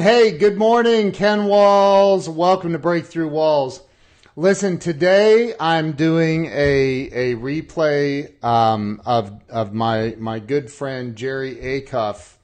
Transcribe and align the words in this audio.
Hey, 0.00 0.32
good 0.32 0.56
morning, 0.56 1.12
Ken 1.12 1.44
Walls. 1.44 2.26
Welcome 2.26 2.72
to 2.72 2.78
Breakthrough 2.78 3.28
Walls. 3.28 3.82
Listen, 4.34 4.78
today 4.78 5.52
I'm 5.60 5.92
doing 5.92 6.46
a 6.46 7.10
a 7.12 7.34
replay 7.34 8.42
um, 8.42 9.02
of 9.04 9.42
of 9.50 9.74
my 9.74 10.16
my 10.18 10.38
good 10.38 10.72
friend 10.72 11.16
Jerry 11.16 11.54
Acuff. 11.56 12.36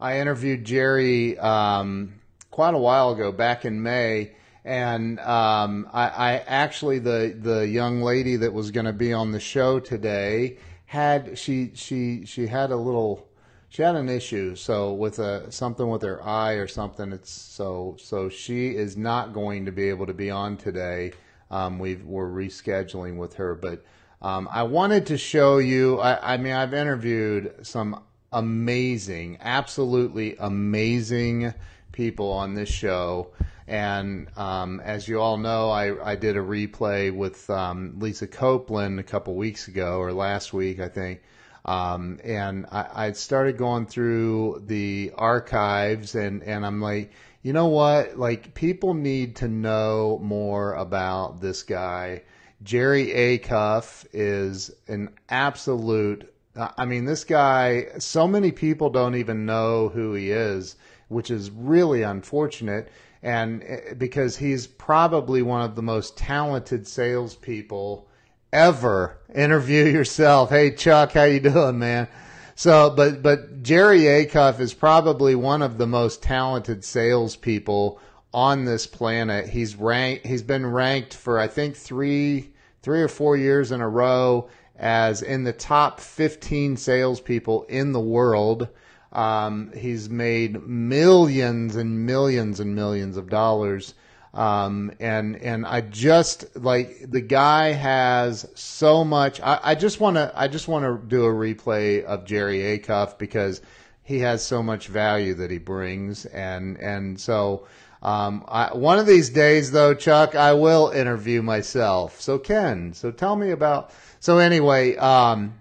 I 0.00 0.20
interviewed 0.20 0.64
Jerry 0.64 1.38
um, 1.38 2.14
quite 2.50 2.72
a 2.72 2.78
while 2.78 3.10
ago, 3.10 3.30
back 3.30 3.66
in 3.66 3.82
May, 3.82 4.32
and 4.64 5.20
um, 5.20 5.90
I, 5.92 6.08
I 6.08 6.32
actually 6.46 6.98
the 6.98 7.36
the 7.38 7.68
young 7.68 8.00
lady 8.00 8.36
that 8.36 8.54
was 8.54 8.70
going 8.70 8.86
to 8.86 8.94
be 8.94 9.12
on 9.12 9.32
the 9.32 9.40
show 9.40 9.80
today 9.80 10.56
had 10.86 11.36
she 11.36 11.72
she 11.74 12.24
she 12.24 12.46
had 12.46 12.70
a 12.70 12.76
little 12.76 13.28
she 13.72 13.80
had 13.80 13.96
an 13.96 14.10
issue 14.10 14.54
so 14.54 14.92
with 14.92 15.18
a 15.18 15.50
something 15.50 15.88
with 15.88 16.02
her 16.02 16.22
eye 16.22 16.52
or 16.52 16.68
something 16.68 17.10
it's 17.10 17.30
so 17.30 17.96
so 17.98 18.28
she 18.28 18.68
is 18.68 18.98
not 18.98 19.32
going 19.32 19.64
to 19.64 19.72
be 19.72 19.88
able 19.88 20.04
to 20.04 20.12
be 20.12 20.30
on 20.30 20.58
today 20.58 21.10
um, 21.50 21.78
we 21.78 21.94
are 21.94 22.28
rescheduling 22.28 23.16
with 23.16 23.34
her 23.34 23.54
but 23.54 23.82
um, 24.20 24.46
i 24.52 24.62
wanted 24.62 25.06
to 25.06 25.16
show 25.16 25.56
you 25.56 25.98
I, 26.00 26.34
I 26.34 26.36
mean 26.36 26.52
i've 26.52 26.74
interviewed 26.74 27.54
some 27.62 28.02
amazing 28.30 29.38
absolutely 29.40 30.36
amazing 30.38 31.54
people 31.92 32.30
on 32.30 32.52
this 32.52 32.68
show 32.68 33.32
and 33.68 34.28
um, 34.36 34.80
as 34.80 35.06
you 35.06 35.20
all 35.20 35.38
know, 35.38 35.70
I, 35.70 36.10
I 36.10 36.16
did 36.16 36.36
a 36.36 36.40
replay 36.40 37.14
with 37.14 37.48
um, 37.48 37.94
Lisa 38.00 38.26
Copeland 38.26 38.98
a 38.98 39.04
couple 39.04 39.36
weeks 39.36 39.68
ago, 39.68 39.98
or 39.98 40.12
last 40.12 40.52
week, 40.52 40.80
I 40.80 40.88
think. 40.88 41.22
Um, 41.64 42.18
and 42.24 42.66
I, 42.72 42.86
I 42.94 43.12
started 43.12 43.56
going 43.56 43.86
through 43.86 44.64
the 44.66 45.12
archives, 45.16 46.14
and, 46.14 46.42
and 46.42 46.66
I'm 46.66 46.80
like, 46.80 47.12
you 47.42 47.52
know 47.52 47.68
what? 47.68 48.18
Like, 48.18 48.54
people 48.54 48.94
need 48.94 49.36
to 49.36 49.48
know 49.48 50.18
more 50.22 50.74
about 50.74 51.40
this 51.40 51.62
guy. 51.62 52.22
Jerry 52.62 53.06
Acuff 53.06 54.06
is 54.12 54.70
an 54.88 55.10
absolute. 55.28 56.32
I 56.56 56.84
mean, 56.84 57.04
this 57.04 57.24
guy, 57.24 57.86
so 57.98 58.28
many 58.28 58.52
people 58.52 58.90
don't 58.90 59.14
even 59.14 59.46
know 59.46 59.88
who 59.88 60.14
he 60.14 60.30
is, 60.30 60.76
which 61.08 61.30
is 61.30 61.50
really 61.50 62.02
unfortunate 62.02 62.90
and 63.22 63.62
eh, 63.64 63.94
because 63.94 64.36
he's 64.36 64.66
probably 64.66 65.42
one 65.42 65.62
of 65.62 65.74
the 65.76 65.82
most 65.82 66.16
talented 66.16 66.86
salespeople 66.86 68.08
ever. 68.52 69.16
Interview 69.34 69.84
yourself. 69.92 70.50
Hey 70.50 70.74
Chuck, 70.74 71.12
how 71.12 71.24
you 71.24 71.40
doing, 71.40 71.78
man? 71.78 72.08
So, 72.54 72.90
but 72.90 73.22
but 73.22 73.62
Jerry 73.62 74.00
Acuff 74.00 74.60
is 74.60 74.74
probably 74.74 75.34
one 75.34 75.62
of 75.62 75.78
the 75.78 75.86
most 75.86 76.22
talented 76.22 76.84
salespeople 76.84 77.98
on 78.34 78.64
this 78.64 78.86
planet. 78.86 79.48
He's 79.48 79.76
ranked. 79.76 80.26
He's 80.26 80.42
been 80.42 80.66
ranked 80.66 81.14
for 81.14 81.38
I 81.38 81.48
think 81.48 81.76
three 81.76 82.52
three 82.82 83.00
or 83.00 83.08
four 83.08 83.36
years 83.36 83.72
in 83.72 83.80
a 83.80 83.88
row 83.88 84.48
as 84.76 85.22
in 85.22 85.44
the 85.44 85.52
top 85.52 86.00
15 86.00 86.76
salespeople 86.76 87.62
in 87.64 87.92
the 87.92 88.00
world. 88.00 88.68
Um, 89.12 89.70
he's 89.76 90.08
made 90.08 90.66
millions 90.66 91.76
and 91.76 92.06
millions 92.06 92.58
and 92.58 92.74
millions 92.74 93.16
of 93.16 93.28
dollars. 93.28 93.94
Um, 94.34 94.92
and 94.98 95.36
and 95.36 95.66
I 95.66 95.82
just 95.82 96.56
like 96.56 97.10
the 97.10 97.20
guy 97.20 97.72
has 97.72 98.48
so 98.54 99.04
much. 99.04 99.40
I, 99.40 99.60
I 99.62 99.74
just 99.74 100.00
want 100.00 100.16
to 100.16 100.32
I 100.34 100.48
just 100.48 100.68
want 100.68 100.84
to 100.84 101.06
do 101.06 101.24
a 101.26 101.32
replay 101.32 102.02
of 102.02 102.24
Jerry 102.24 102.78
Acuff 102.78 103.18
because 103.18 103.60
he 104.02 104.20
has 104.20 104.42
so 104.44 104.62
much 104.62 104.88
value 104.88 105.34
that 105.34 105.50
he 105.50 105.58
brings, 105.58 106.24
and 106.24 106.78
and 106.78 107.20
so 107.20 107.66
um, 108.02 108.44
I, 108.48 108.74
one 108.74 108.98
of 108.98 109.06
these 109.06 109.30
days 109.30 109.70
though, 109.70 109.94
Chuck, 109.94 110.34
I 110.34 110.54
will 110.54 110.88
interview 110.88 111.42
myself. 111.42 112.20
So 112.20 112.38
Ken, 112.38 112.94
so 112.94 113.10
tell 113.10 113.36
me 113.36 113.50
about. 113.50 113.92
So 114.18 114.38
anyway, 114.38 114.96
um, 114.96 115.60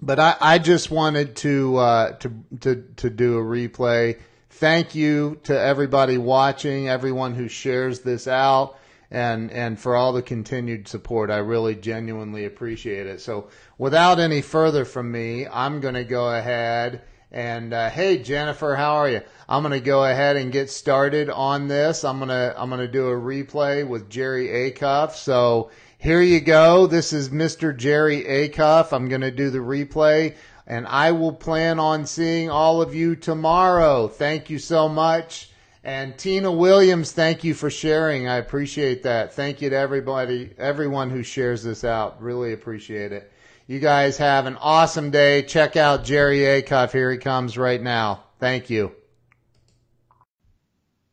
but 0.00 0.18
I, 0.18 0.36
I 0.40 0.58
just 0.58 0.90
wanted 0.90 1.36
to 1.36 1.76
uh, 1.76 2.12
to 2.18 2.32
to 2.60 2.84
to 2.96 3.10
do 3.10 3.38
a 3.38 3.42
replay. 3.42 4.18
Thank 4.56 4.94
you 4.94 5.40
to 5.44 5.58
everybody 5.58 6.18
watching, 6.18 6.88
everyone 6.88 7.34
who 7.34 7.48
shares 7.48 8.00
this 8.00 8.28
out, 8.28 8.76
and 9.10 9.50
and 9.50 9.80
for 9.80 9.96
all 9.96 10.12
the 10.12 10.22
continued 10.22 10.86
support. 10.86 11.30
I 11.30 11.38
really 11.38 11.74
genuinely 11.74 12.44
appreciate 12.44 13.06
it. 13.06 13.20
So, 13.20 13.48
without 13.78 14.20
any 14.20 14.42
further 14.42 14.84
from 14.84 15.10
me, 15.10 15.48
I'm 15.48 15.80
going 15.80 15.94
to 15.94 16.04
go 16.04 16.32
ahead 16.32 17.00
and 17.32 17.72
uh, 17.72 17.88
hey 17.88 18.18
Jennifer, 18.18 18.76
how 18.76 18.96
are 18.96 19.08
you? 19.08 19.22
I'm 19.48 19.62
going 19.62 19.72
to 19.72 19.80
go 19.80 20.04
ahead 20.04 20.36
and 20.36 20.52
get 20.52 20.70
started 20.70 21.30
on 21.30 21.66
this. 21.66 22.04
I'm 22.04 22.20
to 22.28 22.54
I'm 22.56 22.70
to 22.70 22.86
do 22.86 23.08
a 23.08 23.14
replay 23.14 23.88
with 23.88 24.10
Jerry 24.10 24.48
Acuff. 24.48 25.12
So 25.12 25.70
here 25.96 26.20
you 26.20 26.40
go. 26.40 26.86
This 26.86 27.12
is 27.12 27.30
Mr. 27.30 27.74
Jerry 27.74 28.22
Acuff. 28.22 28.92
I'm 28.92 29.08
going 29.08 29.22
to 29.22 29.30
do 29.30 29.50
the 29.50 29.58
replay 29.58 30.34
and 30.66 30.86
I 30.86 31.12
will 31.12 31.32
plan 31.32 31.78
on 31.78 32.06
seeing 32.06 32.50
all 32.50 32.82
of 32.82 32.94
you 32.94 33.16
tomorrow. 33.16 34.08
Thank 34.08 34.50
you 34.50 34.58
so 34.58 34.88
much. 34.88 35.50
And 35.84 36.16
Tina 36.16 36.52
Williams, 36.52 37.10
thank 37.10 37.42
you 37.42 37.54
for 37.54 37.68
sharing. 37.68 38.28
I 38.28 38.36
appreciate 38.36 39.02
that. 39.02 39.34
Thank 39.34 39.60
you 39.60 39.70
to 39.70 39.76
everybody, 39.76 40.50
everyone 40.56 41.10
who 41.10 41.24
shares 41.24 41.64
this 41.64 41.82
out. 41.82 42.22
Really 42.22 42.52
appreciate 42.52 43.10
it. 43.10 43.32
You 43.66 43.80
guys 43.80 44.16
have 44.18 44.46
an 44.46 44.56
awesome 44.56 45.10
day. 45.10 45.42
Check 45.42 45.76
out 45.76 46.04
Jerry 46.04 46.40
Acuff. 46.40 46.92
Here 46.92 47.10
he 47.10 47.18
comes 47.18 47.58
right 47.58 47.82
now. 47.82 48.24
Thank 48.38 48.70
you. 48.70 48.92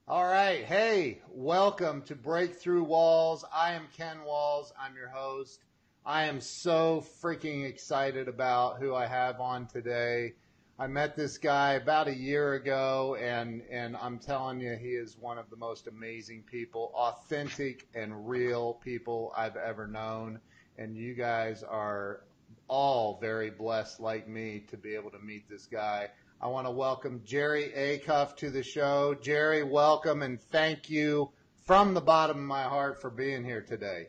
All 0.08 0.26
right. 0.26 0.64
Hey, 0.64 1.22
welcome 1.30 2.02
to 2.04 2.16
Breakthrough 2.16 2.84
Walls. 2.84 3.46
I 3.54 3.74
am 3.74 3.84
Ken 3.96 4.24
Walls. 4.24 4.74
I'm 4.80 4.96
your 4.96 5.10
host. 5.10 5.64
I 6.06 6.26
am 6.26 6.40
so 6.42 7.06
freaking 7.22 7.66
excited 7.66 8.28
about 8.28 8.80
who 8.80 8.96
I 8.96 9.06
have 9.06 9.40
on 9.42 9.68
today. 9.68 10.34
I 10.80 10.88
met 10.88 11.16
this 11.16 11.38
guy 11.38 11.74
about 11.74 12.08
a 12.08 12.16
year 12.16 12.54
ago, 12.54 13.18
and, 13.20 13.62
and 13.70 13.98
I'm 13.98 14.18
telling 14.18 14.62
you, 14.62 14.78
he 14.78 14.92
is 14.92 15.18
one 15.18 15.38
of 15.38 15.50
the 15.50 15.58
most 15.58 15.88
amazing 15.88 16.44
people, 16.44 16.92
authentic 16.96 17.88
and 17.94 18.28
real 18.30 18.76
people 18.76 19.34
I've 19.36 19.58
ever 19.58 19.88
known. 19.88 20.40
And 20.78 20.96
you 20.96 21.16
guys 21.16 21.64
are 21.64 22.22
all 22.70 23.20
very 23.20 23.50
blessed, 23.50 24.00
like 24.00 24.28
me, 24.28 24.64
to 24.70 24.78
be 24.78 24.96
able 24.96 25.12
to 25.12 25.20
meet 25.20 25.50
this 25.50 25.66
guy. 25.66 26.10
I 26.42 26.48
want 26.48 26.66
to 26.66 26.72
welcome 26.72 27.22
Jerry 27.26 27.74
Acuff 27.76 28.38
to 28.38 28.50
the 28.50 28.64
show. 28.64 29.16
Jerry, 29.22 29.64
welcome 29.64 30.22
and 30.22 30.40
thank 30.40 30.90
you 30.90 31.32
from 31.66 31.94
the 31.94 32.02
bottom 32.02 32.38
of 32.38 32.44
my 32.44 32.64
heart 32.64 33.02
for 33.02 33.10
being 33.10 33.44
here 33.44 33.62
today. 33.62 34.08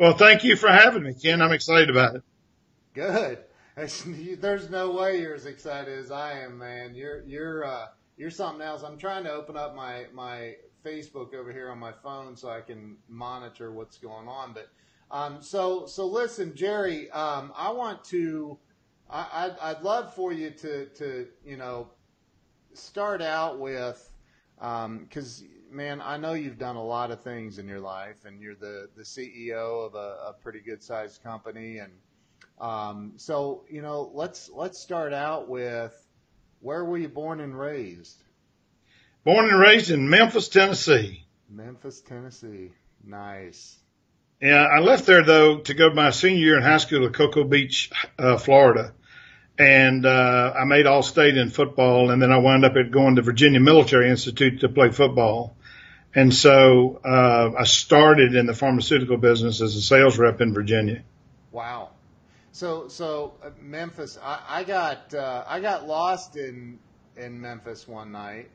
Well, 0.00 0.14
thank 0.14 0.44
you 0.44 0.56
for 0.56 0.68
having 0.68 1.02
me, 1.02 1.12
Ken. 1.12 1.42
I'm 1.42 1.52
excited 1.52 1.90
about 1.90 2.16
it. 2.16 2.22
Good. 2.94 3.38
There's 4.40 4.70
no 4.70 4.92
way 4.92 5.20
you're 5.20 5.34
as 5.34 5.44
excited 5.44 5.98
as 5.98 6.10
I 6.10 6.40
am, 6.40 6.56
man. 6.56 6.94
You're 6.94 7.22
you're 7.26 7.66
uh, 7.66 7.88
you're 8.16 8.30
something 8.30 8.62
else. 8.62 8.82
I'm 8.82 8.96
trying 8.96 9.24
to 9.24 9.30
open 9.30 9.58
up 9.58 9.76
my 9.76 10.06
my 10.14 10.54
Facebook 10.82 11.34
over 11.34 11.52
here 11.52 11.70
on 11.70 11.78
my 11.78 11.92
phone 11.92 12.34
so 12.34 12.48
I 12.48 12.62
can 12.62 12.96
monitor 13.10 13.72
what's 13.72 13.98
going 13.98 14.26
on. 14.26 14.54
But 14.54 14.70
um, 15.10 15.42
so 15.42 15.84
so 15.84 16.06
listen, 16.06 16.56
Jerry. 16.56 17.10
Um, 17.10 17.52
I 17.54 17.70
want 17.70 18.02
to 18.04 18.58
I, 19.10 19.48
would 19.48 19.58
I'd 19.60 19.82
love 19.82 20.14
for 20.14 20.32
you 20.32 20.50
to, 20.50 20.86
to, 20.86 21.28
you 21.44 21.56
know, 21.56 21.88
start 22.72 23.20
out 23.20 23.58
with, 23.58 24.10
because, 24.56 25.42
um, 25.42 25.48
man, 25.70 26.00
I 26.02 26.16
know 26.16 26.32
you've 26.32 26.58
done 26.58 26.76
a 26.76 26.84
lot 26.84 27.10
of 27.10 27.22
things 27.22 27.58
in 27.58 27.68
your 27.68 27.80
life, 27.80 28.24
and 28.24 28.40
you're 28.40 28.54
the, 28.54 28.88
the 28.96 29.02
CEO 29.02 29.86
of 29.86 29.94
a, 29.94 30.28
a 30.28 30.34
pretty 30.42 30.60
good 30.60 30.82
sized 30.82 31.22
company. 31.22 31.78
And 31.78 31.92
um, 32.60 33.12
so, 33.16 33.64
you 33.70 33.82
know, 33.82 34.10
let's, 34.14 34.50
let's 34.52 34.78
start 34.78 35.12
out 35.12 35.48
with 35.48 35.94
where 36.60 36.84
were 36.84 36.98
you 36.98 37.08
born 37.08 37.40
and 37.40 37.58
raised? 37.58 38.22
Born 39.24 39.48
and 39.48 39.58
raised 39.58 39.90
in 39.90 40.08
Memphis, 40.08 40.48
Tennessee. 40.48 41.24
Memphis, 41.48 42.00
Tennessee. 42.00 42.72
Nice. 43.04 43.76
Yeah, 44.40 44.64
I 44.64 44.80
left 44.80 45.04
there 45.04 45.22
though 45.22 45.58
to 45.58 45.74
go 45.74 45.90
my 45.92 46.10
senior 46.10 46.38
year 46.38 46.56
in 46.56 46.62
high 46.62 46.78
school 46.78 47.04
at 47.06 47.12
Cocoa 47.12 47.44
Beach, 47.44 47.90
uh, 48.18 48.38
Florida 48.38 48.94
and 49.60 50.06
uh, 50.06 50.54
I 50.58 50.64
made 50.64 50.86
all 50.86 51.02
state 51.02 51.36
in 51.36 51.50
football, 51.50 52.10
and 52.10 52.22
then 52.22 52.32
I 52.32 52.38
wound 52.38 52.64
up 52.64 52.76
at 52.76 52.90
going 52.90 53.16
to 53.16 53.22
Virginia 53.22 53.60
Military 53.60 54.08
Institute 54.08 54.60
to 54.60 54.70
play 54.70 54.90
football. 54.90 55.54
And 56.14 56.34
so 56.34 57.00
uh, 57.04 57.52
I 57.58 57.64
started 57.64 58.34
in 58.34 58.46
the 58.46 58.54
pharmaceutical 58.54 59.16
business 59.16 59.60
as 59.60 59.76
a 59.76 59.82
sales 59.82 60.18
rep 60.18 60.40
in 60.40 60.52
Virginia. 60.52 61.02
Wow. 61.52 61.90
So 62.52 62.88
so 62.88 63.34
uh, 63.44 63.50
Memphis, 63.60 64.18
I, 64.20 64.40
I 64.48 64.64
got 64.64 65.14
uh, 65.14 65.44
I 65.46 65.60
got 65.60 65.86
lost 65.86 66.36
in 66.36 66.78
in 67.16 67.40
Memphis 67.40 67.86
one 67.86 68.10
night, 68.10 68.50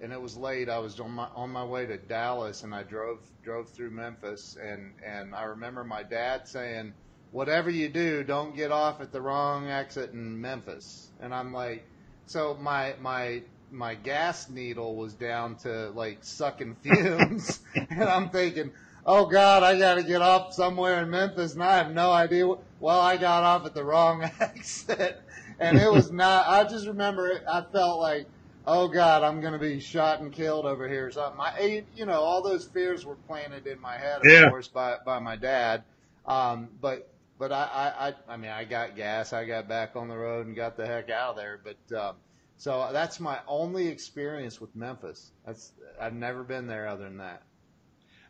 and 0.00 0.12
it 0.12 0.20
was 0.20 0.36
late. 0.36 0.68
I 0.68 0.78
was 0.78 1.00
on 1.00 1.10
my 1.10 1.26
on 1.34 1.50
my 1.50 1.64
way 1.64 1.86
to 1.86 1.96
Dallas, 1.96 2.62
and 2.62 2.72
I 2.72 2.84
drove 2.84 3.18
drove 3.42 3.68
through 3.68 3.90
Memphis, 3.90 4.56
and 4.62 4.92
and 5.04 5.34
I 5.34 5.44
remember 5.44 5.82
my 5.82 6.04
dad 6.04 6.46
saying 6.46 6.94
whatever 7.32 7.70
you 7.70 7.88
do, 7.88 8.22
don't 8.22 8.54
get 8.54 8.70
off 8.70 9.00
at 9.00 9.10
the 9.10 9.20
wrong 9.20 9.68
exit 9.68 10.12
in 10.12 10.40
Memphis. 10.40 11.10
And 11.20 11.34
I'm 11.34 11.52
like, 11.52 11.84
so 12.26 12.56
my 12.60 12.94
my 13.00 13.42
my 13.72 13.94
gas 13.94 14.48
needle 14.48 14.96
was 14.96 15.14
down 15.14 15.56
to 15.58 15.90
like 15.90 16.24
sucking 16.24 16.76
fumes, 16.82 17.60
and 17.90 18.04
I'm 18.04 18.30
thinking, 18.30 18.72
oh 19.04 19.26
God, 19.26 19.62
I 19.62 19.78
got 19.78 19.94
to 19.96 20.02
get 20.02 20.22
off 20.22 20.52
somewhere 20.54 21.02
in 21.02 21.10
Memphis, 21.10 21.54
and 21.54 21.62
I 21.62 21.78
have 21.78 21.92
no 21.92 22.10
idea. 22.12 22.46
Well, 22.78 23.00
I 23.00 23.16
got 23.16 23.42
off 23.44 23.66
at 23.66 23.74
the 23.74 23.84
wrong 23.84 24.22
exit, 24.40 25.16
and 25.58 25.78
it 25.78 25.90
was 25.90 26.10
not. 26.12 26.46
I 26.48 26.64
just 26.64 26.86
remember 26.86 27.28
it. 27.28 27.42
I 27.50 27.62
felt 27.72 28.00
like, 28.00 28.26
oh 28.66 28.88
God, 28.88 29.22
I'm 29.22 29.40
going 29.40 29.54
to 29.54 29.58
be 29.58 29.80
shot 29.80 30.20
and 30.20 30.32
killed 30.32 30.66
over 30.66 30.88
here. 30.88 31.10
So 31.10 31.32
my, 31.36 31.84
you 31.94 32.06
know, 32.06 32.20
all 32.20 32.42
those 32.42 32.66
fears 32.66 33.04
were 33.04 33.16
planted 33.16 33.66
in 33.66 33.80
my 33.80 33.96
head, 33.98 34.20
of 34.22 34.26
Yeah. 34.28 34.48
course, 34.48 34.68
by 34.68 34.96
by 35.04 35.18
my 35.18 35.36
dad. 35.36 35.84
Um, 36.26 36.68
but 36.80 37.08
but 37.38 37.50
I, 37.52 37.64
I, 37.64 38.08
I, 38.08 38.14
I 38.34 38.36
mean, 38.36 38.50
I 38.50 38.64
got 38.64 38.94
gas. 38.96 39.32
I 39.32 39.44
got 39.44 39.68
back 39.68 39.96
on 39.96 40.08
the 40.08 40.16
road 40.16 40.46
and 40.46 40.54
got 40.54 40.76
the 40.76 40.86
heck 40.86 41.10
out 41.10 41.30
of 41.30 41.36
there. 41.36 41.60
But 41.62 41.96
um, 41.98 42.16
so 42.62 42.90
that's 42.92 43.18
my 43.18 43.40
only 43.48 43.88
experience 43.88 44.60
with 44.60 44.76
Memphis. 44.76 45.32
That's 45.44 45.72
I've 46.00 46.14
never 46.14 46.44
been 46.44 46.68
there 46.68 46.86
other 46.86 47.02
than 47.02 47.16
that. 47.16 47.42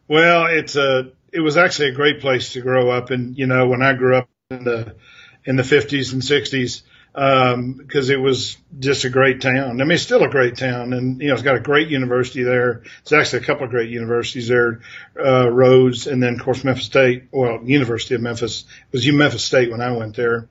Well, 0.08 0.46
it's 0.46 0.74
a 0.74 1.12
it 1.30 1.40
was 1.40 1.58
actually 1.58 1.90
a 1.90 1.94
great 1.94 2.22
place 2.22 2.54
to 2.54 2.62
grow 2.62 2.90
up, 2.90 3.10
and 3.10 3.36
you 3.36 3.46
know 3.46 3.68
when 3.68 3.82
I 3.82 3.92
grew 3.92 4.16
up 4.16 4.30
in 4.50 4.64
the 4.64 4.96
in 5.44 5.56
the 5.56 5.64
fifties 5.64 6.14
and 6.14 6.24
sixties, 6.24 6.82
um, 7.14 7.74
because 7.74 8.08
it 8.08 8.18
was 8.18 8.56
just 8.78 9.04
a 9.04 9.10
great 9.10 9.42
town. 9.42 9.82
I 9.82 9.84
mean, 9.84 9.90
it's 9.90 10.02
still 10.02 10.24
a 10.24 10.30
great 10.30 10.56
town, 10.56 10.94
and 10.94 11.20
you 11.20 11.28
know 11.28 11.34
it's 11.34 11.42
got 11.42 11.56
a 11.56 11.60
great 11.60 11.88
university 11.88 12.42
there. 12.42 12.84
It's 13.02 13.12
actually 13.12 13.40
a 13.42 13.44
couple 13.44 13.64
of 13.64 13.70
great 13.70 13.90
universities 13.90 14.48
there, 14.48 14.80
uh, 15.22 15.50
Rhodes, 15.50 16.06
and 16.06 16.22
then 16.22 16.36
of 16.36 16.42
course 16.42 16.64
Memphis 16.64 16.86
State. 16.86 17.24
Well, 17.32 17.60
University 17.64 18.14
of 18.14 18.22
Memphis 18.22 18.62
it 18.62 18.92
was 18.92 19.04
you 19.04 19.12
Memphis 19.12 19.44
State 19.44 19.70
when 19.70 19.82
I 19.82 19.92
went 19.92 20.16
there. 20.16 20.48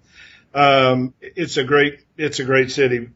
Um, 0.53 1.13
it's 1.21 1.57
a 1.57 1.63
great 1.63 2.01
it's 2.17 2.39
a 2.39 2.43
great 2.43 2.71
city, 2.71 3.09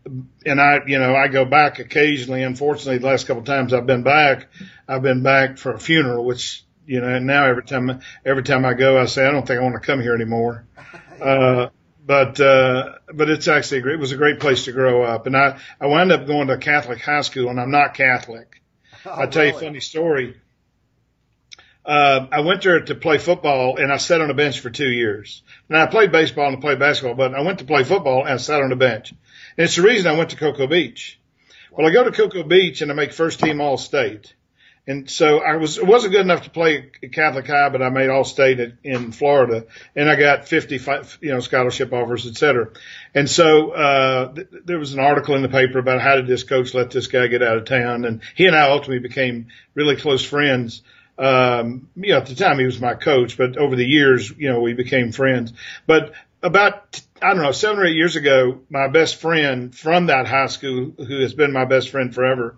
and 0.45 0.61
I 0.61 0.79
you 0.87 0.99
know 0.99 1.15
I 1.15 1.27
go 1.27 1.43
back 1.43 1.79
occasionally. 1.79 2.43
Unfortunately, 2.43 2.97
the 2.97 3.07
last 3.07 3.27
couple 3.27 3.41
of 3.41 3.47
times 3.47 3.73
I've 3.73 3.85
been 3.85 4.03
back, 4.03 4.47
I've 4.87 5.01
been 5.01 5.21
back 5.21 5.57
for 5.57 5.73
a 5.73 5.79
funeral, 5.79 6.23
which 6.23 6.63
you 6.85 7.01
know 7.01 7.07
and 7.07 7.27
now 7.27 7.45
every 7.45 7.63
time 7.63 7.99
every 8.25 8.43
time 8.43 8.63
I 8.63 8.73
go, 8.73 8.97
I 8.97 9.05
say 9.05 9.25
I 9.25 9.31
don't 9.31 9.45
think 9.45 9.59
I 9.59 9.63
want 9.63 9.75
to 9.75 9.85
come 9.85 10.01
here 10.01 10.15
anymore. 10.15 10.65
Uh, 11.15 11.69
but 12.05 12.39
uh, 12.39 12.95
but 13.13 13.29
it's 13.29 13.47
actually 13.47 13.79
a 13.79 13.81
great. 13.81 13.95
It 13.95 13.99
was 13.99 14.11
a 14.11 14.17
great 14.17 14.39
place 14.39 14.65
to 14.65 14.71
grow 14.71 15.03
up, 15.03 15.25
and 15.25 15.35
I 15.35 15.59
I 15.79 15.87
wound 15.87 16.11
up 16.11 16.27
going 16.27 16.47
to 16.47 16.53
a 16.53 16.57
Catholic 16.57 16.99
high 16.99 17.21
school, 17.21 17.49
and 17.49 17.59
I'm 17.59 17.71
not 17.71 17.93
Catholic. 17.93 18.61
I'll 19.05 19.29
tell 19.29 19.45
you 19.45 19.55
a 19.55 19.59
funny 19.59 19.79
story. 19.79 20.35
Uh, 21.85 22.25
I 22.31 22.39
went 22.39 22.63
there 22.63 22.79
to 22.79 22.95
play 22.95 23.19
football 23.19 23.77
and 23.77 23.91
I 23.91 23.97
sat 23.97 24.19
on 24.19 24.31
a 24.31 24.33
bench 24.33 24.59
for 24.59 24.71
two 24.71 24.89
years. 24.89 25.43
Now 25.69 25.83
I 25.83 25.85
played 25.85 26.11
baseball 26.11 26.47
and 26.47 26.57
I 26.57 26.59
played 26.59 26.79
basketball, 26.79 27.15
but 27.15 27.35
I 27.35 27.41
went 27.41 27.59
to 27.59 27.65
play 27.65 27.83
football 27.83 28.21
and 28.21 28.33
I 28.33 28.37
sat 28.37 28.61
on 28.61 28.71
a 28.71 28.75
bench. 28.75 29.11
And 29.11 29.65
it's 29.65 29.75
the 29.75 29.83
reason 29.83 30.11
I 30.11 30.17
went 30.17 30.31
to 30.31 30.35
Cocoa 30.35 30.67
Beach. 30.67 31.19
Well, 31.71 31.87
I 31.87 31.91
go 31.91 32.03
to 32.03 32.11
Cocoa 32.11 32.43
Beach 32.43 32.81
and 32.81 32.89
I 32.89 32.95
make 32.95 33.13
first 33.13 33.39
team 33.39 33.61
all 33.61 33.77
state. 33.77 34.33
And 34.87 35.09
so 35.09 35.39
I 35.39 35.57
was, 35.57 35.79
it 35.79 35.85
wasn't 35.85 36.13
good 36.13 36.21
enough 36.21 36.43
to 36.43 36.51
play 36.51 36.91
at 37.01 37.11
Catholic 37.11 37.47
High, 37.47 37.69
but 37.69 37.81
I 37.81 37.89
made 37.89 38.09
all 38.09 38.23
state 38.23 38.59
at, 38.59 38.73
in 38.83 39.11
Florida 39.11 39.65
and 39.95 40.09
I 40.09 40.15
got 40.15 40.47
50, 40.47 40.79
you 41.21 41.33
know, 41.33 41.39
scholarship 41.39 41.91
offers, 41.91 42.27
et 42.27 42.37
cetera. 42.37 42.69
And 43.15 43.27
so, 43.27 43.71
uh, 43.71 44.33
th- 44.33 44.47
there 44.63 44.77
was 44.77 44.93
an 44.93 44.99
article 44.99 45.35
in 45.35 45.41
the 45.41 45.49
paper 45.49 45.79
about 45.79 46.01
how 46.01 46.15
did 46.15 46.27
this 46.27 46.43
coach 46.43 46.73
let 46.75 46.91
this 46.91 47.07
guy 47.07 47.27
get 47.27 47.41
out 47.41 47.57
of 47.57 47.65
town? 47.65 48.05
And 48.05 48.21
he 48.35 48.45
and 48.45 48.55
I 48.55 48.69
ultimately 48.69 48.99
became 48.99 49.47
really 49.73 49.95
close 49.95 50.23
friends. 50.23 50.83
Um, 51.17 51.89
you 51.95 52.11
know, 52.11 52.17
at 52.17 52.25
the 52.25 52.35
time 52.35 52.59
he 52.59 52.65
was 52.65 52.81
my 52.81 52.93
coach, 52.93 53.37
but 53.37 53.57
over 53.57 53.75
the 53.75 53.85
years, 53.85 54.29
you 54.31 54.51
know, 54.51 54.61
we 54.61 54.73
became 54.73 55.11
friends. 55.11 55.53
But 55.87 56.13
about, 56.43 57.01
I 57.21 57.33
don't 57.33 57.41
know, 57.41 57.51
seven 57.51 57.79
or 57.79 57.85
eight 57.85 57.95
years 57.95 58.15
ago, 58.15 58.61
my 58.69 58.87
best 58.87 59.15
friend 59.15 59.73
from 59.73 60.07
that 60.07 60.27
high 60.27 60.47
school, 60.47 60.93
who 60.97 61.21
has 61.21 61.33
been 61.33 61.53
my 61.53 61.65
best 61.65 61.89
friend 61.89 62.13
forever, 62.13 62.57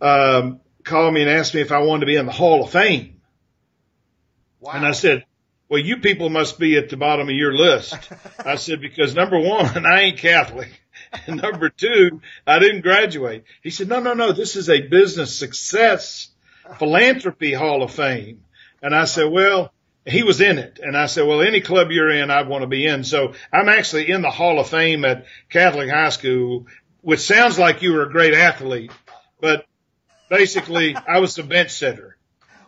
um, 0.00 0.60
called 0.84 1.14
me 1.14 1.22
and 1.22 1.30
asked 1.30 1.54
me 1.54 1.62
if 1.62 1.72
I 1.72 1.78
wanted 1.78 2.00
to 2.00 2.06
be 2.06 2.16
in 2.16 2.26
the 2.26 2.32
Hall 2.32 2.64
of 2.64 2.70
Fame. 2.70 3.20
Wow. 4.60 4.72
And 4.74 4.86
I 4.86 4.92
said, 4.92 5.24
well, 5.68 5.80
you 5.80 5.96
people 5.98 6.28
must 6.28 6.58
be 6.58 6.76
at 6.76 6.90
the 6.90 6.96
bottom 6.96 7.28
of 7.28 7.34
your 7.34 7.54
list. 7.54 7.96
I 8.44 8.56
said, 8.56 8.80
because 8.80 9.14
number 9.14 9.38
one, 9.38 9.86
I 9.90 10.02
ain't 10.02 10.18
Catholic. 10.18 10.70
And 11.26 11.40
number 11.40 11.68
two, 11.70 12.20
I 12.46 12.58
didn't 12.58 12.82
graduate. 12.82 13.44
He 13.62 13.70
said, 13.70 13.88
no, 13.88 14.00
no, 14.00 14.14
no, 14.14 14.32
this 14.32 14.56
is 14.56 14.68
a 14.68 14.80
business 14.82 15.36
success 15.36 16.28
philanthropy 16.78 17.52
hall 17.52 17.82
of 17.82 17.92
fame. 17.92 18.44
And 18.82 18.94
I 18.94 19.04
said, 19.04 19.30
well, 19.30 19.72
he 20.06 20.22
was 20.22 20.40
in 20.40 20.58
it. 20.58 20.78
And 20.82 20.96
I 20.96 21.06
said, 21.06 21.26
well, 21.26 21.40
any 21.40 21.60
club 21.60 21.90
you're 21.90 22.10
in, 22.10 22.30
I'd 22.30 22.48
want 22.48 22.62
to 22.62 22.68
be 22.68 22.86
in. 22.86 23.04
So 23.04 23.34
I'm 23.52 23.68
actually 23.68 24.10
in 24.10 24.22
the 24.22 24.30
hall 24.30 24.60
of 24.60 24.68
fame 24.68 25.04
at 25.04 25.26
Catholic 25.48 25.90
high 25.90 26.10
school, 26.10 26.66
which 27.00 27.20
sounds 27.20 27.58
like 27.58 27.82
you 27.82 27.92
were 27.92 28.02
a 28.02 28.10
great 28.10 28.34
athlete, 28.34 28.92
but 29.40 29.66
basically 30.28 30.94
I 30.96 31.20
was 31.20 31.34
the 31.34 31.42
bench 31.42 31.70
sitter. 31.70 32.16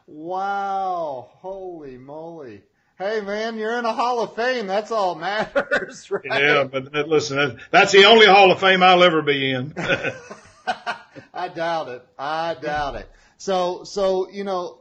Wow. 0.07 1.29
Holy 1.41 1.99
moly. 1.99 2.63
Hey 2.99 3.21
man, 3.21 3.59
you're 3.59 3.79
in 3.79 3.85
a 3.85 3.93
Hall 3.93 4.23
of 4.23 4.35
Fame. 4.37 4.67
That's 4.67 4.91
all 4.91 5.15
matters, 5.17 6.11
right? 6.11 6.25
Yeah, 6.25 6.65
but 6.65 6.95
listen, 7.07 7.61
that's 7.71 7.93
the 7.93 8.07
only 8.07 8.27
hall 8.27 8.51
of 8.51 8.59
fame 8.59 8.83
I'll 8.83 9.03
ever 9.03 9.21
be 9.21 9.51
in. 9.51 9.75
I 11.35 11.49
doubt 11.49 11.89
it. 11.89 12.07
I 12.19 12.55
doubt 12.55 12.97
it. 12.97 13.11
So, 13.37 13.85
so 13.85 14.31
you 14.31 14.45
know, 14.45 14.81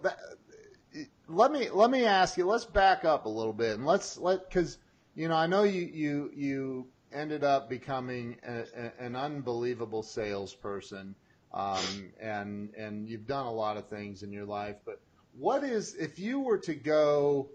let 1.27 1.51
me 1.51 1.69
let 1.69 1.89
me 1.89 2.05
ask 2.05 2.37
you. 2.37 2.45
Let's 2.45 2.65
back 2.65 3.05
up 3.05 3.25
a 3.25 3.29
little 3.29 3.53
bit 3.53 3.75
and 3.75 3.85
let's 3.85 4.17
let 4.17 4.47
because 4.49 4.77
you 5.15 5.27
know 5.27 5.35
I 5.35 5.47
know 5.47 5.63
you 5.63 5.81
you 5.81 6.31
you 6.35 6.87
ended 7.13 7.43
up 7.43 7.69
becoming 7.69 8.37
a, 8.45 8.63
a, 8.75 8.91
an 9.03 9.15
unbelievable 9.15 10.03
salesperson, 10.03 11.15
um, 11.53 12.11
and 12.19 12.73
and 12.75 13.07
you've 13.07 13.27
done 13.27 13.45
a 13.45 13.51
lot 13.51 13.77
of 13.77 13.87
things 13.87 14.23
in 14.23 14.31
your 14.31 14.45
life. 14.45 14.75
But 14.85 15.01
what 15.37 15.63
is 15.63 15.95
if 15.95 16.19
you 16.19 16.39
were 16.39 16.57
to 16.59 16.75
go, 16.75 17.49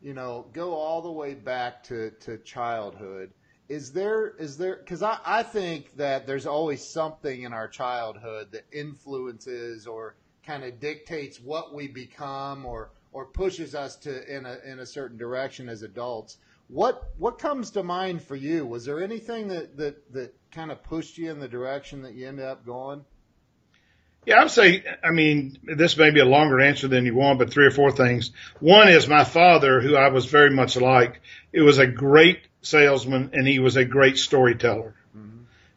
you 0.00 0.14
know, 0.14 0.46
go 0.52 0.74
all 0.74 1.02
the 1.02 1.12
way 1.12 1.34
back 1.34 1.82
to 1.84 2.10
to 2.20 2.38
childhood? 2.38 3.32
Is 3.68 3.92
there 3.92 4.34
is 4.38 4.58
there 4.58 4.76
because 4.76 5.02
I, 5.02 5.18
I 5.24 5.42
think 5.42 5.96
that 5.96 6.26
there's 6.26 6.46
always 6.46 6.86
something 6.86 7.42
in 7.42 7.52
our 7.52 7.68
childhood 7.68 8.52
that 8.52 8.64
influences 8.72 9.86
or 9.86 10.16
kind 10.46 10.64
of 10.64 10.80
dictates 10.80 11.40
what 11.40 11.74
we 11.74 11.88
become 11.88 12.66
or 12.66 12.90
or 13.12 13.24
pushes 13.26 13.74
us 13.74 13.96
to 13.96 14.36
in 14.36 14.44
a 14.44 14.58
in 14.66 14.80
a 14.80 14.86
certain 14.86 15.16
direction 15.16 15.68
as 15.68 15.82
adults 15.82 16.36
what 16.68 17.10
what 17.16 17.38
comes 17.38 17.70
to 17.70 17.82
mind 17.82 18.22
for 18.22 18.36
you 18.36 18.66
was 18.66 18.84
there 18.84 19.02
anything 19.02 19.48
that 19.48 19.76
that 19.76 20.12
that 20.12 20.34
kind 20.50 20.70
of 20.70 20.82
pushed 20.82 21.16
you 21.16 21.30
in 21.30 21.40
the 21.40 21.48
direction 21.48 22.02
that 22.02 22.14
you 22.14 22.28
ended 22.28 22.44
up 22.44 22.66
going 22.66 23.02
Yeah, 24.26 24.40
I'd 24.40 24.50
say, 24.50 24.84
I 25.02 25.10
mean, 25.10 25.58
this 25.62 25.96
may 25.98 26.10
be 26.10 26.20
a 26.20 26.24
longer 26.24 26.60
answer 26.60 26.88
than 26.88 27.04
you 27.04 27.14
want, 27.14 27.38
but 27.38 27.50
three 27.50 27.66
or 27.66 27.70
four 27.70 27.92
things. 27.92 28.32
One 28.58 28.88
is 28.88 29.06
my 29.06 29.24
father, 29.24 29.82
who 29.82 29.96
I 29.96 30.08
was 30.08 30.24
very 30.24 30.50
much 30.50 30.76
like. 30.76 31.20
It 31.52 31.60
was 31.60 31.78
a 31.78 31.86
great 31.86 32.40
salesman 32.64 33.30
and 33.32 33.46
he 33.46 33.58
was 33.58 33.76
a 33.76 33.84
great 33.84 34.18
storyteller. 34.18 34.94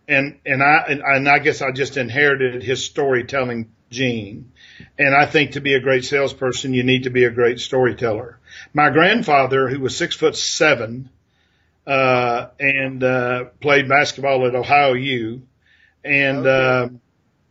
And, 0.10 0.40
and 0.46 0.64
I, 0.64 0.86
and, 0.88 1.02
and 1.02 1.28
I 1.28 1.40
guess 1.40 1.62
I 1.62 1.72
just 1.72 1.98
inherited 1.98 2.64
his 2.64 2.86
storytelling 2.86 3.70
gene. 3.90 4.54
And 4.98 5.14
I 5.14 5.26
think 5.26 5.52
to 5.52 5.60
be 5.60 5.74
a 5.74 5.82
great 5.82 6.06
salesperson, 6.06 6.74
you 6.74 6.84
need 6.84 7.04
to 7.04 7.10
be 7.10 7.26
a 7.26 7.30
great 7.30 7.60
storyteller. 7.60 8.40
My 8.74 8.90
grandfather, 8.90 9.68
who 9.68 9.82
was 9.82 9.98
six 9.98 10.16
foot 10.16 10.38
seven, 10.38 11.10
uh, 11.86 12.48
and, 12.58 13.04
uh, 13.04 13.46
played 13.60 13.90
basketball 13.90 14.48
at 14.48 14.56
Ohio 14.56 14.94
U 14.94 15.42
and, 16.06 16.38
Okay. 16.48 16.50
uh, 16.50 16.88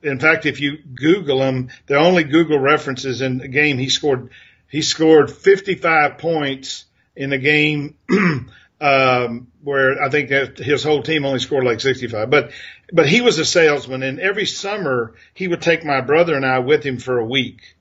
in 0.02 0.18
fact, 0.18 0.46
if 0.46 0.60
you 0.60 0.78
Google 0.78 1.42
him, 1.42 1.68
the 1.86 1.96
only 1.96 2.24
Google 2.24 2.58
references 2.58 3.20
in 3.20 3.38
the 3.38 3.48
game 3.48 3.76
he 3.76 3.88
scored, 3.90 4.30
he 4.70 4.80
scored 4.80 5.30
55 5.30 6.16
points 6.18 6.84
in 7.14 7.30
the 7.30 7.38
game, 7.38 7.96
um, 8.80 9.48
where 9.62 10.02
I 10.02 10.10
think 10.10 10.28
that 10.30 10.58
his 10.58 10.82
whole 10.82 11.02
team 11.02 11.24
only 11.24 11.38
scored 11.38 11.64
like 11.64 11.80
65. 11.80 12.28
But, 12.28 12.50
but 12.92 13.08
he 13.08 13.20
was 13.20 13.38
a 13.38 13.44
salesman 13.44 14.02
and 14.02 14.20
every 14.20 14.46
summer 14.46 15.14
he 15.34 15.48
would 15.48 15.62
take 15.62 15.84
my 15.84 16.00
brother 16.00 16.34
and 16.34 16.44
I 16.44 16.58
with 16.58 16.84
him 16.84 16.98
for 16.98 17.18
a 17.18 17.24
week. 17.24 17.76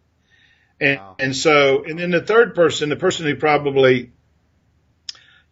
And, 0.80 1.00
Wow. 1.00 1.16
and 1.20 1.36
so, 1.36 1.84
and 1.84 2.00
then 2.00 2.12
the 2.12 2.22
third 2.22 2.56
person, 2.56 2.90
the 2.90 2.96
person 2.96 3.26
who 3.26 3.36
probably, 3.36 4.12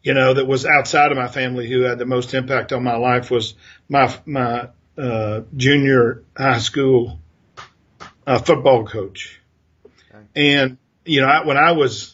you 0.01 0.13
know, 0.13 0.33
that 0.33 0.45
was 0.45 0.65
outside 0.65 1.11
of 1.11 1.17
my 1.17 1.27
family 1.27 1.69
who 1.69 1.81
had 1.81 1.97
the 1.97 2.05
most 2.05 2.33
impact 2.33 2.73
on 2.73 2.83
my 2.83 2.95
life 2.95 3.31
was 3.31 3.55
my, 3.87 4.13
my, 4.25 4.69
uh, 4.97 5.41
junior 5.55 6.23
high 6.37 6.59
school, 6.59 7.19
uh, 8.27 8.39
football 8.39 8.85
coach. 8.85 9.41
Okay. 9.85 10.25
And, 10.35 10.77
you 11.05 11.21
know, 11.21 11.27
I, 11.27 11.45
when 11.45 11.57
I 11.57 11.71
was, 11.73 12.12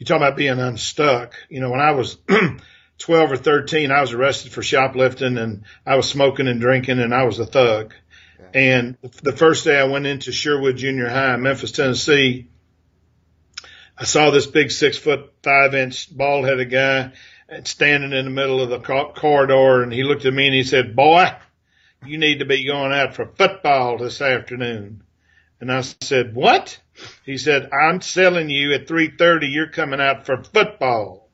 you 0.00 0.06
talk 0.06 0.16
about 0.16 0.36
being 0.36 0.58
unstuck, 0.58 1.34
you 1.50 1.60
know, 1.60 1.70
when 1.70 1.80
I 1.80 1.90
was 1.90 2.16
12 2.98 3.32
or 3.32 3.36
13, 3.36 3.90
I 3.92 4.00
was 4.00 4.14
arrested 4.14 4.50
for 4.50 4.62
shoplifting 4.62 5.36
and 5.36 5.64
I 5.84 5.96
was 5.96 6.08
smoking 6.08 6.48
and 6.48 6.58
drinking 6.58 7.00
and 7.00 7.14
I 7.14 7.24
was 7.24 7.38
a 7.38 7.44
thug. 7.44 7.92
Okay. 8.40 8.70
And 8.70 8.96
the 9.22 9.36
first 9.36 9.66
day 9.66 9.78
I 9.78 9.84
went 9.84 10.06
into 10.06 10.32
Sherwood 10.32 10.78
Junior 10.78 11.10
High 11.10 11.34
in 11.34 11.42
Memphis, 11.42 11.72
Tennessee, 11.72 12.48
I 13.96 14.04
saw 14.04 14.30
this 14.30 14.46
big 14.46 14.70
six 14.70 14.96
foot 14.96 15.34
five 15.42 15.74
inch 15.74 16.16
bald 16.16 16.46
headed 16.46 16.70
guy 16.70 17.12
standing 17.64 18.14
in 18.14 18.24
the 18.24 18.30
middle 18.30 18.62
of 18.62 18.70
the 18.70 18.80
corridor 18.80 19.82
and 19.82 19.92
he 19.92 20.02
looked 20.02 20.24
at 20.24 20.32
me 20.32 20.46
and 20.46 20.54
he 20.54 20.64
said, 20.64 20.96
boy, 20.96 21.30
you 22.06 22.16
need 22.16 22.38
to 22.38 22.46
be 22.46 22.64
going 22.64 22.92
out 22.92 23.14
for 23.14 23.26
football 23.26 23.98
this 23.98 24.22
afternoon. 24.22 25.02
And 25.60 25.70
I 25.70 25.82
said, 25.82 26.34
what? 26.34 26.78
He 27.24 27.36
said, 27.36 27.70
I'm 27.72 28.00
selling 28.00 28.48
you 28.48 28.72
at 28.72 28.86
3.30. 28.86 29.52
You're 29.52 29.68
coming 29.68 30.00
out 30.00 30.26
for 30.26 30.42
football. 30.42 31.28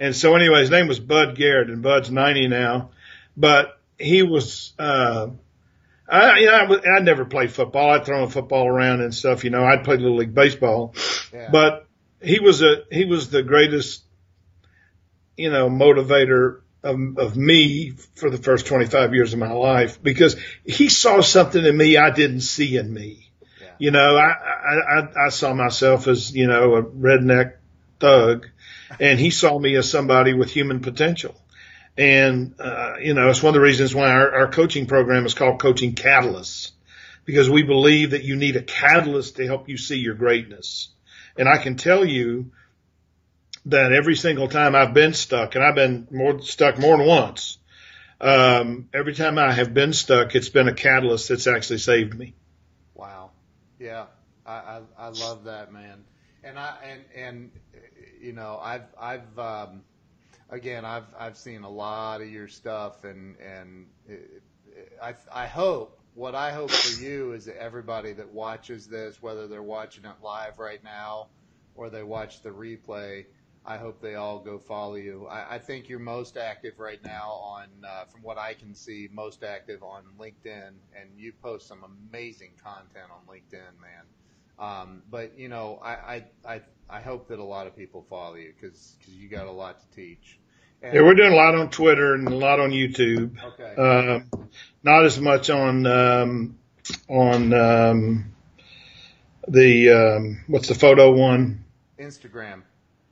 And 0.00 0.14
so 0.14 0.34
anyway, 0.34 0.60
his 0.60 0.70
name 0.70 0.88
was 0.88 1.00
Bud 1.00 1.34
Garrett 1.36 1.70
and 1.70 1.82
Bud's 1.82 2.10
90 2.10 2.48
now, 2.48 2.90
but 3.36 3.80
he 3.98 4.22
was, 4.22 4.72
uh, 4.78 5.28
I, 6.08 6.38
you 6.38 6.46
know, 6.46 6.52
I, 6.52 6.96
I 6.96 7.00
never 7.00 7.24
played 7.24 7.52
football. 7.52 7.90
I'd 7.90 8.06
throw 8.06 8.24
a 8.24 8.30
football 8.30 8.68
around 8.68 9.00
and 9.00 9.14
stuff, 9.14 9.44
you 9.44 9.50
know, 9.50 9.64
I'd 9.64 9.84
play 9.84 9.96
little 9.96 10.16
league 10.16 10.34
baseball, 10.34 10.94
yeah. 11.32 11.50
but 11.50 11.86
he 12.22 12.38
was 12.38 12.62
a, 12.62 12.84
he 12.90 13.04
was 13.04 13.28
the 13.28 13.42
greatest, 13.42 14.04
you 15.36 15.50
know, 15.50 15.68
motivator 15.68 16.60
of, 16.82 17.18
of 17.18 17.36
me 17.36 17.90
for 18.14 18.30
the 18.30 18.38
first 18.38 18.66
25 18.66 19.14
years 19.14 19.32
of 19.32 19.40
my 19.40 19.52
life 19.52 20.00
because 20.00 20.36
he 20.64 20.88
saw 20.88 21.20
something 21.20 21.64
in 21.64 21.76
me 21.76 21.96
I 21.96 22.10
didn't 22.10 22.42
see 22.42 22.76
in 22.76 22.92
me. 22.92 23.27
You 23.78 23.90
know, 23.90 24.16
I, 24.16 24.30
I, 24.30 25.26
I 25.26 25.28
saw 25.28 25.54
myself 25.54 26.08
as, 26.08 26.34
you 26.34 26.46
know, 26.46 26.74
a 26.74 26.82
redneck 26.82 27.54
thug 28.00 28.46
and 28.98 29.18
he 29.18 29.30
saw 29.30 29.58
me 29.58 29.76
as 29.76 29.90
somebody 29.90 30.34
with 30.34 30.50
human 30.50 30.80
potential. 30.80 31.34
And, 31.96 32.54
uh, 32.60 32.94
you 33.00 33.14
know, 33.14 33.28
it's 33.28 33.42
one 33.42 33.50
of 33.50 33.54
the 33.54 33.60
reasons 33.60 33.94
why 33.94 34.10
our, 34.10 34.34
our 34.34 34.48
coaching 34.48 34.86
program 34.86 35.26
is 35.26 35.34
called 35.34 35.60
Coaching 35.60 35.94
Catalysts 35.94 36.72
because 37.24 37.50
we 37.50 37.62
believe 37.62 38.12
that 38.12 38.24
you 38.24 38.36
need 38.36 38.56
a 38.56 38.62
catalyst 38.62 39.36
to 39.36 39.46
help 39.46 39.68
you 39.68 39.76
see 39.76 39.98
your 39.98 40.14
greatness. 40.14 40.88
And 41.36 41.48
I 41.48 41.58
can 41.58 41.76
tell 41.76 42.04
you 42.04 42.52
that 43.66 43.92
every 43.92 44.16
single 44.16 44.48
time 44.48 44.74
I've 44.74 44.94
been 44.94 45.12
stuck, 45.12 45.54
and 45.54 45.62
I've 45.62 45.74
been 45.74 46.08
more 46.10 46.40
stuck 46.40 46.78
more 46.78 46.96
than 46.96 47.06
once, 47.06 47.58
um, 48.20 48.88
every 48.94 49.14
time 49.14 49.38
I 49.38 49.52
have 49.52 49.74
been 49.74 49.92
stuck, 49.92 50.34
it's 50.34 50.48
been 50.48 50.68
a 50.68 50.74
catalyst 50.74 51.28
that's 51.28 51.46
actually 51.46 51.78
saved 51.78 52.18
me. 52.18 52.34
Yeah. 53.78 54.06
I, 54.46 54.52
I, 54.52 54.80
I 54.98 55.08
love 55.08 55.44
that, 55.44 55.72
man. 55.72 56.04
And 56.42 56.58
I, 56.58 56.76
and, 56.84 57.04
and, 57.14 57.50
you 58.20 58.32
know, 58.32 58.58
I've, 58.62 58.86
I've, 58.98 59.38
um, 59.38 59.82
again, 60.48 60.84
I've, 60.84 61.06
I've 61.18 61.36
seen 61.36 61.62
a 61.62 61.70
lot 61.70 62.20
of 62.22 62.28
your 62.28 62.48
stuff 62.48 63.04
and, 63.04 63.36
and 63.40 63.86
I, 65.02 65.14
I 65.32 65.46
hope 65.46 65.98
what 66.14 66.34
I 66.34 66.50
hope 66.50 66.70
for 66.70 67.02
you 67.02 67.32
is 67.32 67.44
that 67.44 67.60
everybody 67.60 68.12
that 68.14 68.32
watches 68.32 68.86
this, 68.88 69.22
whether 69.22 69.46
they're 69.46 69.62
watching 69.62 70.04
it 70.04 70.16
live 70.22 70.58
right 70.58 70.82
now 70.82 71.28
or 71.74 71.90
they 71.90 72.02
watch 72.02 72.42
the 72.42 72.50
replay, 72.50 73.26
I 73.68 73.76
hope 73.76 74.00
they 74.00 74.14
all 74.14 74.38
go 74.38 74.58
follow 74.58 74.94
you. 74.94 75.26
I, 75.26 75.56
I 75.56 75.58
think 75.58 75.90
you're 75.90 75.98
most 75.98 76.38
active 76.38 76.78
right 76.78 77.04
now 77.04 77.32
on, 77.32 77.66
uh, 77.86 78.06
from 78.06 78.22
what 78.22 78.38
I 78.38 78.54
can 78.54 78.74
see, 78.74 79.10
most 79.12 79.44
active 79.44 79.82
on 79.82 80.04
LinkedIn, 80.18 80.70
and 80.98 81.10
you 81.18 81.34
post 81.42 81.68
some 81.68 81.84
amazing 81.84 82.52
content 82.64 83.10
on 83.12 83.20
LinkedIn, 83.28 83.78
man. 83.78 84.06
Um, 84.58 85.02
but 85.10 85.38
you 85.38 85.50
know, 85.50 85.78
I, 85.82 85.90
I, 85.90 86.24
I, 86.46 86.60
I 86.88 87.00
hope 87.02 87.28
that 87.28 87.40
a 87.40 87.44
lot 87.44 87.66
of 87.66 87.76
people 87.76 88.06
follow 88.08 88.36
you 88.36 88.54
because 88.58 88.96
because 88.98 89.14
you 89.14 89.28
got 89.28 89.46
a 89.46 89.52
lot 89.52 89.80
to 89.80 89.86
teach. 89.94 90.38
And 90.82 90.94
yeah, 90.94 91.02
we're 91.02 91.14
doing 91.14 91.34
a 91.34 91.36
lot 91.36 91.54
on 91.54 91.68
Twitter 91.68 92.14
and 92.14 92.26
a 92.26 92.34
lot 92.34 92.60
on 92.60 92.70
YouTube. 92.70 93.36
Okay. 93.44 93.74
Uh, 93.76 94.20
not 94.82 95.04
as 95.04 95.20
much 95.20 95.50
on 95.50 95.84
um, 95.84 96.58
on 97.06 97.52
um, 97.52 98.34
the 99.46 99.90
um, 99.90 100.44
what's 100.46 100.68
the 100.68 100.74
photo 100.74 101.12
one? 101.12 101.66
Instagram. 102.00 102.62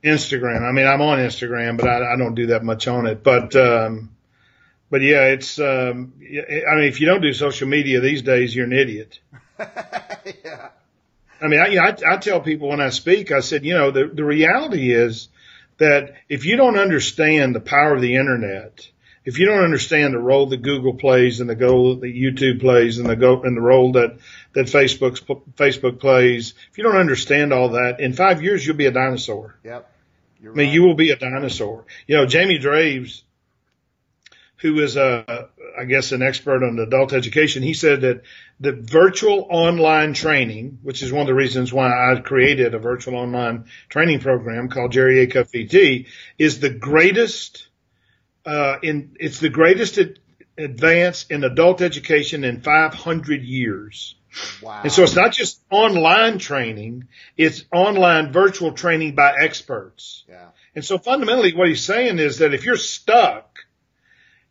Instagram. 0.03 0.67
I 0.67 0.71
mean, 0.71 0.87
I'm 0.87 1.01
on 1.01 1.19
Instagram, 1.19 1.77
but 1.77 1.87
I, 1.87 2.13
I 2.13 2.17
don't 2.17 2.35
do 2.35 2.47
that 2.47 2.63
much 2.63 2.87
on 2.87 3.07
it. 3.07 3.23
But, 3.23 3.55
um, 3.55 4.15
but 4.89 5.01
yeah, 5.01 5.25
it's, 5.25 5.59
um, 5.59 6.13
I 6.19 6.75
mean, 6.75 6.85
if 6.85 7.01
you 7.01 7.07
don't 7.07 7.21
do 7.21 7.33
social 7.33 7.67
media 7.67 7.99
these 7.99 8.21
days, 8.21 8.55
you're 8.55 8.65
an 8.65 8.73
idiot. 8.73 9.19
yeah. 9.59 10.69
I 11.41 11.47
mean, 11.47 11.59
I, 11.59 11.77
I, 11.77 11.95
I 12.13 12.17
tell 12.17 12.41
people 12.41 12.69
when 12.69 12.81
I 12.81 12.89
speak, 12.89 13.31
I 13.31 13.41
said, 13.41 13.65
you 13.65 13.73
know, 13.73 13.91
the, 13.91 14.07
the 14.07 14.23
reality 14.23 14.93
is 14.93 15.29
that 15.77 16.15
if 16.29 16.45
you 16.45 16.57
don't 16.57 16.77
understand 16.77 17.53
the 17.53 17.59
power 17.59 17.93
of 17.93 18.01
the 18.01 18.15
internet, 18.15 18.89
if 19.27 19.39
you 19.39 19.45
don't 19.45 19.65
understand 19.65 20.13
the 20.13 20.19
role 20.19 20.45
that 20.45 20.61
Google 20.61 20.93
plays 20.93 21.41
and 21.41 21.49
the 21.49 21.55
role 21.57 21.95
that 21.95 22.15
YouTube 22.15 22.61
plays 22.61 22.97
and 22.97 23.09
the 23.09 23.15
go 23.17 23.43
and 23.43 23.57
the 23.57 23.61
role 23.61 23.91
that 23.91 24.19
that 24.53 24.67
Facebook's 24.67 25.19
Facebook 25.19 25.99
plays, 25.99 26.53
if 26.71 26.77
you 26.77 26.85
don't 26.85 26.95
understand 26.95 27.51
all 27.51 27.71
that, 27.71 27.99
in 27.99 28.13
five 28.13 28.41
years 28.41 28.65
you'll 28.65 28.77
be 28.77 28.85
a 28.85 28.91
dinosaur. 28.91 29.59
Yep. 29.65 29.91
You're 30.41 30.53
I 30.53 30.55
mean, 30.55 30.67
right. 30.67 30.73
you 30.73 30.83
will 30.83 30.95
be 30.95 31.09
a 31.11 31.17
dinosaur. 31.17 31.83
You 32.07 32.15
know, 32.15 32.25
Jamie 32.25 32.57
Draves, 32.57 33.23
who 34.59 34.79
is 34.79 34.95
a, 34.95 35.49
I 35.77 35.83
guess, 35.83 36.13
an 36.13 36.21
expert 36.21 36.63
on 36.63 36.79
adult 36.79 37.11
education, 37.11 37.63
he 37.63 37.73
said 37.73 38.01
that 38.01 38.21
the 38.61 38.71
virtual 38.71 39.45
online 39.49 40.13
training, 40.13 40.79
which 40.83 41.03
is 41.03 41.11
one 41.11 41.23
of 41.23 41.27
the 41.27 41.33
reasons 41.33 41.73
why 41.73 41.89
I 41.89 42.17
created 42.21 42.73
a 42.73 42.79
virtual 42.79 43.17
online 43.17 43.65
training 43.89 44.21
program 44.21 44.69
called 44.69 44.93
Jerry 44.93 45.27
Acuff 45.27 45.51
VT, 45.51 46.07
is 46.37 46.61
the 46.61 46.69
greatest 46.69 47.67
uh, 48.47 48.79
in 48.81 49.15
it's 49.19 49.39
the 49.39 49.49
greatest 49.49 49.97
ad- 49.97 50.19
advance 50.57 51.25
in 51.29 51.43
adult 51.43 51.81
education 51.81 52.43
in 52.43 52.61
500 52.61 53.43
years. 53.43 54.15
Wow. 54.61 54.81
And 54.83 54.91
so 54.91 55.03
it's 55.03 55.15
not 55.15 55.33
just 55.33 55.61
online 55.69 56.37
training, 56.39 57.07
it's 57.35 57.65
online 57.73 58.31
virtual 58.31 58.71
training 58.71 59.15
by 59.15 59.35
experts. 59.41 60.23
Yeah. 60.29 60.47
And 60.75 60.85
so 60.85 60.97
fundamentally 60.97 61.53
what 61.53 61.67
he's 61.67 61.83
saying 61.83 62.19
is 62.19 62.37
that 62.37 62.53
if 62.53 62.63
you're 62.63 62.77
stuck, 62.77 63.59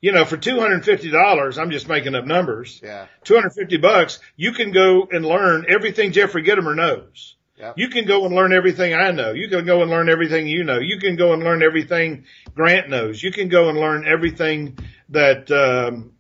you 0.01 0.13
know, 0.13 0.25
for 0.25 0.37
$250, 0.37 1.59
I'm 1.59 1.71
just 1.71 1.89
making 1.89 2.15
up 2.15 2.27
numbers. 2.27 2.81
Yeah. 2.83 3.07
250 3.25 3.79
bucks, 3.79 4.19
you 4.37 4.53
can 4.53 4.73
go 4.73 5.09
and 5.11 5.25
learn 5.25 5.67
everything 5.69 6.13
Jeffrey 6.13 6.43
Gitomer 6.43 6.77
knows. 6.77 7.36
You 7.77 7.89
can 7.89 8.05
go 8.07 8.27
and 8.27 8.35
learn 8.35 8.53
everything 8.53 8.95
I 8.95 9.11
know. 9.11 9.33
You 9.33 9.49
can 9.49 9.65
go 9.65 9.83
and 9.83 9.91
learn 9.91 10.09
everything 10.09 10.47
you 10.47 10.65
know. 10.65 10.79
You 10.79 10.99
can 10.99 11.17
go 11.17 11.33
and 11.33 11.43
learn 11.43 11.63
everything 11.63 12.25
Grant 12.55 12.89
knows. 12.89 13.23
You 13.23 13.33
can 13.33 13.49
go 13.49 13.69
and 13.69 13.79
learn 13.79 14.07
everything 14.07 14.79
that 15.11 15.51
um, 15.51 16.13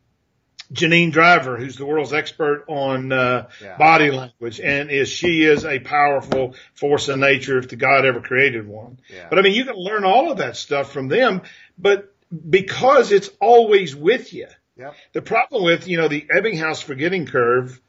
Janine 0.72 1.12
Driver, 1.12 1.56
who's 1.56 1.76
the 1.76 1.86
world's 1.86 2.12
expert 2.12 2.64
on 2.68 3.12
uh, 3.12 3.48
yeah. 3.62 3.76
body 3.76 4.10
language, 4.10 4.60
and 4.60 4.90
is 4.90 5.08
she 5.08 5.44
is 5.44 5.64
a 5.64 5.78
powerful 5.78 6.54
force 6.74 7.08
in 7.08 7.20
nature 7.20 7.58
if 7.58 7.68
the 7.68 7.76
God 7.76 8.04
ever 8.04 8.20
created 8.20 8.66
one. 8.66 8.98
Yeah. 9.12 9.26
But 9.28 9.38
I 9.38 9.42
mean, 9.42 9.54
you 9.54 9.64
can 9.64 9.76
learn 9.76 10.04
all 10.04 10.30
of 10.30 10.38
that 10.38 10.56
stuff 10.56 10.92
from 10.92 11.08
them, 11.08 11.42
but 11.78 12.14
because 12.48 13.12
it's 13.12 13.30
always 13.40 13.94
with 13.94 14.32
you. 14.32 14.48
Yep. 14.76 14.94
The 15.12 15.22
problem 15.22 15.64
with 15.64 15.88
you 15.88 15.98
know 15.98 16.08
the 16.08 16.26
Ebbinghaus 16.34 16.82
forgetting 16.82 17.26
curve 17.26 17.80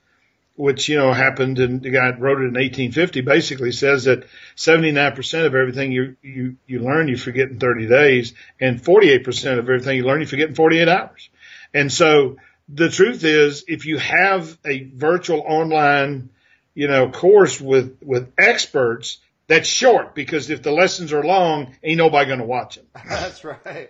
which, 0.58 0.90
you 0.90 0.98
know, 0.98 1.14
happened 1.14 1.60
and 1.60 1.84
the 1.84 1.92
guy 1.92 2.10
wrote 2.18 2.40
it 2.40 2.50
in 2.50 2.56
1850 2.56 3.22
basically 3.22 3.72
says 3.72 4.06
that 4.06 4.26
79% 4.56 5.46
of 5.46 5.54
everything 5.54 5.92
you, 5.92 6.18
you, 6.24 6.58
you 6.66 6.80
learn, 6.80 7.08
you 7.08 7.16
forget 7.16 7.50
in 7.50 7.60
30 7.60 7.88
days 7.88 8.34
and 8.60 8.82
48% 8.82 9.60
of 9.60 9.60
everything 9.60 9.98
you 9.98 10.04
learn, 10.04 10.20
you 10.20 10.26
forget 10.26 10.50
in 10.50 10.56
48 10.56 10.90
hours. 10.90 11.30
And 11.76 11.92
so 11.92 12.38
the 12.68 12.90
truth 12.90 13.24
is 13.24 13.66
if 13.68 13.86
you 13.86 14.00
have 14.00 14.58
a 14.66 14.84
virtual 14.84 15.42
online, 15.42 16.30
you 16.74 16.88
know, 16.88 17.10
course 17.12 17.62
with, 17.62 17.98
with 18.02 18.34
experts, 18.36 19.20
that's 19.46 19.70
short 19.70 20.16
because 20.16 20.50
if 20.50 20.64
the 20.64 20.72
lessons 20.72 21.14
are 21.14 21.24
long, 21.24 21.76
ain't 21.84 22.00
nobody 22.00 22.26
going 22.26 22.40
to 22.40 22.46
watch 22.46 22.76
them. 22.76 22.86
That's 23.08 23.44
right. 23.44 23.90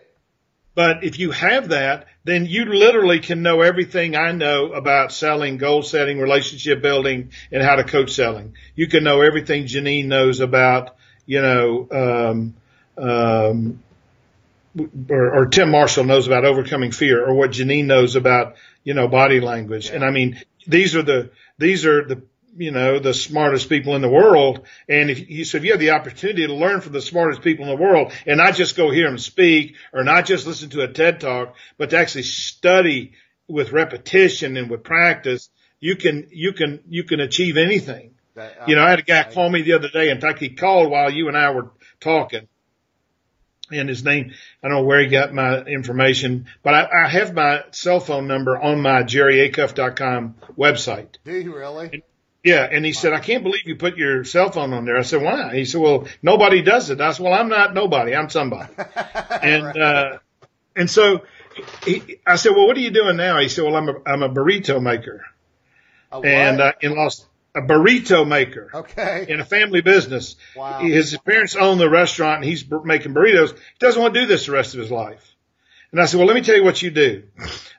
But 0.77 1.03
if 1.03 1.17
you 1.17 1.31
have 1.31 1.69
that, 1.69 2.05
then 2.23 2.45
you 2.45 2.65
literally 2.65 3.19
can 3.19 3.41
know 3.41 3.61
everything 3.61 4.15
I 4.15 4.31
know 4.31 4.73
about 4.73 5.11
selling, 5.11 5.57
goal 5.57 5.81
setting, 5.81 6.19
relationship 6.19 6.83
building, 6.83 7.31
and 7.51 7.63
how 7.63 7.77
to 7.77 7.83
coach 7.83 8.11
selling. 8.11 8.53
You 8.75 8.85
can 8.85 9.03
know 9.03 9.21
everything 9.21 9.63
Janine 9.65 10.05
knows 10.05 10.39
about, 10.39 10.95
you 11.25 11.41
know, 11.41 11.87
um, 11.89 12.55
um, 12.95 13.83
or, 15.09 15.37
or 15.37 15.45
Tim 15.47 15.71
Marshall 15.71 16.03
knows 16.03 16.27
about 16.27 16.45
overcoming 16.45 16.91
fear, 16.91 17.25
or 17.25 17.33
what 17.33 17.49
Janine 17.49 17.85
knows 17.85 18.15
about, 18.15 18.57
you 18.83 18.93
know, 18.93 19.07
body 19.07 19.39
language. 19.39 19.87
Yeah. 19.87 19.95
And 19.95 20.05
I 20.05 20.11
mean, 20.11 20.39
these 20.67 20.95
are 20.95 21.01
the 21.01 21.31
these 21.57 21.87
are 21.87 22.05
the 22.05 22.21
you 22.57 22.71
know, 22.71 22.99
the 22.99 23.13
smartest 23.13 23.69
people 23.69 23.95
in 23.95 24.01
the 24.01 24.09
world. 24.09 24.65
And 24.89 25.09
if 25.09 25.29
you, 25.29 25.45
so 25.45 25.57
if 25.57 25.63
you 25.63 25.71
have 25.71 25.79
the 25.79 25.91
opportunity 25.91 26.45
to 26.47 26.53
learn 26.53 26.81
from 26.81 26.93
the 26.93 27.01
smartest 27.01 27.41
people 27.41 27.65
in 27.65 27.71
the 27.71 27.81
world 27.81 28.11
and 28.25 28.37
not 28.37 28.55
just 28.55 28.75
go 28.75 28.91
hear 28.91 29.07
them 29.07 29.17
speak 29.17 29.75
or 29.93 30.03
not 30.03 30.25
just 30.25 30.47
listen 30.47 30.69
to 30.71 30.81
a 30.81 30.87
TED 30.87 31.19
talk, 31.19 31.55
but 31.77 31.91
to 31.91 31.97
actually 31.97 32.23
study 32.23 33.13
with 33.47 33.71
repetition 33.71 34.57
and 34.57 34.69
with 34.69 34.83
practice, 34.83 35.49
you 35.79 35.95
can, 35.95 36.27
you 36.31 36.53
can, 36.53 36.81
you 36.89 37.03
can 37.03 37.19
achieve 37.19 37.57
anything. 37.57 38.15
That, 38.35 38.67
you 38.67 38.75
know, 38.75 38.83
I 38.83 38.89
had 38.89 38.99
a 38.99 39.03
guy 39.03 39.23
call 39.23 39.49
me 39.49 39.61
the 39.61 39.73
other 39.73 39.89
day. 39.89 40.09
In 40.09 40.19
fact, 40.19 40.39
he 40.39 40.49
called 40.49 40.91
while 40.91 41.09
you 41.09 41.27
and 41.27 41.37
I 41.37 41.51
were 41.51 41.71
talking 41.99 42.47
and 43.71 43.89
his 43.89 44.03
name, 44.03 44.31
I 44.63 44.67
don't 44.67 44.77
know 44.77 44.83
where 44.83 45.01
he 45.01 45.07
got 45.07 45.33
my 45.33 45.61
information, 45.61 46.47
but 46.63 46.73
I, 46.73 47.05
I 47.05 47.07
have 47.09 47.33
my 47.33 47.63
cell 47.71 47.99
phone 47.99 48.27
number 48.27 48.57
on 48.57 48.81
my 48.81 49.03
jerryacuff.com 49.03 50.35
website. 50.57 51.17
Do 51.25 51.35
you 51.35 51.55
really? 51.55 51.89
And, 51.93 52.03
yeah, 52.47 52.67
and 52.71 52.85
he 52.85 52.93
said, 52.93 53.11
I 53.11 53.19
can't 53.19 53.43
believe 53.43 53.63
you 53.65 53.75
put 53.75 53.97
your 53.97 54.23
cell 54.23 54.49
phone 54.51 54.71
on 54.71 54.85
there. 54.85 54.97
I 54.97 55.01
said, 55.01 55.21
why? 55.21 55.53
He 55.53 55.65
said, 55.65 55.81
well, 55.81 56.07
nobody 56.21 56.61
does 56.61 56.89
it. 56.89 57.01
I 57.01 57.11
said, 57.11 57.23
well, 57.23 57.33
I'm 57.33 57.49
not 57.49 57.73
nobody. 57.73 58.15
I'm 58.15 58.29
somebody. 58.29 58.71
and, 59.41 59.77
uh, 59.77 60.19
and 60.73 60.89
so, 60.89 61.23
he, 61.83 62.19
I 62.25 62.37
said, 62.37 62.53
well, 62.55 62.65
what 62.65 62.77
are 62.77 62.81
you 62.81 62.91
doing 62.91 63.17
now? 63.17 63.39
He 63.39 63.49
said, 63.49 63.65
well, 63.65 63.75
I'm 63.75 63.89
a, 63.89 63.95
I'm 64.05 64.23
a 64.23 64.29
burrito 64.29 64.81
maker. 64.81 65.25
A 66.09 66.19
and 66.19 66.61
uh, 66.61 66.71
in 66.79 66.95
Los 66.95 67.27
a 67.53 67.61
burrito 67.61 68.25
maker 68.25 68.69
okay. 68.73 69.25
in 69.27 69.41
a 69.41 69.45
family 69.45 69.81
business. 69.81 70.37
Wow. 70.55 70.79
His 70.79 71.17
parents 71.25 71.55
own 71.55 71.79
the 71.79 71.89
restaurant 71.89 72.37
and 72.37 72.45
he's 72.45 72.63
making 72.85 73.13
burritos. 73.13 73.51
He 73.51 73.79
doesn't 73.79 74.01
want 74.01 74.13
to 74.13 74.21
do 74.21 74.25
this 74.25 74.45
the 74.45 74.53
rest 74.53 74.73
of 74.73 74.79
his 74.79 74.91
life. 74.91 75.35
And 75.91 76.01
I 76.01 76.05
said, 76.05 76.17
well, 76.17 76.27
let 76.27 76.35
me 76.35 76.41
tell 76.41 76.55
you 76.55 76.63
what 76.63 76.81
you 76.81 76.91
do. 76.91 77.23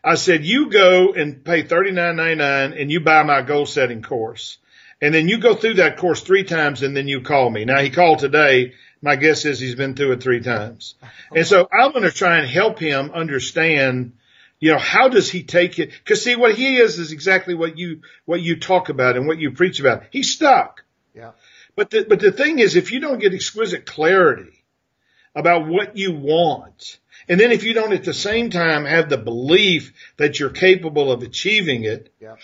I 0.03 0.15
said, 0.15 0.45
you 0.45 0.71
go 0.71 1.12
and 1.12 1.45
pay 1.45 1.62
thirty 1.62 1.91
nine 1.91 2.17
ninety 2.17 2.37
nine 2.37 2.73
and 2.73 2.91
you 2.91 3.00
buy 3.00 3.23
my 3.23 3.43
goal 3.43 3.67
setting 3.67 4.03
course. 4.03 4.59
And 5.00 5.15
then 5.15 5.29
you 5.29 5.38
go 5.38 5.55
through 5.55 5.75
that 5.75 5.97
course 5.97 6.23
three 6.23 6.45
times 6.45 6.83
and 6.83 6.97
then 6.97 7.07
you 7.07 7.21
call 7.21 7.50
me. 7.50 7.65
Now 7.65 7.81
he 7.81 7.91
called 7.91 8.19
today. 8.19 8.75
My 9.00 9.15
guess 9.15 9.45
is 9.45 9.61
he's 9.61 9.77
been 9.77 9.95
through 9.95 10.12
it 10.12 10.23
three 10.23 10.41
times. 10.41 10.97
And 11.33 11.47
so 11.47 11.69
I'm 11.73 11.93
going 11.93 12.03
to 12.05 12.11
try 12.11 12.38
and 12.38 12.49
help 12.49 12.81
him 12.81 13.12
understand 13.12 14.15
you 14.61 14.73
know, 14.73 14.79
how 14.79 15.09
does 15.09 15.31
he 15.31 15.45
take 15.45 15.79
it? 15.79 15.93
Cause 16.05 16.23
see, 16.23 16.37
what 16.37 16.55
he 16.55 16.79
is 16.79 16.99
is 16.99 17.12
exactly 17.12 17.55
what 17.55 17.79
you, 17.79 18.00
what 18.25 18.41
you 18.41 18.59
talk 18.59 18.88
about 18.88 19.17
and 19.17 19.27
what 19.27 19.38
you 19.38 19.53
preach 19.53 19.79
about. 19.81 20.05
He's 20.11 20.31
stuck. 20.33 20.85
Yeah. 21.15 21.33
But 21.77 21.91
the, 21.91 22.07
but 22.09 22.19
the 22.19 22.33
thing 22.33 22.59
is, 22.59 22.75
if 22.75 22.91
you 22.91 22.99
don't 23.00 23.21
get 23.21 23.35
exquisite 23.35 23.87
clarity 23.87 24.65
about 25.35 25.69
what 25.69 25.97
you 25.97 26.12
want, 26.12 26.99
and 27.29 27.39
then 27.41 27.53
if 27.53 27.63
you 27.65 27.75
don't 27.75 27.93
at 27.93 28.05
the 28.05 28.15
same 28.15 28.51
time 28.51 28.85
have 28.85 29.09
the 29.09 29.19
belief 29.19 29.93
that 30.17 30.39
you're 30.41 30.51
capable 30.51 31.11
of 31.13 31.23
achieving 31.23 31.85
it, 31.85 32.13
Yeah. 32.21 32.37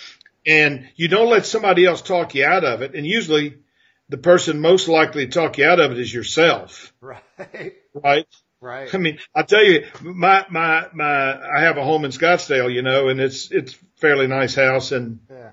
and 0.46 0.88
you 0.96 1.08
don't 1.08 1.30
let 1.30 1.46
somebody 1.46 1.86
else 1.86 2.02
talk 2.02 2.34
you 2.34 2.44
out 2.44 2.64
of 2.64 2.82
it, 2.82 2.94
and 2.94 3.06
usually 3.06 3.58
the 4.08 4.18
person 4.18 4.60
most 4.60 4.88
likely 4.88 5.26
to 5.26 5.32
talk 5.32 5.58
you 5.58 5.66
out 5.66 5.80
of 5.80 5.92
it 5.92 5.98
is 5.98 6.12
yourself, 6.12 6.92
Right. 7.00 7.22
right? 7.94 8.26
Right. 8.60 8.94
I 8.94 8.98
mean, 8.98 9.18
I 9.34 9.42
tell 9.42 9.62
you, 9.62 9.84
my, 10.00 10.46
my, 10.48 10.86
my, 10.94 11.34
I 11.58 11.60
have 11.62 11.76
a 11.76 11.84
home 11.84 12.04
in 12.06 12.12
Scottsdale, 12.12 12.72
you 12.72 12.80
know, 12.80 13.08
and 13.08 13.20
it's, 13.20 13.50
it's 13.50 13.76
fairly 13.96 14.26
nice 14.26 14.54
house. 14.54 14.90
And 14.92 15.20
Yeah. 15.30 15.50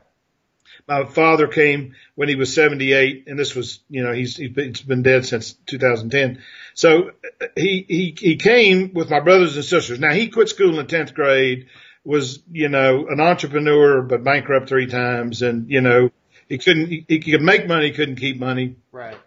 My 0.88 1.06
father 1.06 1.48
came 1.48 1.96
when 2.16 2.30
he 2.30 2.36
was 2.36 2.54
78 2.54 3.26
and 3.28 3.38
this 3.38 3.56
was, 3.56 3.80
you 3.90 4.04
know, 4.04 4.14
he's, 4.14 4.36
he's 4.36 4.82
been 4.82 5.04
dead 5.04 5.26
since 5.26 5.54
2010. 5.68 6.42
So 6.74 7.12
he, 7.56 7.86
he, 7.88 8.16
he 8.18 8.36
came 8.38 8.94
with 8.94 9.10
my 9.10 9.20
brothers 9.20 9.56
and 9.56 9.66
sisters. 9.66 10.00
Now 10.00 10.14
he 10.14 10.30
quit 10.30 10.50
school 10.50 10.80
in 10.80 10.88
10th 10.88 11.14
grade, 11.14 11.68
was, 12.04 12.42
you 12.52 12.70
know, 12.70 13.08
an 13.08 13.20
entrepreneur, 13.20 14.02
but 14.02 14.24
bankrupt 14.24 14.70
three 14.70 14.88
times. 14.88 15.42
And, 15.42 15.70
you 15.70 15.82
know, 15.82 16.10
he 16.48 16.58
couldn't, 16.58 16.88
he, 16.88 17.06
he 17.08 17.20
could 17.20 17.42
make 17.42 17.68
money, 17.68 17.92
couldn't 17.92 18.18
keep 18.18 18.40
money. 18.40 18.76
Right. 18.92 19.18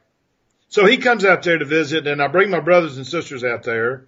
So 0.69 0.87
he 0.87 0.97
comes 0.97 1.25
out 1.25 1.43
there 1.43 1.59
to 1.59 1.65
visit 1.65 2.07
and 2.07 2.23
I 2.23 2.29
bring 2.29 2.51
my 2.51 2.61
brothers 2.61 2.97
and 2.97 3.07
sisters 3.07 3.45
out 3.45 3.63
there 3.63 4.07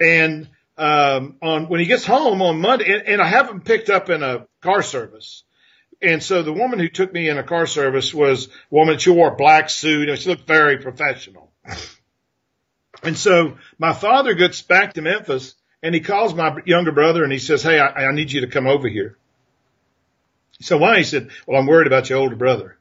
and, 0.00 0.48
um, 0.76 1.36
on, 1.42 1.68
when 1.68 1.80
he 1.80 1.86
gets 1.86 2.06
home 2.06 2.40
on 2.42 2.60
Monday 2.60 2.92
and, 2.92 3.06
and 3.06 3.22
I 3.22 3.26
have 3.26 3.50
him 3.50 3.60
picked 3.60 3.90
up 3.90 4.08
in 4.08 4.22
a 4.22 4.46
car 4.60 4.82
service. 4.82 5.44
And 6.02 6.22
so 6.22 6.42
the 6.42 6.52
woman 6.52 6.78
who 6.78 6.88
took 6.88 7.12
me 7.12 7.28
in 7.28 7.38
a 7.38 7.42
car 7.42 7.66
service 7.66 8.14
was 8.14 8.46
a 8.46 8.50
woman, 8.70 8.98
she 8.98 9.10
wore 9.10 9.32
a 9.32 9.36
black 9.36 9.68
suit 9.68 10.08
and 10.08 10.18
she 10.18 10.28
looked 10.28 10.46
very 10.46 10.78
professional. 10.78 11.50
And 13.02 13.16
so 13.16 13.56
my 13.78 13.94
father 13.94 14.34
gets 14.34 14.60
back 14.60 14.92
to 14.94 15.00
Memphis 15.00 15.54
and 15.82 15.94
he 15.94 16.02
calls 16.02 16.34
my 16.34 16.58
younger 16.66 16.92
brother 16.92 17.24
and 17.24 17.32
he 17.32 17.38
says, 17.38 17.62
Hey, 17.62 17.78
I, 17.78 18.08
I 18.08 18.12
need 18.12 18.30
you 18.30 18.42
to 18.42 18.46
come 18.46 18.66
over 18.66 18.88
here. 18.88 19.16
So 20.60 20.76
why? 20.76 20.98
He 20.98 21.04
said, 21.04 21.30
well, 21.46 21.58
I'm 21.58 21.66
worried 21.66 21.86
about 21.86 22.10
your 22.10 22.18
older 22.18 22.36
brother. 22.36 22.76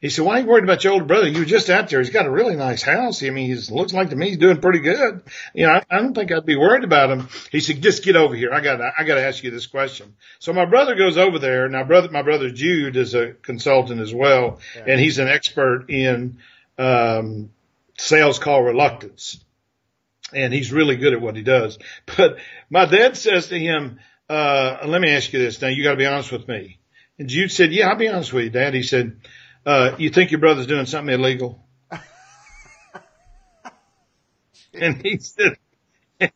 He 0.00 0.10
said, 0.10 0.24
why 0.24 0.36
are 0.38 0.40
you 0.42 0.46
worried 0.46 0.62
about 0.62 0.84
your 0.84 0.92
older 0.92 1.04
brother? 1.04 1.26
You 1.26 1.40
were 1.40 1.44
just 1.44 1.68
out 1.70 1.88
there. 1.90 1.98
He's 1.98 2.10
got 2.10 2.26
a 2.26 2.30
really 2.30 2.54
nice 2.54 2.82
house. 2.82 3.20
I 3.24 3.30
mean, 3.30 3.46
he 3.52 3.74
looks 3.74 3.92
like 3.92 4.10
to 4.10 4.16
me 4.16 4.28
he's 4.28 4.38
doing 4.38 4.60
pretty 4.60 4.78
good. 4.78 5.22
You 5.54 5.66
know, 5.66 5.72
I, 5.72 5.82
I 5.90 5.98
don't 5.98 6.14
think 6.14 6.30
I'd 6.30 6.46
be 6.46 6.54
worried 6.54 6.84
about 6.84 7.10
him. 7.10 7.28
He 7.50 7.58
said, 7.58 7.82
just 7.82 8.04
get 8.04 8.14
over 8.14 8.36
here. 8.36 8.52
I 8.52 8.60
got, 8.60 8.80
I 8.80 9.02
got 9.02 9.16
to 9.16 9.24
ask 9.26 9.42
you 9.42 9.50
this 9.50 9.66
question. 9.66 10.14
So 10.38 10.52
my 10.52 10.66
brother 10.66 10.94
goes 10.94 11.18
over 11.18 11.40
there. 11.40 11.68
Now, 11.68 11.82
brother, 11.82 12.10
my 12.10 12.22
brother 12.22 12.48
Jude 12.50 12.96
is 12.96 13.14
a 13.14 13.32
consultant 13.42 14.00
as 14.00 14.14
well, 14.14 14.60
Yeah. 14.76 14.84
and 14.86 15.00
he's 15.00 15.18
an 15.18 15.26
expert 15.26 15.86
in 15.90 16.38
um, 16.78 17.50
sales 17.98 18.38
call 18.38 18.62
reluctance, 18.62 19.42
and 20.32 20.52
he's 20.54 20.72
really 20.72 20.94
good 20.94 21.12
at 21.12 21.20
what 21.20 21.34
he 21.34 21.42
does. 21.42 21.76
But 22.16 22.36
my 22.70 22.84
dad 22.86 23.16
says 23.16 23.48
to 23.48 23.58
him, 23.58 23.98
uh, 24.28 24.78
"Let 24.86 25.00
me 25.00 25.10
ask 25.10 25.32
you 25.32 25.40
this. 25.40 25.60
Now, 25.60 25.68
you 25.68 25.82
got 25.82 25.90
to 25.92 25.96
be 25.96 26.06
honest 26.06 26.30
with 26.30 26.46
me." 26.46 26.78
And 27.18 27.28
Jude 27.28 27.50
said, 27.50 27.72
"Yeah, 27.72 27.88
I'll 27.88 27.96
be 27.96 28.06
honest 28.06 28.32
with 28.32 28.44
you, 28.44 28.50
Dad." 28.50 28.74
He 28.74 28.84
said 28.84 29.16
uh, 29.68 29.94
you 29.98 30.08
think 30.08 30.30
your 30.30 30.40
brother's 30.40 30.66
doing 30.66 30.86
something 30.86 31.12
illegal? 31.12 31.62
and 34.72 35.02
he 35.02 35.18
said, 35.18 35.58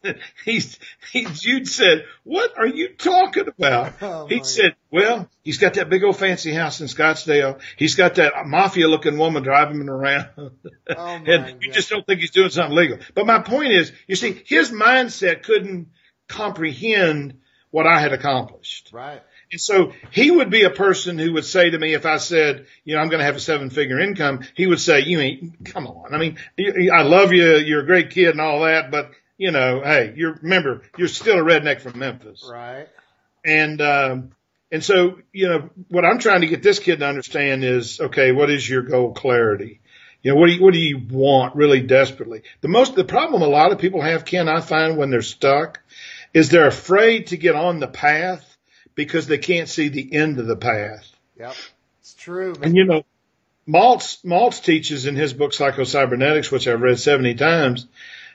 he's, 0.44 0.78
he, 1.12 1.24
Jude 1.24 1.66
said, 1.66 2.04
what 2.24 2.58
are 2.58 2.66
you 2.66 2.90
talking 2.90 3.48
about? 3.48 3.94
Oh, 4.02 4.26
he 4.26 4.44
said, 4.44 4.74
well, 4.90 5.30
he's 5.42 5.56
got 5.56 5.74
that 5.74 5.88
big 5.88 6.04
old 6.04 6.18
fancy 6.18 6.52
house 6.52 6.82
in 6.82 6.88
Scottsdale. 6.88 7.58
He's 7.78 7.94
got 7.94 8.16
that 8.16 8.34
mafia 8.46 8.86
looking 8.86 9.16
woman 9.16 9.42
driving 9.42 9.80
him 9.80 9.88
around. 9.88 10.28
Oh, 10.36 10.50
and 10.98 11.62
you 11.62 11.68
God. 11.68 11.74
just 11.74 11.88
don't 11.88 12.06
think 12.06 12.20
he's 12.20 12.32
doing 12.32 12.50
something 12.50 12.76
legal. 12.76 12.98
But 13.14 13.26
my 13.26 13.38
point 13.38 13.72
is, 13.72 13.92
you 14.06 14.16
see, 14.16 14.42
his 14.44 14.70
mindset 14.70 15.42
couldn't 15.42 15.88
comprehend 16.28 17.38
what 17.70 17.86
I 17.86 17.98
had 17.98 18.12
accomplished. 18.12 18.90
Right. 18.92 19.22
And 19.52 19.60
so 19.60 19.92
he 20.10 20.30
would 20.30 20.48
be 20.48 20.64
a 20.64 20.70
person 20.70 21.18
who 21.18 21.34
would 21.34 21.44
say 21.44 21.68
to 21.68 21.78
me, 21.78 21.92
if 21.92 22.06
I 22.06 22.16
said, 22.16 22.66
you 22.84 22.94
know, 22.94 23.02
I'm 23.02 23.10
going 23.10 23.20
to 23.20 23.26
have 23.26 23.36
a 23.36 23.40
seven 23.40 23.68
figure 23.68 24.00
income, 24.00 24.40
he 24.54 24.66
would 24.66 24.80
say, 24.80 25.00
you 25.00 25.20
ain't, 25.20 25.64
come 25.66 25.86
on. 25.86 26.14
I 26.14 26.18
mean, 26.18 26.38
I 26.58 27.02
love 27.02 27.32
you. 27.32 27.56
You're 27.56 27.82
a 27.82 27.86
great 27.86 28.10
kid 28.10 28.30
and 28.30 28.40
all 28.40 28.62
that, 28.62 28.90
but 28.90 29.10
you 29.36 29.50
know, 29.50 29.82
hey, 29.82 30.14
you're, 30.16 30.38
remember, 30.40 30.82
you're 30.96 31.08
still 31.08 31.38
a 31.38 31.42
redneck 31.42 31.80
from 31.80 31.98
Memphis. 31.98 32.48
Right. 32.50 32.88
And, 33.44 33.80
um, 33.82 34.32
and 34.70 34.82
so, 34.82 35.18
you 35.32 35.48
know, 35.48 35.68
what 35.88 36.04
I'm 36.04 36.18
trying 36.18 36.40
to 36.40 36.46
get 36.46 36.62
this 36.62 36.78
kid 36.78 37.00
to 37.00 37.06
understand 37.06 37.62
is, 37.62 38.00
okay, 38.00 38.32
what 38.32 38.50
is 38.50 38.68
your 38.68 38.82
goal 38.82 39.12
clarity? 39.12 39.80
You 40.22 40.32
know, 40.32 40.40
what 40.40 40.46
do 40.46 40.52
you, 40.52 40.62
what 40.62 40.72
do 40.72 40.80
you 40.80 41.02
want 41.10 41.56
really 41.56 41.82
desperately? 41.82 42.42
The 42.60 42.68
most, 42.68 42.94
the 42.94 43.04
problem 43.04 43.42
a 43.42 43.48
lot 43.48 43.72
of 43.72 43.78
people 43.78 44.00
have, 44.00 44.24
Ken, 44.24 44.48
I 44.48 44.60
find 44.60 44.96
when 44.96 45.10
they're 45.10 45.20
stuck 45.20 45.80
is 46.32 46.48
they're 46.48 46.68
afraid 46.68 47.26
to 47.28 47.36
get 47.36 47.54
on 47.54 47.80
the 47.80 47.88
path 47.88 48.51
because 48.94 49.26
they 49.26 49.38
can't 49.38 49.68
see 49.68 49.88
the 49.88 50.14
end 50.14 50.38
of 50.38 50.46
the 50.46 50.56
path. 50.56 51.10
Yep. 51.38 51.54
It's 52.00 52.14
true. 52.14 52.54
And 52.62 52.76
you 52.76 52.84
know, 52.84 53.04
Maltz, 53.68 54.24
Maltz 54.24 54.62
teaches 54.62 55.06
in 55.06 55.16
his 55.16 55.32
book 55.32 55.52
Psycho-Cybernetics, 55.52 56.50
which 56.50 56.66
I've 56.66 56.82
read 56.82 56.98
70 56.98 57.34
times, 57.34 57.86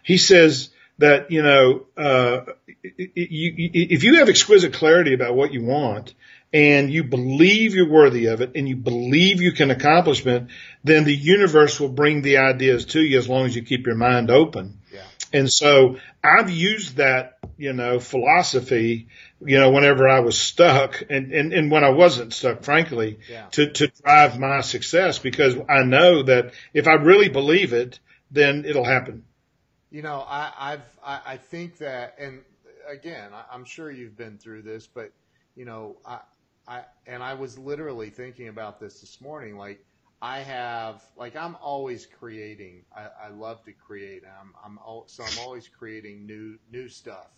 he 0.03 0.17
says 0.17 0.69
that, 0.99 1.31
you 1.31 1.43
know, 1.43 1.85
uh, 1.97 2.41
you, 2.81 3.09
you, 3.15 3.69
if 3.73 4.03
you 4.03 4.15
have 4.15 4.29
exquisite 4.29 4.73
clarity 4.73 5.13
about 5.13 5.35
what 5.35 5.53
you 5.53 5.63
want 5.63 6.13
and 6.53 6.91
you 6.91 7.03
believe 7.03 7.75
you're 7.75 7.89
worthy 7.89 8.27
of 8.27 8.41
it 8.41 8.51
and 8.55 8.67
you 8.69 8.77
believe 8.77 9.41
you 9.41 9.51
can 9.51 9.69
accomplish 9.69 10.25
it, 10.25 10.45
then 10.83 11.03
the 11.03 11.15
universe 11.15 11.79
will 11.79 11.89
bring 11.89 12.21
the 12.21 12.37
ideas 12.37 12.85
to 12.85 13.01
you 13.01 13.17
as 13.17 13.27
long 13.27 13.45
as 13.45 13.55
you 13.55 13.63
keep 13.63 13.85
your 13.85 13.95
mind 13.95 14.31
open. 14.31 14.79
And 15.33 15.51
so 15.51 15.97
I've 16.23 16.49
used 16.49 16.97
that, 16.97 17.37
you 17.57 17.73
know, 17.73 17.99
philosophy, 17.99 19.07
you 19.41 19.57
know, 19.59 19.71
whenever 19.71 20.07
I 20.07 20.19
was 20.21 20.37
stuck 20.37 21.03
and, 21.09 21.31
and, 21.31 21.53
and 21.53 21.71
when 21.71 21.83
I 21.83 21.89
wasn't 21.89 22.33
stuck, 22.33 22.63
frankly, 22.63 23.19
Yeah. 23.29 23.47
to, 23.51 23.71
to 23.71 23.87
drive 23.87 24.39
my 24.39 24.61
success 24.61 25.19
because 25.19 25.55
I 25.67 25.83
know 25.83 26.23
that 26.23 26.53
if 26.73 26.87
I 26.87 26.93
really 26.93 27.29
believe 27.29 27.73
it, 27.73 27.99
then 28.31 28.65
it'll 28.65 28.83
happen. 28.85 29.23
You 29.89 30.01
know, 30.01 30.19
I, 30.27 30.51
I've 30.57 30.99
I, 31.03 31.21
I 31.25 31.37
think 31.37 31.77
that, 31.77 32.15
and 32.19 32.41
again, 32.87 33.31
I, 33.33 33.43
I'm 33.53 33.63
sure 33.63 33.89
you've 33.89 34.17
been 34.17 34.37
through 34.37 34.63
this, 34.63 34.85
but 34.85 35.11
you 35.55 35.63
know, 35.65 35.95
I 36.05 36.19
I 36.67 36.83
and 37.05 37.23
I 37.23 37.35
was 37.35 37.57
literally 37.57 38.09
thinking 38.09 38.49
about 38.49 38.79
this 38.81 38.99
this 38.99 39.21
morning. 39.21 39.57
Like, 39.57 39.83
I 40.21 40.39
have 40.39 41.01
like 41.15 41.35
I'm 41.35 41.55
always 41.61 42.05
creating. 42.05 42.85
I, 42.95 43.27
I 43.27 43.29
love 43.29 43.63
to 43.65 43.73
create. 43.73 44.23
I'm 44.25 44.53
I'm 44.63 44.79
al- 44.79 45.05
so 45.07 45.23
I'm 45.23 45.39
always 45.39 45.67
creating 45.67 46.25
new 46.25 46.57
new 46.71 46.89
stuff, 46.89 47.29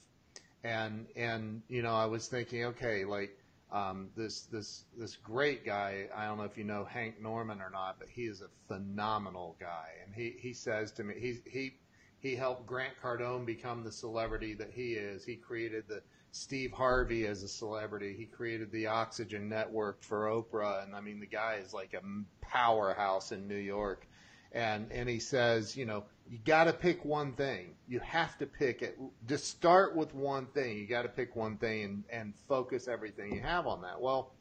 and 0.64 1.08
and 1.16 1.62
you 1.68 1.82
know, 1.82 1.94
I 1.94 2.06
was 2.06 2.28
thinking, 2.28 2.66
okay, 2.66 3.06
like. 3.06 3.36
Um, 3.72 4.10
this 4.18 4.48
this 4.52 4.86
this 4.98 5.16
great 5.16 5.64
guy. 5.64 6.08
I 6.16 6.26
don't 6.26 6.40
know 6.40 6.44
if 6.44 6.58
you 6.58 6.64
know 6.64 6.86
Hank 6.86 7.22
Norman 7.22 7.62
or 7.62 7.70
not, 7.70 8.00
but 8.00 8.10
he 8.10 8.24
is 8.24 8.42
a 8.42 8.50
phenomenal 8.68 9.58
guy. 9.60 9.90
And 10.04 10.12
he 10.16 10.36
he 10.40 10.54
says 10.54 10.92
to 10.94 11.04
me, 11.04 11.14
he 11.20 11.40
he 11.46 11.74
he 12.20 12.36
helped 12.36 12.66
Grant 12.66 12.94
Cardone 13.02 13.46
become 13.46 13.84
the 13.84 13.92
celebrity 13.92 14.56
that 14.56 14.72
he 14.74 14.94
is. 14.94 15.24
He 15.24 15.36
created 15.36 15.86
the 15.88 16.02
Steve 16.32 16.72
Harvey 16.72 17.26
as 17.26 17.44
a 17.44 17.48
celebrity. 17.48 18.16
He 18.18 18.26
created 18.26 18.72
the 18.72 18.88
Oxygen 18.88 19.50
Network 19.50 20.04
for 20.04 20.26
Oprah, 20.28 20.84
and 20.84 20.96
I 20.96 21.02
mean 21.02 21.20
the 21.20 21.26
guy 21.26 21.60
is 21.64 21.74
like 21.74 21.94
a 21.94 22.02
powerhouse 22.42 23.32
in 23.32 23.48
New 23.48 23.56
York. 23.56 24.08
And 24.52 24.92
and 24.92 25.08
he 25.08 25.20
says, 25.20 25.78
you 25.78 25.86
know, 25.86 26.06
you 26.28 26.40
got 26.44 26.66
to 26.66 26.74
pick 26.74 27.06
one 27.06 27.34
thing. 27.34 27.76
You 27.88 28.00
have 28.00 28.38
to 28.40 28.46
pick 28.46 28.82
it. 28.82 29.00
Just 29.28 29.48
start 29.48 29.96
with 29.96 30.14
one 30.14 30.48
thing. 30.48 30.78
You 30.78 30.88
got 30.88 31.04
to 31.04 31.10
pick 31.10 31.36
one 31.36 31.58
thing 31.58 31.84
and 31.84 32.04
and 32.12 32.36
focus 32.48 32.88
everything 32.88 33.34
you 33.34 33.42
have 33.42 33.68
on 33.68 33.82
that. 33.82 34.02
Well, 34.02 34.34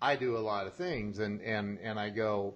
I 0.00 0.16
do 0.16 0.36
a 0.36 0.40
lot 0.40 0.66
of 0.66 0.74
things, 0.74 1.18
and 1.18 1.40
and 1.42 1.78
and 1.82 1.98
I 1.98 2.10
go. 2.10 2.54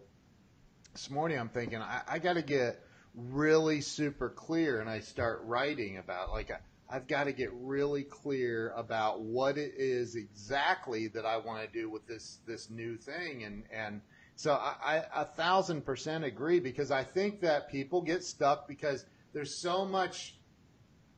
This 0.92 1.10
morning, 1.10 1.38
I'm 1.38 1.48
thinking 1.48 1.80
I, 1.80 2.02
I 2.06 2.18
got 2.20 2.34
to 2.34 2.42
get 2.42 2.80
really 3.14 3.80
super 3.80 4.30
clear, 4.30 4.80
and 4.80 4.88
I 4.88 5.00
start 5.00 5.42
writing 5.44 5.98
about 5.98 6.30
like 6.30 6.50
I, 6.50 6.58
I've 6.94 7.08
got 7.08 7.24
to 7.24 7.32
get 7.32 7.50
really 7.52 8.04
clear 8.04 8.72
about 8.76 9.20
what 9.20 9.58
it 9.58 9.72
is 9.76 10.14
exactly 10.14 11.08
that 11.08 11.26
I 11.26 11.38
want 11.38 11.60
to 11.66 11.66
do 11.80 11.90
with 11.90 12.06
this 12.06 12.38
this 12.46 12.70
new 12.70 12.96
thing, 12.96 13.42
and 13.42 13.64
and 13.72 14.00
so 14.36 14.52
I, 14.52 15.02
I 15.12 15.22
a 15.22 15.24
thousand 15.24 15.84
percent 15.84 16.22
agree 16.22 16.60
because 16.60 16.92
I 16.92 17.02
think 17.02 17.40
that 17.40 17.68
people 17.68 18.00
get 18.00 18.22
stuck 18.22 18.68
because 18.68 19.04
there's 19.32 19.60
so 19.60 19.84
much 19.84 20.36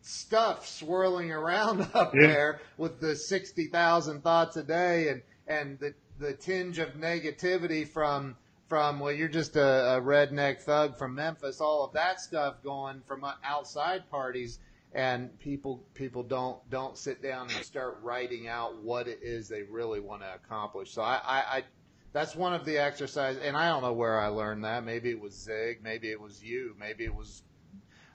stuff 0.01 0.67
swirling 0.67 1.31
around 1.31 1.83
up 1.95 2.15
Yeah. 2.15 2.27
there 2.27 2.61
with 2.79 2.99
the 3.01 3.15
sixty 3.15 3.67
thousand 3.67 4.23
thoughts 4.23 4.57
a 4.57 4.63
day 4.63 5.09
and 5.11 5.23
and 5.47 5.79
the 5.79 5.93
the 6.19 6.33
tinge 6.33 6.79
of 6.79 6.95
negativity 6.95 7.87
from 7.87 8.37
from 8.67 8.99
well 8.99 9.13
you're 9.13 9.29
just 9.29 9.57
a, 9.57 9.97
a 9.97 10.01
redneck 10.01 10.63
thug 10.63 10.97
from 10.97 11.15
Memphis 11.17 11.61
all 11.61 11.85
of 11.85 11.93
that 11.93 12.19
stuff 12.19 12.63
going 12.63 13.03
from 13.07 13.25
uh, 13.25 13.33
outside 13.45 14.09
parties 14.11 14.59
and 14.93 15.39
people 15.39 15.85
people 15.95 16.23
don't 16.23 16.59
don't 16.71 16.97
sit 16.97 17.23
down 17.23 17.49
and 17.51 17.65
start 17.65 17.99
writing 18.03 18.49
out 18.49 18.83
what 18.83 19.09
it 19.09 19.21
is 19.23 19.49
they 19.49 19.63
really 19.63 20.01
want 20.01 20.23
to 20.23 20.35
accomplish 20.35 20.93
so 20.93 21.03
I, 21.03 21.21
I, 21.25 21.39
I 21.39 21.65
that's 22.13 22.35
one 22.35 22.55
of 22.55 22.65
the 22.65 22.79
exercises 22.79 23.43
and 23.43 23.57
I 23.57 23.69
don't 23.69 23.83
know 23.83 23.93
where 23.93 24.19
I 24.19 24.29
learned 24.29 24.65
that 24.65 24.85
maybe 24.85 25.11
it 25.11 25.21
was 25.21 25.35
Zig 25.35 25.83
maybe 25.83 26.11
it 26.11 26.21
was 26.21 26.43
you 26.43 26.75
maybe 26.79 27.05
it 27.05 27.15
was 27.15 27.43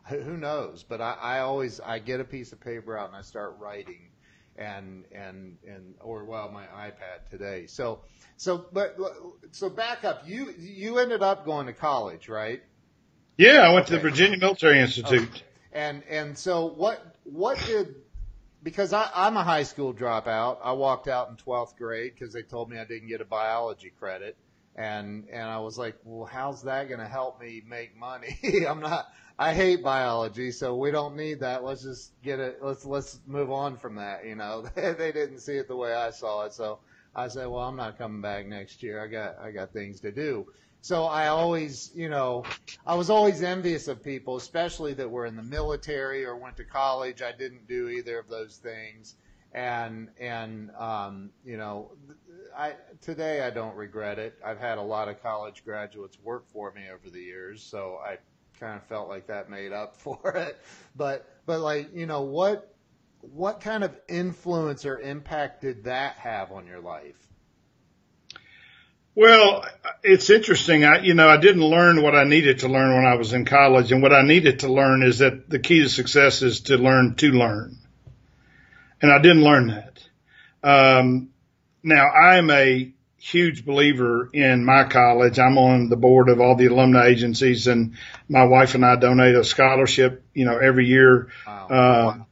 who 0.07 0.38
knows 0.38 0.84
but 0.84 1.01
I, 1.01 1.17
I 1.21 1.39
always 1.39 1.79
I 1.79 1.99
get 1.99 2.19
a 2.19 2.25
piece 2.25 2.51
of 2.51 2.60
paper 2.60 2.97
out 2.97 3.07
and 3.07 3.15
I 3.15 3.21
start 3.21 3.57
writing 3.60 4.12
and 4.57 5.05
and 5.12 5.57
and 5.67 5.95
or 5.99 6.25
well 6.25 6.49
my 6.51 6.65
iPad 6.65 7.29
today. 7.29 7.65
So 7.67 8.01
so 8.38 8.65
but 8.71 8.97
so 9.51 9.69
back 9.69 10.03
up. 10.03 10.23
You 10.25 10.53
you 10.57 10.99
ended 10.99 11.21
up 11.21 11.45
going 11.45 11.67
to 11.67 11.73
college, 11.73 12.29
right? 12.29 12.62
Yeah, 13.38 13.62
I 13.62 13.73
went 13.73 13.88
to 13.88 13.93
the 13.93 13.99
Virginia 13.99 14.38
Military 14.38 14.79
Institute. 14.79 15.43
And 15.73 16.03
and 16.10 16.38
so 16.38 16.67
what 16.67 17.15
what 17.23 17.57
did 17.65 17.95
because 18.63 18.93
I, 18.93 19.10
I'm 19.15 19.38
a 19.38 19.43
high 19.43 19.63
school 19.63 19.93
dropout. 19.93 20.57
I 20.63 20.71
walked 20.73 21.07
out 21.07 21.29
in 21.29 21.36
12th 21.36 21.77
grade 21.77 22.13
because 22.17 22.34
they 22.34 22.43
told 22.43 22.69
me 22.69 22.77
I 22.77 22.86
didn't 22.86 23.07
get 23.07 23.21
a 23.21 23.25
biology 23.25 23.91
credit. 23.97 24.38
And, 24.75 25.27
and 25.31 25.43
I 25.49 25.60
was 25.60 25.77
like, 25.77 25.97
well, 26.05 26.25
how's 26.25 26.63
that 26.63 26.88
going 26.88 26.99
to 26.99 27.07
help 27.07 27.41
me 27.41 27.62
make 27.67 27.97
money? 27.97 28.38
I'm 28.67 28.79
not, 28.79 29.07
I 29.38 29.53
hate 29.53 29.84
biology, 29.84 30.51
so 30.51 30.77
we 30.77 30.91
don't 30.91 31.17
need 31.17 31.41
that. 31.41 31.63
Let's 31.63 31.84
just 31.84 32.13
get 32.21 32.39
it. 32.39 32.60
Let's, 32.62 32.86
let's 32.86 33.19
move 33.25 33.51
on 33.51 33.77
from 33.77 33.95
that. 33.95 34.25
You 34.25 34.36
know, 34.36 34.62
they 34.75 35.12
didn't 35.12 35.39
see 35.39 35.57
it 35.57 35.67
the 35.67 35.75
way 35.75 35.93
I 35.93 36.12
saw 36.12 36.45
it. 36.45 36.53
So 36.53 36.79
I 37.15 37.27
said, 37.27 37.47
well, 37.47 37.63
I'm 37.63 37.75
not 37.75 37.97
coming 37.97 38.21
back 38.21 38.45
next 38.45 38.81
year. 38.81 39.03
I 39.03 39.07
got, 39.07 39.39
I 39.39 39.51
got 39.51 39.73
things 39.73 39.99
to 40.01 40.12
do. 40.12 40.47
So 40.82 41.06
I 41.06 41.28
always, 41.28 41.91
you 41.94 42.10
know, 42.10 42.44
I 42.88 42.96
was 42.96 43.12
always 43.12 43.44
envious 43.44 43.88
of 43.88 44.04
people, 44.04 44.36
especially 44.36 44.96
that 44.96 45.10
were 45.10 45.28
in 45.28 45.36
the 45.36 45.44
military 45.44 46.26
or 46.26 46.36
went 46.36 46.58
to 46.58 46.63
college. 46.63 47.22
I 47.22 47.32
didn't 47.32 47.67
do 47.67 47.89
either 47.89 48.17
of 48.17 48.28
those 48.28 48.58
things. 48.58 49.15
And, 49.54 50.10
and, 50.20 50.72
um, 50.78 51.30
you 51.46 51.58
know, 51.58 51.91
I, 52.58 52.74
today 53.00 53.41
I 53.41 53.52
don't 53.52 53.76
regret 53.76 54.17
it. 54.17 54.39
I've 54.44 54.60
had 54.60 54.80
a 54.80 54.82
lot 54.82 55.08
of 55.08 55.22
college 55.22 55.63
graduates 55.63 56.17
work 56.24 56.48
for 56.48 56.72
me 56.72 56.84
over 56.91 57.12
the 57.12 57.22
years, 57.22 57.62
so 57.62 58.00
I 58.04 58.17
kind 58.60 58.76
of 58.76 58.84
felt 58.88 59.08
like 59.08 59.28
that 59.28 59.52
made 59.52 59.74
up 59.74 59.96
for 59.98 60.36
it. 60.36 60.60
But, 60.96 61.30
but 61.46 61.60
like, 61.60 61.94
you 61.94 62.08
know, 62.08 62.22
what, 62.22 62.74
what 63.22 63.62
kind 63.62 63.84
of 63.84 63.96
influence 64.08 64.84
or 64.86 65.00
impact 65.00 65.62
did 65.62 65.84
that 65.84 66.15
have 66.15 66.52
on 66.52 66.65
your 66.65 66.80
life? 66.80 67.31
Well, 69.13 69.65
it's 70.04 70.30
interesting. 70.30 70.86
I, 70.86 71.00
you 71.00 71.13
know, 71.13 71.28
I 71.28 71.38
didn't 71.38 71.63
learn 71.63 72.02
what 72.02 72.15
I 72.15 72.24
needed 72.24 72.60
to 72.60 72.69
learn 72.69 72.95
when 72.95 73.06
I 73.06 73.15
was 73.15 73.34
in 73.34 73.45
college. 73.45 73.91
And 73.91 74.02
what 74.02 74.13
I 74.13 74.21
needed 74.21 74.60
to 74.60 74.71
learn 74.71 75.04
is 75.04 75.19
that 75.19 75.50
the 75.50 75.60
key 75.60 75.82
to 75.82 75.89
success 75.89 76.41
is 76.41 76.62
to 76.62 76.78
learn 76.78 77.15
to 77.15 77.32
learn. 77.32 77.78
And 79.02 79.12
I 79.12 79.21
didn't 79.21 79.43
learn 79.43 79.67
that. 79.67 80.04
Um, 80.63 81.30
now 81.84 82.08
I'm 82.10 82.50
a 82.52 82.93
huge 83.17 83.65
believer 83.65 84.30
in 84.34 84.63
my 84.63 84.86
college. 84.86 85.39
I'm 85.39 85.58
on 85.58 85.89
the 85.89 85.97
board 85.97 86.30
of 86.30 86.39
all 86.39 86.56
the 86.56 86.67
alumni 86.67 87.08
agencies 87.08 87.67
and 87.67 87.95
my 88.30 88.45
wife 88.45 88.76
and 88.76 88.86
I 88.86 88.95
donate 88.95 89.36
a 89.36 89.43
scholarship, 89.43 90.24
you 90.34 90.45
know, 90.45 90.58
every 90.58 90.88
year. 90.88 91.28
Wow. 91.45 91.67
Uh, 91.67 92.24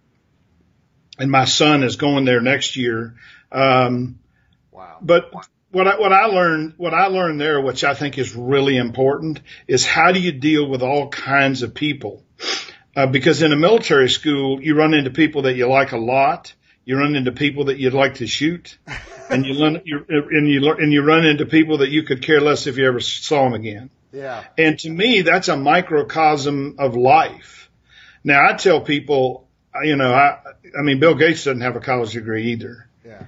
and 1.20 1.30
my 1.30 1.46
son 1.46 1.84
is 1.84 1.98
going 1.98 2.26
there 2.26 2.42
next 2.42 2.78
year. 2.78 3.15
Um, 3.52 4.20
wow. 4.72 4.98
but 5.02 5.32
what 5.71 5.88
I, 5.88 5.99
what 5.99 6.12
I 6.12 6.25
learned, 6.25 6.73
what 6.77 6.93
I 6.93 7.08
learned 7.08 7.39
there, 7.39 7.62
which 7.62 7.84
I 7.84 7.93
think 7.93 8.17
is 8.17 8.36
really 8.36 8.77
important, 8.77 9.39
is 9.67 9.86
how 9.86 10.12
do 10.12 10.19
you 10.19 10.32
deal 10.32 10.67
with 10.67 10.82
all 10.82 11.10
kinds 11.10 11.62
of 11.62 11.73
people? 11.73 12.23
Uh, 12.95 13.08
because 13.08 13.41
in 13.41 13.53
a 13.53 13.55
military 13.55 14.10
school, 14.10 14.62
you 14.62 14.75
run 14.75 14.93
into 14.93 15.12
people 15.12 15.43
that 15.43 15.55
you 15.55 15.67
like 15.67 15.91
a 15.91 15.97
lot. 15.97 16.53
You 16.86 16.97
run 16.97 17.15
into 17.15 17.32
people 17.32 17.65
that 17.65 17.77
you'd 17.77 17.93
like 17.93 18.15
to 18.15 18.27
shoot, 18.27 18.77
and 19.29 19.45
you 19.45 19.53
learn 19.53 19.82
you, 19.86 20.03
and 20.10 20.49
you 20.49 20.60
learn, 20.60 20.82
and 20.82 20.91
you 20.91 21.03
run 21.03 21.25
into 21.25 21.45
people 21.45 21.79
that 21.79 21.89
you 21.89 22.01
could 22.03 22.23
care 22.23 22.41
less 22.41 22.65
if 22.65 22.77
you 22.77 22.88
ever 22.88 22.99
saw 22.99 23.43
them 23.43 23.53
again. 23.53 23.91
Yeah. 24.12 24.43
And 24.58 24.79
to 24.79 24.89
me, 24.89 25.21
that's 25.21 25.49
a 25.49 25.55
microcosm 25.55 26.77
of 26.79 26.95
life. 26.95 27.69
Now, 28.23 28.49
I 28.49 28.53
tell 28.53 28.82
people, 28.82 29.47
you 29.84 29.95
know, 29.95 30.12
I, 30.12 30.39
I 30.77 30.82
mean, 30.82 30.99
Bill 30.99 31.13
Gates 31.13 31.43
doesn't 31.43 31.62
have 31.62 31.75
a 31.75 31.79
college 31.79 32.13
degree 32.13 32.53
either. 32.53 32.89
Yeah. 33.05 33.23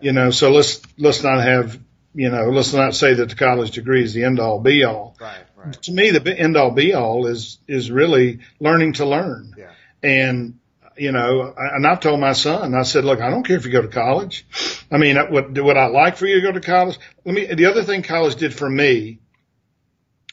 You 0.00 0.12
know, 0.12 0.30
so 0.30 0.50
let's 0.50 0.80
let's 0.96 1.22
not 1.22 1.42
have 1.42 1.78
you 2.14 2.30
know 2.30 2.50
let's 2.50 2.72
not 2.72 2.94
say 2.94 3.14
that 3.14 3.28
the 3.28 3.34
college 3.34 3.72
degree 3.72 4.02
is 4.02 4.14
the 4.14 4.24
end 4.24 4.40
all 4.40 4.60
be 4.60 4.84
all. 4.84 5.16
Right. 5.20 5.44
Right. 5.56 5.82
To 5.82 5.92
me, 5.92 6.10
the 6.10 6.38
end 6.38 6.56
all 6.56 6.70
be 6.70 6.94
all 6.94 7.26
is 7.26 7.58
is 7.66 7.90
really 7.90 8.40
learning 8.60 8.94
to 8.94 9.06
learn. 9.06 9.54
Yeah. 9.56 9.72
And 10.02 10.58
you 10.96 11.12
know, 11.12 11.54
and 11.56 11.86
I've 11.86 12.00
told 12.00 12.20
my 12.20 12.32
son, 12.32 12.74
I 12.74 12.82
said, 12.82 13.04
look, 13.04 13.20
I 13.20 13.30
don't 13.30 13.44
care 13.44 13.56
if 13.56 13.64
you 13.64 13.70
go 13.70 13.82
to 13.82 13.88
college. 13.88 14.46
I 14.90 14.98
mean, 14.98 15.16
what 15.16 15.52
would 15.52 15.76
I 15.76 15.86
like 15.86 16.16
for 16.16 16.26
you 16.26 16.40
to 16.40 16.46
go 16.46 16.52
to 16.52 16.60
college? 16.60 16.98
Let 17.24 17.34
me. 17.34 17.46
The 17.46 17.66
other 17.66 17.84
thing 17.84 18.02
college 18.02 18.36
did 18.36 18.54
for 18.54 18.68
me 18.68 19.20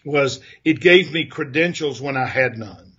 was 0.03 0.39
it 0.63 0.79
gave 0.79 1.11
me 1.11 1.25
credentials 1.25 2.01
when 2.01 2.17
I 2.17 2.25
had 2.25 2.57
none. 2.57 2.93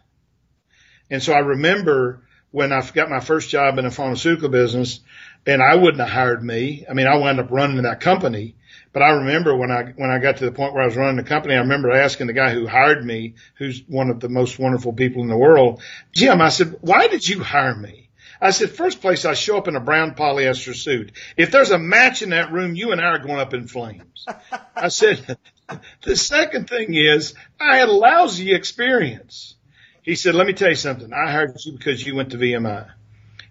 And 1.11 1.23
so 1.23 1.33
I 1.33 1.39
remember 1.39 2.23
when 2.51 2.73
I 2.73 2.89
got 2.91 3.11
my 3.11 3.21
first 3.21 3.51
job 3.51 3.79
in 3.79 3.85
the 3.85 3.91
pharmaceutical 3.91 4.49
business 4.49 5.01
and 5.47 5.63
I 5.63 5.77
wouldn't 5.77 6.01
have 6.01 6.11
hired 6.11 6.43
me. 6.43 6.85
I 6.89 6.93
mean, 6.93 7.07
I 7.07 7.17
wound 7.17 7.39
up 7.39 7.51
running 7.51 7.83
that 7.83 8.01
company, 8.01 8.57
but 8.93 9.03
I 9.03 9.11
remember 9.11 9.57
when 9.57 9.71
I, 9.71 9.93
when 9.97 10.11
I 10.11 10.19
got 10.19 10.39
to 10.39 10.45
the 10.45 10.53
point 10.53 10.75
where 10.75 10.83
I 10.83 10.87
was 10.87 10.97
running 10.97 11.17
the 11.17 11.23
company, 11.23 11.55
I 11.55 11.61
remember 11.61 11.93
asking 11.93 12.27
the 12.27 12.33
guy 12.33 12.53
who 12.53 12.67
hired 12.67 13.05
me, 13.05 13.35
who's 13.55 13.83
one 13.87 14.11
of 14.11 14.21
the 14.21 14.29
most 14.29 14.59
wonderful 14.59 14.93
people 14.93 15.23
in 15.23 15.29
the 15.29 15.37
world, 15.37 15.83
Jim, 16.13 16.41
I 16.41 16.49
said, 16.49 16.77
why 16.81 17.07
did 17.07 17.27
you 17.27 17.43
hire 17.43 17.75
me? 17.75 18.11
I 18.41 18.51
said, 18.51 18.71
first 18.71 19.01
place, 19.01 19.25
I 19.25 19.35
show 19.35 19.57
up 19.57 19.69
in 19.69 19.77
a 19.77 19.81
brown 19.81 20.15
polyester 20.15 20.75
suit. 20.75 21.13
If 21.37 21.51
there's 21.51 21.71
a 21.71 21.79
match 21.79 22.23
in 22.23 22.31
that 22.31 22.53
room, 22.53 22.75
you 22.75 22.93
and 22.93 23.01
I 23.01 23.05
are 23.05 23.19
going 23.19 23.39
up 23.39 23.55
in 23.55 23.67
flames. 23.67 24.27
I 24.77 24.89
said, 24.89 25.39
the 26.03 26.17
second 26.17 26.69
thing 26.69 26.95
is 26.95 27.35
I 27.59 27.77
had 27.77 27.89
a 27.89 27.93
lousy 27.93 28.55
experience. 28.55 29.55
He 30.03 30.17
said, 30.17 30.35
let 30.35 30.47
me 30.47 30.53
tell 30.53 30.69
you 30.69 30.75
something. 30.75 31.13
I 31.13 31.31
hired 31.31 31.57
you 31.65 31.73
because 31.73 32.05
you 32.07 32.15
went 32.15 32.31
to 32.31 32.37
VMI. 32.37 32.91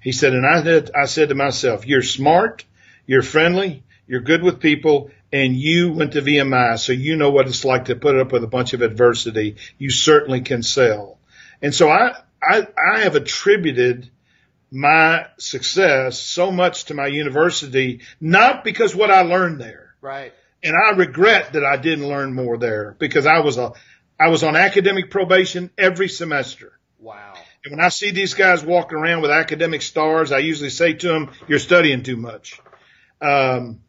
He 0.06 0.12
said, 0.12 0.34
and 0.34 0.46
I 0.46 0.62
said, 0.62 0.92
I 0.96 1.06
said 1.06 1.30
to 1.30 1.36
myself, 1.36 1.88
you're 1.88 2.04
smart, 2.04 2.64
you're 3.08 3.24
friendly, 3.24 3.84
you're 4.06 4.22
good 4.22 4.44
with 4.44 4.60
people, 4.60 5.10
and 5.34 5.56
you 5.56 5.94
went 5.94 6.14
to 6.14 6.22
VMI, 6.22 6.78
so 6.78 6.92
you 6.92 7.16
know 7.16 7.32
what 7.32 7.48
it's 7.48 7.66
like 7.66 7.86
to 7.86 7.96
put 7.96 8.16
up 8.16 8.32
with 8.32 8.44
a 8.44 8.48
bunch 8.48 8.74
of 8.74 8.84
adversity. 8.84 9.56
You 9.80 9.90
certainly 9.90 10.42
can 10.42 10.62
sell. 10.62 11.18
And 11.60 11.74
so 11.74 11.90
I, 11.90 12.16
I, 12.40 12.68
I 12.78 13.00
have 13.00 13.16
attributed 13.16 14.12
my 14.70 15.26
success 15.40 16.20
so 16.20 16.52
much 16.52 16.86
to 16.86 16.94
my 16.94 17.08
university, 17.08 18.02
not 18.22 18.64
because 18.64 18.96
what 18.96 19.10
I 19.10 19.22
learned 19.22 19.60
there. 19.60 19.96
Right. 20.02 20.36
And 20.64 20.76
I 20.76 20.92
regret 20.92 21.54
that 21.54 21.66
I 21.66 21.78
didn't 21.78 22.08
learn 22.08 22.32
more 22.32 22.60
there 22.60 22.96
because 23.00 23.26
I 23.26 23.40
was 23.40 23.58
a, 23.58 23.74
I 24.20 24.28
was 24.28 24.44
on 24.44 24.56
academic 24.56 25.10
probation 25.10 25.72
every 25.80 26.10
semester. 26.10 26.78
Wow. 27.00 27.34
And 27.66 27.72
when 27.72 27.84
I 27.84 27.90
see 27.90 28.12
these 28.12 28.36
guys 28.36 28.64
walking 28.64 29.00
around 29.00 29.24
with 29.24 29.32
academic 29.32 29.82
stars, 29.82 30.32
I 30.32 30.38
usually 30.38 30.70
say 30.70 30.94
to 30.94 31.08
them, 31.08 31.32
you're 31.48 31.58
studying 31.58 32.04
too 32.04 32.16
much. 32.16 32.62
Um, 33.20 33.82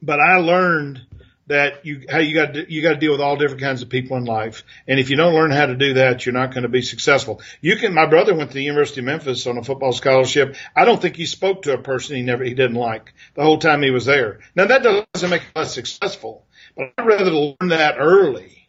but 0.00 0.20
I 0.20 0.38
learned 0.38 1.02
that 1.46 1.84
you, 1.84 2.06
how 2.08 2.18
you 2.18 2.34
got 2.34 2.70
you 2.70 2.80
got 2.80 2.94
to 2.94 2.98
deal 2.98 3.12
with 3.12 3.20
all 3.20 3.36
different 3.36 3.60
kinds 3.60 3.82
of 3.82 3.90
people 3.90 4.16
in 4.16 4.24
life. 4.24 4.64
And 4.88 4.98
if 4.98 5.10
you 5.10 5.16
don't 5.16 5.34
learn 5.34 5.50
how 5.50 5.66
to 5.66 5.76
do 5.76 5.94
that, 5.94 6.24
you're 6.24 6.32
not 6.32 6.52
going 6.52 6.62
to 6.62 6.70
be 6.70 6.80
successful. 6.80 7.42
You 7.60 7.76
can, 7.76 7.92
my 7.92 8.06
brother 8.06 8.34
went 8.34 8.50
to 8.50 8.54
the 8.54 8.64
University 8.64 9.00
of 9.00 9.06
Memphis 9.06 9.46
on 9.46 9.58
a 9.58 9.62
football 9.62 9.92
scholarship. 9.92 10.56
I 10.74 10.86
don't 10.86 11.02
think 11.02 11.16
he 11.16 11.26
spoke 11.26 11.62
to 11.62 11.74
a 11.74 11.82
person 11.82 12.16
he 12.16 12.22
never, 12.22 12.44
he 12.44 12.54
didn't 12.54 12.76
like 12.76 13.12
the 13.34 13.42
whole 13.42 13.58
time 13.58 13.82
he 13.82 13.90
was 13.90 14.06
there. 14.06 14.40
Now 14.56 14.66
that 14.66 14.82
doesn't 14.82 15.30
make 15.30 15.42
him 15.42 15.52
less 15.54 15.74
successful, 15.74 16.46
but 16.74 16.92
I'd 16.96 17.06
rather 17.06 17.30
learn 17.30 17.68
that 17.68 17.96
early, 17.98 18.68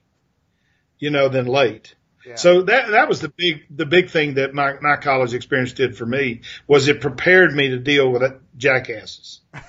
you 0.99 1.11
know, 1.11 1.29
than 1.29 1.45
late. 1.45 1.95
Yeah. 2.25 2.35
So 2.35 2.63
that 2.63 2.89
that 2.91 3.07
was 3.07 3.21
the 3.21 3.29
big 3.29 3.65
the 3.69 3.85
big 3.85 4.09
thing 4.09 4.35
that 4.35 4.53
my 4.53 4.73
my 4.81 4.95
college 4.95 5.33
experience 5.33 5.73
did 5.73 5.95
for 5.95 6.05
me 6.05 6.41
was 6.67 6.87
it 6.87 7.01
prepared 7.01 7.53
me 7.53 7.69
to 7.69 7.77
deal 7.77 8.11
with 8.11 8.23
jackasses. 8.57 9.41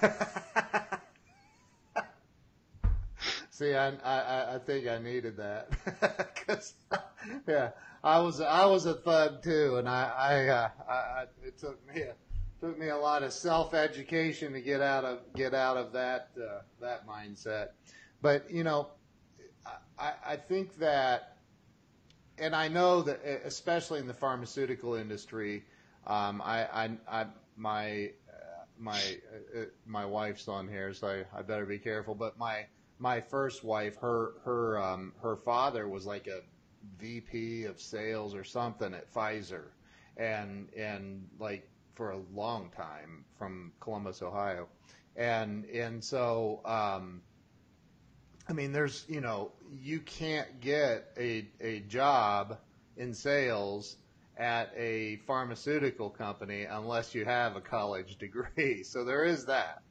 See, 3.56 3.74
I, 3.74 3.88
I, 4.04 4.56
I 4.56 4.58
think 4.58 4.86
I 4.86 4.98
needed 4.98 5.38
that. 5.38 5.70
Cause, 6.46 6.74
yeah, 7.48 7.70
I 8.04 8.18
was, 8.18 8.42
I 8.42 8.66
was 8.66 8.84
a 8.84 8.92
thug 8.92 9.42
too. 9.42 9.76
And 9.78 9.88
I, 9.88 10.12
I, 10.14 10.48
uh, 10.48 10.68
I, 10.86 11.24
it 11.42 11.56
took 11.56 11.78
me, 11.88 12.02
a, 12.02 12.12
took 12.60 12.78
me 12.78 12.88
a 12.88 12.96
lot 12.98 13.22
of 13.22 13.32
self 13.32 13.72
education 13.72 14.52
to 14.52 14.60
get 14.60 14.82
out 14.82 15.06
of, 15.06 15.20
get 15.34 15.54
out 15.54 15.78
of 15.78 15.94
that, 15.94 16.32
uh, 16.38 16.60
that 16.82 17.08
mindset. 17.08 17.68
But, 18.20 18.50
you 18.50 18.62
know, 18.62 18.88
I, 19.98 20.12
I 20.26 20.36
think 20.36 20.76
that, 20.76 21.35
and 22.38 22.54
I 22.54 22.68
know 22.68 23.02
that 23.02 23.20
especially 23.44 24.00
in 24.00 24.06
the 24.06 24.14
pharmaceutical 24.14 24.94
industry, 24.94 25.64
um, 26.06 26.42
I, 26.44 26.64
I, 26.64 26.90
I, 27.08 27.26
my, 27.56 28.10
uh, 28.28 28.64
my, 28.78 29.00
uh, 29.56 29.64
my 29.86 30.04
wife's 30.04 30.48
on 30.48 30.68
here, 30.68 30.92
so 30.92 31.08
I, 31.08 31.38
I 31.38 31.42
better 31.42 31.66
be 31.66 31.78
careful. 31.78 32.14
But 32.14 32.38
my, 32.38 32.66
my 32.98 33.20
first 33.20 33.64
wife, 33.64 33.96
her 33.96 34.34
her 34.44 34.82
um, 34.82 35.12
her 35.20 35.36
father 35.36 35.88
was 35.88 36.06
like 36.06 36.26
a 36.26 36.40
VP 36.98 37.64
of 37.64 37.80
sales 37.80 38.34
or 38.34 38.44
something 38.44 38.94
at 38.94 39.12
Pfizer, 39.12 39.64
and 40.16 40.68
and 40.76 41.26
like 41.38 41.68
for 41.94 42.10
a 42.10 42.18
long 42.34 42.70
time 42.70 43.24
from 43.38 43.72
Columbus, 43.80 44.22
Ohio, 44.22 44.68
and 45.16 45.64
and 45.66 46.02
so 46.02 46.60
um, 46.64 47.20
I 48.48 48.52
mean, 48.52 48.72
there's 48.72 49.04
you 49.08 49.20
know 49.20 49.52
you 49.82 50.00
can't 50.00 50.60
get 50.60 51.10
a 51.18 51.48
a 51.60 51.80
job 51.80 52.58
in 52.96 53.14
sales 53.14 53.96
at 54.36 54.72
a 54.76 55.16
pharmaceutical 55.26 56.10
company 56.10 56.64
unless 56.64 57.14
you 57.14 57.24
have 57.24 57.56
a 57.56 57.60
college 57.60 58.16
degree. 58.18 58.82
So 58.82 59.04
there 59.04 59.24
is 59.24 59.46
that. 59.46 59.82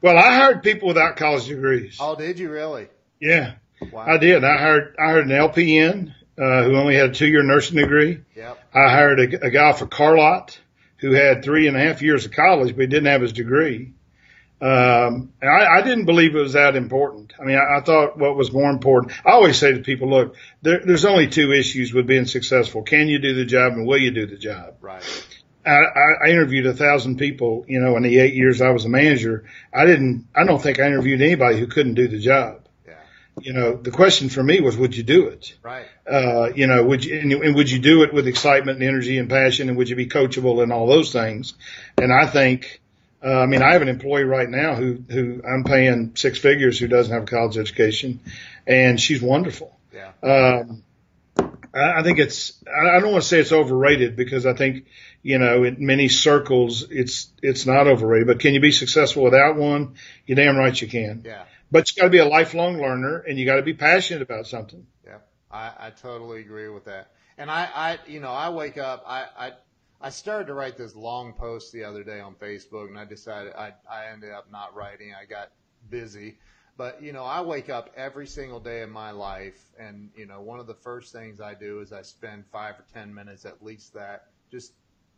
Well, 0.00 0.16
I 0.16 0.34
hired 0.34 0.62
people 0.62 0.88
without 0.88 1.16
college 1.16 1.46
degrees. 1.46 1.96
Oh, 2.00 2.14
did 2.14 2.38
you 2.38 2.50
really? 2.50 2.88
Yeah, 3.20 3.54
wow. 3.90 4.06
I 4.06 4.18
did. 4.18 4.44
I 4.44 4.56
hired 4.56 4.96
I 4.98 5.06
hired 5.06 5.26
an 5.26 5.32
LPN 5.32 6.14
uh, 6.38 6.64
who 6.64 6.76
only 6.76 6.94
had 6.94 7.10
a 7.10 7.14
two 7.14 7.26
year 7.26 7.42
nursing 7.42 7.76
degree. 7.76 8.20
Yep. 8.36 8.58
I 8.74 8.90
hired 8.90 9.20
a, 9.20 9.46
a 9.46 9.50
guy 9.50 9.72
for 9.72 9.86
car 9.86 10.16
lot 10.16 10.58
who 10.98 11.12
had 11.12 11.42
three 11.42 11.66
and 11.66 11.76
a 11.76 11.80
half 11.80 12.02
years 12.02 12.26
of 12.26 12.32
college, 12.32 12.74
but 12.76 12.82
he 12.82 12.86
didn't 12.86 13.06
have 13.06 13.22
his 13.22 13.32
degree. 13.32 13.92
Um, 14.60 15.32
I, 15.42 15.78
I 15.78 15.82
didn't 15.82 16.04
believe 16.04 16.34
it 16.34 16.40
was 16.40 16.52
that 16.52 16.76
important. 16.76 17.32
I 17.40 17.44
mean, 17.44 17.56
I, 17.56 17.78
I 17.78 17.80
thought 17.80 18.18
what 18.18 18.36
was 18.36 18.52
more 18.52 18.70
important. 18.70 19.14
I 19.24 19.30
always 19.30 19.58
say 19.58 19.72
to 19.72 19.80
people, 19.80 20.10
look, 20.10 20.36
there, 20.60 20.80
there's 20.84 21.06
only 21.06 21.28
two 21.28 21.52
issues 21.52 21.94
with 21.94 22.06
being 22.06 22.26
successful: 22.26 22.82
can 22.82 23.08
you 23.08 23.18
do 23.18 23.34
the 23.34 23.46
job, 23.46 23.72
and 23.72 23.86
will 23.86 23.98
you 23.98 24.10
do 24.10 24.26
the 24.26 24.36
job? 24.36 24.74
Right. 24.80 25.02
I, 25.64 25.82
I 26.24 26.28
interviewed 26.30 26.66
a 26.66 26.72
thousand 26.72 27.18
people, 27.18 27.64
you 27.68 27.80
know, 27.80 27.96
in 27.96 28.02
the 28.02 28.18
eight 28.18 28.34
years 28.34 28.60
I 28.62 28.70
was 28.70 28.86
a 28.86 28.88
manager. 28.88 29.44
I 29.72 29.84
didn't, 29.84 30.26
I 30.34 30.44
don't 30.44 30.60
think 30.60 30.80
I 30.80 30.86
interviewed 30.86 31.20
anybody 31.20 31.58
who 31.58 31.66
couldn't 31.66 31.94
do 31.94 32.08
the 32.08 32.18
job. 32.18 32.66
Yeah. 32.86 32.94
You 33.40 33.52
know, 33.52 33.76
the 33.76 33.90
question 33.90 34.30
for 34.30 34.42
me 34.42 34.60
was, 34.60 34.78
would 34.78 34.96
you 34.96 35.02
do 35.02 35.28
it? 35.28 35.54
Right. 35.62 35.84
Uh, 36.10 36.50
you 36.54 36.66
know, 36.66 36.82
would 36.84 37.04
you, 37.04 37.18
and, 37.20 37.32
and 37.32 37.54
would 37.54 37.70
you 37.70 37.78
do 37.78 38.04
it 38.04 38.14
with 38.14 38.26
excitement 38.26 38.80
and 38.80 38.88
energy 38.88 39.18
and 39.18 39.28
passion 39.28 39.68
and 39.68 39.76
would 39.76 39.90
you 39.90 39.96
be 39.96 40.06
coachable 40.06 40.62
and 40.62 40.72
all 40.72 40.86
those 40.86 41.12
things? 41.12 41.52
And 41.98 42.10
I 42.10 42.26
think, 42.26 42.79
uh, 43.22 43.40
I 43.40 43.46
mean, 43.46 43.62
I 43.62 43.72
have 43.72 43.82
an 43.82 43.88
employee 43.88 44.24
right 44.24 44.48
now 44.48 44.74
who, 44.74 45.02
who 45.08 45.42
I'm 45.46 45.64
paying 45.64 46.12
six 46.16 46.38
figures 46.38 46.78
who 46.78 46.88
doesn't 46.88 47.12
have 47.12 47.24
a 47.24 47.26
college 47.26 47.58
education 47.58 48.20
and 48.66 48.98
she's 48.98 49.20
wonderful. 49.20 49.78
Yeah. 49.92 50.12
Um, 50.22 50.82
I, 51.74 52.00
I 52.00 52.02
think 52.02 52.18
it's, 52.18 52.62
I 52.66 52.98
don't 53.00 53.12
want 53.12 53.22
to 53.22 53.28
say 53.28 53.38
it's 53.38 53.52
overrated 53.52 54.16
because 54.16 54.46
I 54.46 54.54
think, 54.54 54.86
you 55.22 55.38
know, 55.38 55.64
in 55.64 55.84
many 55.84 56.08
circles, 56.08 56.86
it's, 56.90 57.30
it's 57.42 57.66
not 57.66 57.86
overrated, 57.86 58.26
but 58.26 58.40
can 58.40 58.54
you 58.54 58.60
be 58.60 58.72
successful 58.72 59.22
without 59.22 59.56
one? 59.56 59.96
You 60.26 60.34
damn 60.34 60.56
right 60.56 60.80
you 60.80 60.88
can. 60.88 61.22
Yeah. 61.26 61.44
But 61.70 61.90
you 61.90 62.00
got 62.00 62.06
to 62.06 62.10
be 62.10 62.18
a 62.18 62.26
lifelong 62.26 62.78
learner 62.80 63.18
and 63.18 63.38
you 63.38 63.44
got 63.44 63.56
to 63.56 63.62
be 63.62 63.74
passionate 63.74 64.22
about 64.22 64.46
something. 64.46 64.86
Yeah. 65.04 65.18
I, 65.50 65.72
I 65.78 65.90
totally 65.90 66.40
agree 66.40 66.68
with 66.68 66.86
that. 66.86 67.12
And 67.36 67.50
I, 67.50 67.68
I, 67.74 67.98
you 68.06 68.20
know, 68.20 68.32
I 68.32 68.50
wake 68.50 68.78
up, 68.78 69.04
I, 69.06 69.26
I, 69.38 69.52
I 70.00 70.10
started 70.10 70.46
to 70.46 70.54
write 70.54 70.76
this 70.78 70.94
long 70.96 71.34
post 71.34 71.72
the 71.72 71.84
other 71.84 72.02
day 72.02 72.20
on 72.20 72.34
Facebook 72.34 72.88
and 72.88 72.98
I 72.98 73.04
decided 73.04 73.52
I, 73.54 73.74
I 73.90 74.06
ended 74.12 74.32
up 74.32 74.50
not 74.50 74.74
writing. 74.74 75.12
I 75.20 75.26
got 75.26 75.50
busy. 75.90 76.38
But, 76.76 77.02
you 77.02 77.12
know, 77.12 77.24
I 77.24 77.42
wake 77.42 77.68
up 77.68 77.90
every 77.94 78.26
single 78.26 78.60
day 78.60 78.80
of 78.80 78.88
my 78.88 79.10
life 79.10 79.60
and, 79.78 80.10
you 80.16 80.26
know, 80.26 80.40
one 80.40 80.60
of 80.60 80.66
the 80.66 80.74
first 80.74 81.12
things 81.12 81.40
I 81.40 81.52
do 81.52 81.80
is 81.80 81.92
I 81.92 82.00
spend 82.00 82.44
five 82.50 82.76
or 82.76 82.84
10 82.94 83.14
minutes 83.14 83.44
at 83.44 83.62
least 83.62 83.92
that 83.94 84.28
just 84.50 84.72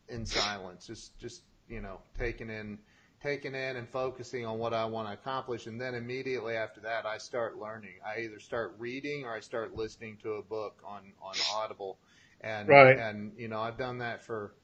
in 0.08 0.26
silence, 0.26 0.86
just 0.86 1.18
just 1.18 1.42
you 1.68 1.80
know 1.80 1.98
taking 2.18 2.50
in 2.50 2.78
taking 3.22 3.54
in 3.54 3.76
and 3.76 3.88
focusing 3.88 4.44
on 4.44 4.58
what 4.58 4.74
I 4.74 4.84
want 4.84 5.08
to 5.08 5.14
accomplish, 5.14 5.66
and 5.66 5.80
then 5.80 5.94
immediately 5.94 6.56
after 6.56 6.80
that, 6.80 7.06
I 7.06 7.18
start 7.18 7.58
learning. 7.58 7.94
I 8.04 8.20
either 8.20 8.40
start 8.40 8.74
reading 8.78 9.24
or 9.24 9.32
I 9.32 9.40
start 9.40 9.76
listening 9.76 10.18
to 10.22 10.34
a 10.34 10.42
book 10.42 10.82
on 10.84 11.12
on 11.22 11.34
Audible, 11.54 11.98
and 12.40 12.68
right. 12.68 12.98
and 12.98 13.32
you 13.36 13.48
know 13.48 13.60
I've 13.60 13.78
done 13.78 13.98
that 13.98 14.24
for 14.24 14.54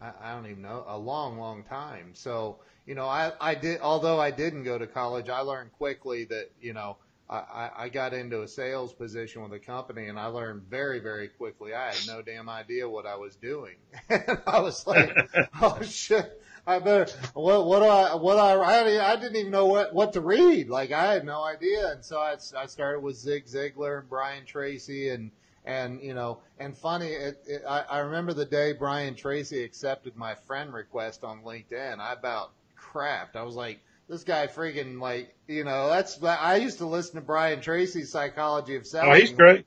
I, 0.00 0.12
I 0.22 0.34
don't 0.34 0.46
even 0.46 0.62
know 0.62 0.84
a 0.86 0.98
long 0.98 1.38
long 1.38 1.64
time. 1.64 2.10
So 2.14 2.58
you 2.86 2.94
know 2.94 3.06
I 3.06 3.32
I 3.40 3.54
did 3.54 3.80
although 3.80 4.20
I 4.20 4.30
didn't 4.30 4.64
go 4.64 4.78
to 4.78 4.86
college, 4.86 5.28
I 5.28 5.40
learned 5.40 5.72
quickly 5.72 6.24
that 6.24 6.50
you 6.60 6.72
know 6.72 6.96
I, 7.28 7.70
I 7.76 7.88
got 7.88 8.12
into 8.12 8.42
a 8.42 8.48
sales 8.48 8.92
position 8.92 9.42
with 9.42 9.52
a 9.54 9.58
company 9.58 10.08
and 10.08 10.18
I 10.18 10.26
learned 10.26 10.62
very, 10.68 11.00
very 11.00 11.28
quickly. 11.28 11.74
I 11.74 11.86
had 11.86 12.06
no 12.06 12.20
damn 12.20 12.50
idea 12.50 12.88
what 12.88 13.06
I 13.06 13.16
was 13.16 13.34
doing. 13.36 13.76
and 14.10 14.38
I 14.46 14.60
was 14.60 14.86
like, 14.86 15.16
oh 15.62 15.80
shit. 15.82 16.40
I 16.66 16.78
better, 16.78 17.10
what, 17.34 17.66
what 17.66 17.80
do 17.80 17.86
I, 17.86 18.14
what 18.14 18.38
I, 18.38 18.54
I, 18.54 19.12
I 19.12 19.16
didn't 19.16 19.36
even 19.36 19.52
know 19.52 19.66
what, 19.66 19.94
what 19.94 20.12
to 20.14 20.20
read. 20.20 20.68
Like 20.68 20.92
I 20.92 21.12
had 21.12 21.24
no 21.24 21.42
idea. 21.42 21.92
And 21.92 22.04
so 22.04 22.18
I, 22.18 22.36
I 22.56 22.66
started 22.66 23.00
with 23.00 23.16
Zig 23.16 23.46
Ziglar 23.46 24.00
and 24.00 24.08
Brian 24.08 24.44
Tracy 24.44 25.08
and, 25.08 25.30
and, 25.64 26.00
you 26.00 26.14
know, 26.14 26.40
and 26.58 26.76
funny, 26.76 27.08
it, 27.08 27.42
it, 27.46 27.62
I, 27.68 27.80
I 27.82 27.98
remember 28.00 28.34
the 28.34 28.44
day 28.44 28.72
Brian 28.72 29.14
Tracy 29.14 29.62
accepted 29.62 30.16
my 30.16 30.34
friend 30.34 30.72
request 30.72 31.24
on 31.24 31.42
LinkedIn. 31.42 31.98
I 31.98 32.12
about 32.12 32.52
crapped. 32.78 33.36
I 33.36 33.42
was 33.42 33.54
like, 33.54 33.80
this 34.08 34.24
guy 34.24 34.46
freaking 34.46 35.00
like 35.00 35.34
you 35.48 35.64
know 35.64 35.88
that's 35.88 36.22
I 36.22 36.56
used 36.56 36.78
to 36.78 36.86
listen 36.86 37.16
to 37.16 37.20
Brian 37.20 37.60
Tracy's 37.60 38.10
Psychology 38.10 38.76
of 38.76 38.86
Selling. 38.86 39.10
Oh, 39.10 39.14
he's 39.14 39.32
great. 39.32 39.66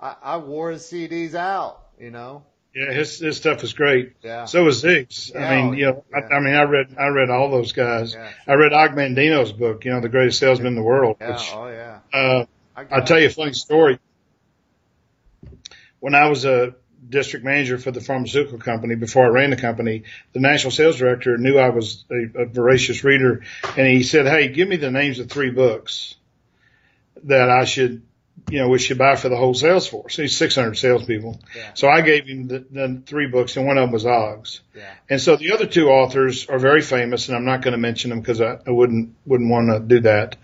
I, 0.00 0.16
I 0.22 0.36
wore 0.38 0.70
his 0.70 0.82
CDs 0.82 1.34
out, 1.34 1.86
you 1.98 2.10
know. 2.10 2.44
Yeah, 2.74 2.92
his 2.92 3.18
his 3.18 3.38
stuff 3.38 3.64
is 3.64 3.72
great. 3.72 4.12
Yeah. 4.22 4.44
So 4.44 4.64
was 4.64 4.80
Zig's. 4.80 5.30
Yeah, 5.34 5.48
I 5.48 5.62
mean, 5.62 5.78
you 5.78 5.86
know, 5.86 6.04
yeah. 6.10 6.20
I, 6.30 6.34
I 6.34 6.40
mean, 6.40 6.54
I 6.54 6.62
read 6.64 6.96
I 6.98 7.06
read 7.06 7.30
all 7.30 7.50
those 7.50 7.72
guys. 7.72 8.14
Yeah. 8.14 8.30
I 8.46 8.54
read 8.54 8.72
Og 8.74 8.90
Mandino's 8.90 9.52
book, 9.52 9.84
you 9.84 9.92
know, 9.92 10.00
the 10.00 10.10
greatest 10.10 10.38
salesman 10.38 10.68
in 10.68 10.74
the 10.74 10.82
world. 10.82 11.16
Yeah. 11.20 11.32
Which, 11.32 11.50
oh 11.54 11.68
yeah. 11.68 11.98
uh, 12.12 12.44
I 12.76 12.84
I'll 12.90 13.04
tell 13.04 13.18
you 13.18 13.28
a 13.28 13.30
funny 13.30 13.54
story. 13.54 13.98
When 16.00 16.14
I 16.14 16.28
was 16.28 16.44
a 16.44 16.74
district 17.08 17.44
manager 17.44 17.78
for 17.78 17.90
the 17.90 18.00
pharmaceutical 18.00 18.58
company 18.58 18.94
before 18.94 19.26
I 19.26 19.28
ran 19.28 19.50
the 19.50 19.56
company, 19.56 20.04
the 20.32 20.40
national 20.40 20.72
sales 20.72 20.98
director 20.98 21.36
knew 21.38 21.58
I 21.58 21.70
was 21.70 22.04
a, 22.10 22.42
a 22.42 22.46
voracious 22.46 23.04
reader 23.04 23.42
and 23.76 23.86
he 23.86 24.02
said, 24.02 24.26
Hey, 24.26 24.48
give 24.48 24.68
me 24.68 24.76
the 24.76 24.90
names 24.90 25.18
of 25.18 25.30
three 25.30 25.50
books 25.50 26.16
that 27.24 27.50
I 27.50 27.64
should, 27.64 28.02
you 28.48 28.58
know, 28.60 28.68
we 28.68 28.78
should 28.78 28.96
buy 28.98 29.16
for 29.16 29.28
the 29.28 29.36
whole 29.36 29.54
sales 29.54 29.88
force. 29.88 30.16
He's 30.16 30.36
600 30.36 30.74
salespeople. 30.76 31.40
Yeah. 31.56 31.74
So 31.74 31.88
I 31.88 32.00
gave 32.00 32.26
him 32.26 32.46
the, 32.46 32.60
the 32.70 33.02
three 33.04 33.26
books 33.26 33.56
and 33.56 33.66
one 33.66 33.76
of 33.76 33.82
them 33.82 33.90
was 33.92 34.06
Og's. 34.06 34.60
Yeah. 34.74 34.88
And 35.10 35.20
so 35.20 35.36
the 35.36 35.52
other 35.52 35.66
two 35.66 35.88
authors 35.88 36.46
are 36.46 36.58
very 36.60 36.80
famous 36.80 37.26
and 37.28 37.36
I'm 37.36 37.44
not 37.44 37.62
going 37.62 37.72
to 37.72 37.78
mention 37.78 38.10
them 38.10 38.20
because 38.20 38.40
I, 38.40 38.58
I 38.64 38.70
wouldn't, 38.70 39.14
wouldn't 39.26 39.50
want 39.50 39.70
to 39.70 39.80
do 39.80 40.00
that. 40.02 40.36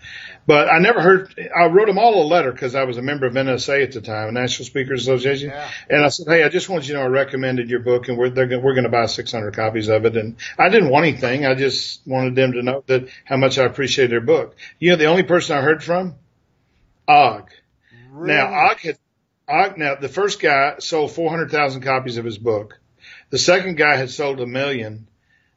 But 0.45 0.67
I 0.67 0.79
never 0.79 0.99
heard, 1.01 1.33
I 1.55 1.67
wrote 1.67 1.87
them 1.87 1.97
all 1.97 2.21
a 2.21 2.27
letter 2.27 2.51
because 2.51 2.75
I 2.75 2.83
was 2.83 2.97
a 2.97 3.01
member 3.01 3.25
of 3.25 3.33
NSA 3.35 3.83
at 3.83 3.93
the 3.93 4.01
time, 4.01 4.33
National 4.33 4.65
Speakers 4.65 5.03
Association. 5.03 5.51
Yeah. 5.51 5.69
And 5.89 6.03
I 6.03 6.09
said, 6.09 6.27
Hey, 6.27 6.43
I 6.43 6.49
just 6.49 6.67
want 6.67 6.85
you 6.85 6.95
to 6.95 6.99
know 6.99 7.05
I 7.05 7.07
recommended 7.09 7.69
your 7.69 7.79
book 7.79 8.09
and 8.09 8.17
we're, 8.17 8.29
gonna- 8.31 8.59
we're 8.59 8.73
going 8.73 8.83
to 8.83 8.89
buy 8.89 9.05
600 9.05 9.55
copies 9.55 9.87
of 9.87 10.03
it. 10.05 10.17
And 10.17 10.35
I 10.59 10.67
didn't 10.67 10.89
want 10.89 11.05
anything. 11.05 11.45
I 11.45 11.55
just 11.55 12.05
wanted 12.05 12.35
them 12.35 12.51
to 12.51 12.61
know 12.63 12.83
that 12.87 13.07
how 13.23 13.37
much 13.37 13.57
I 13.57 13.63
appreciate 13.63 14.07
their 14.07 14.19
book. 14.19 14.57
You 14.77 14.89
know, 14.91 14.97
the 14.97 15.05
only 15.05 15.23
person 15.23 15.57
I 15.57 15.61
heard 15.61 15.81
from, 15.81 16.15
Og. 17.07 17.49
Really? 18.13 18.35
Now, 18.35 18.69
Og 18.69 18.79
had, 18.79 18.97
Og, 19.47 19.77
now 19.77 19.95
the 19.95 20.09
first 20.09 20.39
guy 20.41 20.75
sold 20.79 21.11
400,000 21.11 21.81
copies 21.81 22.17
of 22.17 22.25
his 22.25 22.37
book. 22.37 22.79
The 23.31 23.37
second 23.39 23.75
guy 23.77 23.95
had 23.97 24.09
sold 24.11 24.39
a 24.39 24.45
million. 24.45 25.07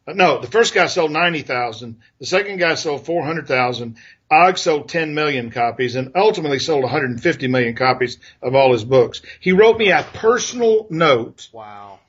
Uh, 0.08 0.14
No, 0.14 0.40
the 0.40 0.46
first 0.46 0.74
guy 0.74 0.86
sold 0.86 1.10
90,000. 1.12 1.98
The 2.18 2.26
second 2.26 2.58
guy 2.58 2.74
sold 2.74 3.04
400,000. 3.04 3.96
Og 4.30 4.58
sold 4.58 4.88
10 4.88 5.14
million 5.14 5.50
copies 5.50 5.94
and 5.94 6.12
ultimately 6.16 6.58
sold 6.58 6.82
150 6.82 7.46
million 7.48 7.76
copies 7.76 8.18
of 8.42 8.54
all 8.56 8.72
his 8.72 8.84
books. 8.84 9.22
He 9.40 9.52
wrote 9.52 9.78
me 9.78 9.90
a 9.92 10.02
personal 10.14 10.86
note 10.90 11.48
Wow. 11.52 12.00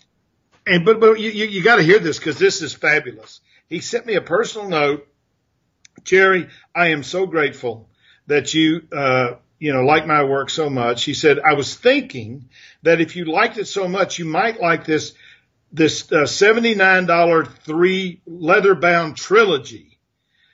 and 0.66 0.84
but 0.84 1.00
but 1.00 1.20
you 1.20 1.30
you, 1.30 1.46
you 1.46 1.64
got 1.64 1.76
to 1.76 1.84
hear 1.84 2.00
this 2.00 2.18
because 2.18 2.40
this 2.40 2.64
is 2.64 2.74
fabulous. 2.74 3.40
He 3.70 3.82
sent 3.82 4.08
me 4.08 4.16
a 4.16 4.22
personal 4.22 4.68
note, 4.68 5.08
Jerry. 6.04 6.48
I 6.74 6.88
am 6.88 7.04
so 7.04 7.28
grateful 7.28 7.88
that 8.26 8.52
you 8.56 8.88
uh 8.92 9.36
you 9.60 9.74
know 9.74 9.84
like 9.84 10.06
my 10.06 10.24
work 10.24 10.50
so 10.50 10.70
much. 10.70 11.04
He 11.04 11.14
said 11.14 11.40
I 11.40 11.54
was 11.54 11.76
thinking 11.76 12.50
that 12.84 13.02
if 13.02 13.16
you 13.16 13.26
liked 13.26 13.58
it 13.58 13.66
so 13.66 13.88
much, 13.88 14.20
you 14.20 14.26
might 14.26 14.62
like 14.62 14.86
this 14.86 15.14
this 15.72 16.12
uh, 16.12 16.26
seventy 16.26 16.76
nine 16.76 17.06
dollar 17.06 17.46
three 17.46 18.22
leather 18.26 18.76
bound 18.76 19.18
trilogy. 19.18 19.98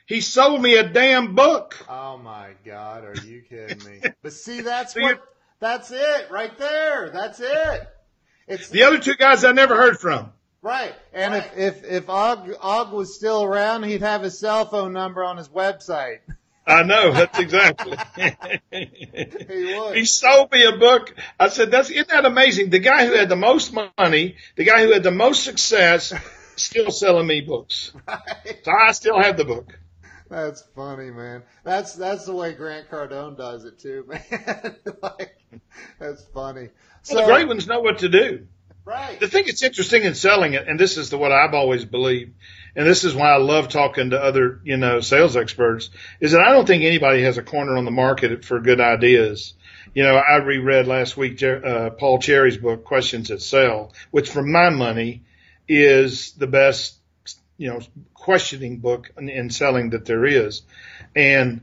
He 0.06 0.20
sold 0.20 0.60
me 0.60 0.76
a 0.76 0.86
damn 0.86 1.34
book. 1.34 1.76
Oh 1.88 2.18
my 2.18 2.50
God, 2.64 3.04
are 3.04 3.16
you 3.24 3.42
kidding 3.42 3.82
me? 3.84 4.00
but 4.22 4.32
see, 4.34 4.60
that's 4.60 4.94
what, 4.94 5.22
that's 5.60 5.90
it 5.90 6.30
right 6.30 6.56
there. 6.58 7.08
That's 7.10 7.40
it. 7.40 7.88
It's 8.46 8.68
the 8.68 8.82
other 8.82 8.98
two 8.98 9.14
guys 9.14 9.44
I 9.44 9.52
never 9.52 9.76
heard 9.76 9.98
from. 9.98 10.30
Right. 10.60 10.94
And 11.14 11.32
right. 11.32 11.50
if, 11.56 11.84
if, 11.84 11.90
if 11.90 12.10
Og, 12.10 12.54
Og 12.60 12.92
was 12.92 13.14
still 13.14 13.42
around, 13.44 13.84
he'd 13.84 14.02
have 14.02 14.22
his 14.22 14.38
cell 14.38 14.66
phone 14.66 14.92
number 14.92 15.24
on 15.24 15.36
his 15.36 15.48
website. 15.48 16.18
I 16.66 16.82
know. 16.82 17.12
That's 17.12 17.38
exactly. 17.38 17.96
he. 18.70 19.94
He 19.94 20.04
sold 20.04 20.50
me 20.50 20.64
a 20.64 20.76
book. 20.76 21.14
I 21.38 21.48
said, 21.48 21.70
"That's 21.70 21.90
isn't 21.90 22.08
that 22.08 22.24
amazing?" 22.24 22.70
The 22.70 22.78
guy 22.78 23.06
who 23.06 23.12
had 23.12 23.28
the 23.28 23.36
most 23.36 23.72
money, 23.72 24.36
the 24.56 24.64
guy 24.64 24.84
who 24.84 24.92
had 24.92 25.02
the 25.02 25.10
most 25.10 25.44
success, 25.44 26.12
still 26.56 26.90
selling 26.90 27.26
me 27.26 27.42
books. 27.42 27.92
Right. 28.08 28.60
So 28.62 28.72
I 28.72 28.92
still 28.92 29.20
have 29.20 29.36
the 29.36 29.44
book. 29.44 29.78
That's 30.30 30.62
funny, 30.74 31.10
man. 31.10 31.42
That's 31.64 31.94
that's 31.94 32.24
the 32.24 32.34
way 32.34 32.54
Grant 32.54 32.90
Cardone 32.90 33.36
does 33.36 33.64
it 33.64 33.78
too, 33.78 34.06
man. 34.08 34.76
like, 35.02 35.38
that's 35.98 36.24
funny. 36.32 36.70
So, 37.02 37.16
well, 37.16 37.26
the 37.26 37.32
great 37.32 37.48
ones 37.48 37.66
know 37.66 37.80
what 37.80 37.98
to 37.98 38.08
do. 38.08 38.46
Right. 38.84 39.18
The 39.18 39.28
thing 39.28 39.44
that's 39.46 39.62
interesting 39.62 40.02
in 40.02 40.14
selling 40.14 40.52
it, 40.52 40.68
and 40.68 40.78
this 40.78 40.98
is 40.98 41.08
the, 41.08 41.16
what 41.16 41.32
I've 41.32 41.54
always 41.54 41.86
believed, 41.86 42.34
and 42.76 42.86
this 42.86 43.04
is 43.04 43.14
why 43.14 43.30
I 43.30 43.38
love 43.38 43.68
talking 43.68 44.10
to 44.10 44.22
other, 44.22 44.60
you 44.62 44.76
know, 44.76 45.00
sales 45.00 45.36
experts, 45.36 45.88
is 46.20 46.32
that 46.32 46.42
I 46.42 46.52
don't 46.52 46.66
think 46.66 46.84
anybody 46.84 47.22
has 47.22 47.38
a 47.38 47.42
corner 47.42 47.78
on 47.78 47.86
the 47.86 47.90
market 47.90 48.44
for 48.44 48.60
good 48.60 48.80
ideas. 48.80 49.54
You 49.94 50.02
know, 50.02 50.16
I 50.16 50.36
reread 50.36 50.86
last 50.86 51.16
week 51.16 51.42
uh, 51.42 51.90
Paul 51.90 52.18
Cherry's 52.18 52.58
book, 52.58 52.84
Questions 52.84 53.28
That 53.28 53.40
Sell, 53.40 53.92
which 54.10 54.28
for 54.28 54.42
my 54.42 54.68
money 54.68 55.22
is 55.66 56.32
the 56.32 56.46
best, 56.46 56.96
you 57.56 57.68
know, 57.68 57.80
questioning 58.12 58.78
book 58.78 59.12
in, 59.16 59.30
in 59.30 59.48
selling 59.48 59.90
that 59.90 60.04
there 60.04 60.26
is. 60.26 60.62
And, 61.16 61.62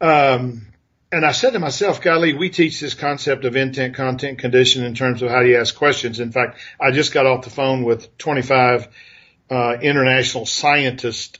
um, 0.00 0.66
and 1.10 1.24
I 1.24 1.32
said 1.32 1.54
to 1.54 1.58
myself, 1.58 2.02
golly, 2.02 2.34
we 2.34 2.50
teach 2.50 2.80
this 2.80 2.94
concept 2.94 3.44
of 3.44 3.56
intent, 3.56 3.94
content, 3.94 4.38
condition 4.38 4.84
in 4.84 4.94
terms 4.94 5.22
of 5.22 5.30
how 5.30 5.40
you 5.40 5.58
ask 5.58 5.74
questions. 5.74 6.20
In 6.20 6.32
fact, 6.32 6.58
I 6.78 6.90
just 6.90 7.14
got 7.14 7.24
off 7.24 7.44
the 7.44 7.50
phone 7.50 7.82
with 7.82 8.16
25 8.18 8.88
uh, 9.50 9.76
international 9.80 10.44
scientists 10.44 11.38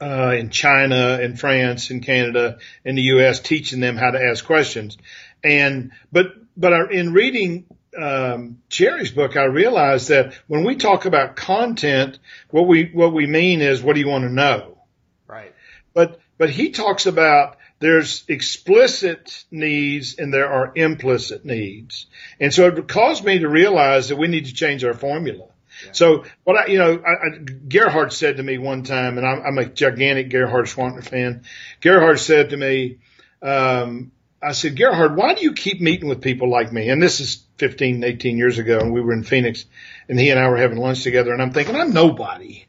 uh, 0.00 0.34
in 0.38 0.50
China, 0.50 1.18
in 1.20 1.36
France, 1.36 1.90
in 1.90 2.00
Canada, 2.00 2.58
in 2.84 2.94
the 2.94 3.02
U.S., 3.02 3.40
teaching 3.40 3.80
them 3.80 3.96
how 3.96 4.10
to 4.10 4.22
ask 4.22 4.44
questions. 4.44 4.96
And 5.44 5.92
but 6.10 6.28
but 6.56 6.92
in 6.92 7.12
reading 7.12 7.66
um, 7.96 8.62
Cherry's 8.68 9.10
book, 9.10 9.36
I 9.36 9.44
realized 9.44 10.08
that 10.08 10.34
when 10.46 10.64
we 10.64 10.76
talk 10.76 11.04
about 11.04 11.36
content, 11.36 12.18
what 12.50 12.66
we 12.66 12.90
what 12.92 13.12
we 13.12 13.26
mean 13.26 13.60
is 13.60 13.82
what 13.82 13.94
do 13.94 14.00
you 14.00 14.08
want 14.08 14.24
to 14.24 14.32
know? 14.32 14.78
Right. 15.26 15.54
But 15.94 16.20
but 16.38 16.50
he 16.50 16.70
talks 16.70 17.06
about 17.06 17.56
there's 17.78 18.24
explicit 18.28 19.44
needs 19.50 20.18
and 20.18 20.32
there 20.32 20.50
are 20.50 20.72
implicit 20.74 21.44
needs. 21.44 22.06
And 22.40 22.52
so 22.52 22.68
it 22.68 22.88
caused 22.88 23.24
me 23.24 23.40
to 23.40 23.48
realize 23.48 24.08
that 24.08 24.16
we 24.16 24.28
need 24.28 24.46
to 24.46 24.54
change 24.54 24.82
our 24.84 24.94
formula. 24.94 25.46
Yeah. 25.84 25.92
So 25.92 26.24
what 26.44 26.56
I, 26.56 26.66
you 26.66 26.78
know, 26.78 27.02
I, 27.06 27.10
I, 27.10 27.38
Gerhard 27.68 28.12
said 28.12 28.38
to 28.38 28.42
me 28.42 28.56
one 28.56 28.82
time, 28.82 29.18
and 29.18 29.26
I'm, 29.26 29.42
I'm 29.42 29.58
a 29.58 29.66
gigantic 29.66 30.30
Gerhard 30.30 30.66
Gschwandtner 30.66 31.04
fan. 31.04 31.42
Gerhard 31.82 32.18
said 32.18 32.50
to 32.50 32.56
me, 32.56 32.98
um, 33.42 34.10
I 34.42 34.52
said, 34.52 34.76
Gerhard, 34.76 35.16
why 35.16 35.34
do 35.34 35.42
you 35.42 35.52
keep 35.52 35.80
meeting 35.80 36.08
with 36.08 36.22
people 36.22 36.48
like 36.48 36.72
me? 36.72 36.88
And 36.88 37.02
this 37.02 37.20
is 37.20 37.44
15, 37.58 38.04
18 38.04 38.38
years 38.38 38.58
ago, 38.58 38.78
and 38.78 38.92
we 38.92 39.00
were 39.00 39.12
in 39.12 39.22
Phoenix, 39.22 39.64
and 40.08 40.18
he 40.18 40.30
and 40.30 40.38
I 40.38 40.48
were 40.48 40.56
having 40.56 40.78
lunch 40.78 41.02
together, 41.02 41.32
and 41.32 41.42
I'm 41.42 41.52
thinking, 41.52 41.74
I'm 41.74 41.92
nobody, 41.92 42.66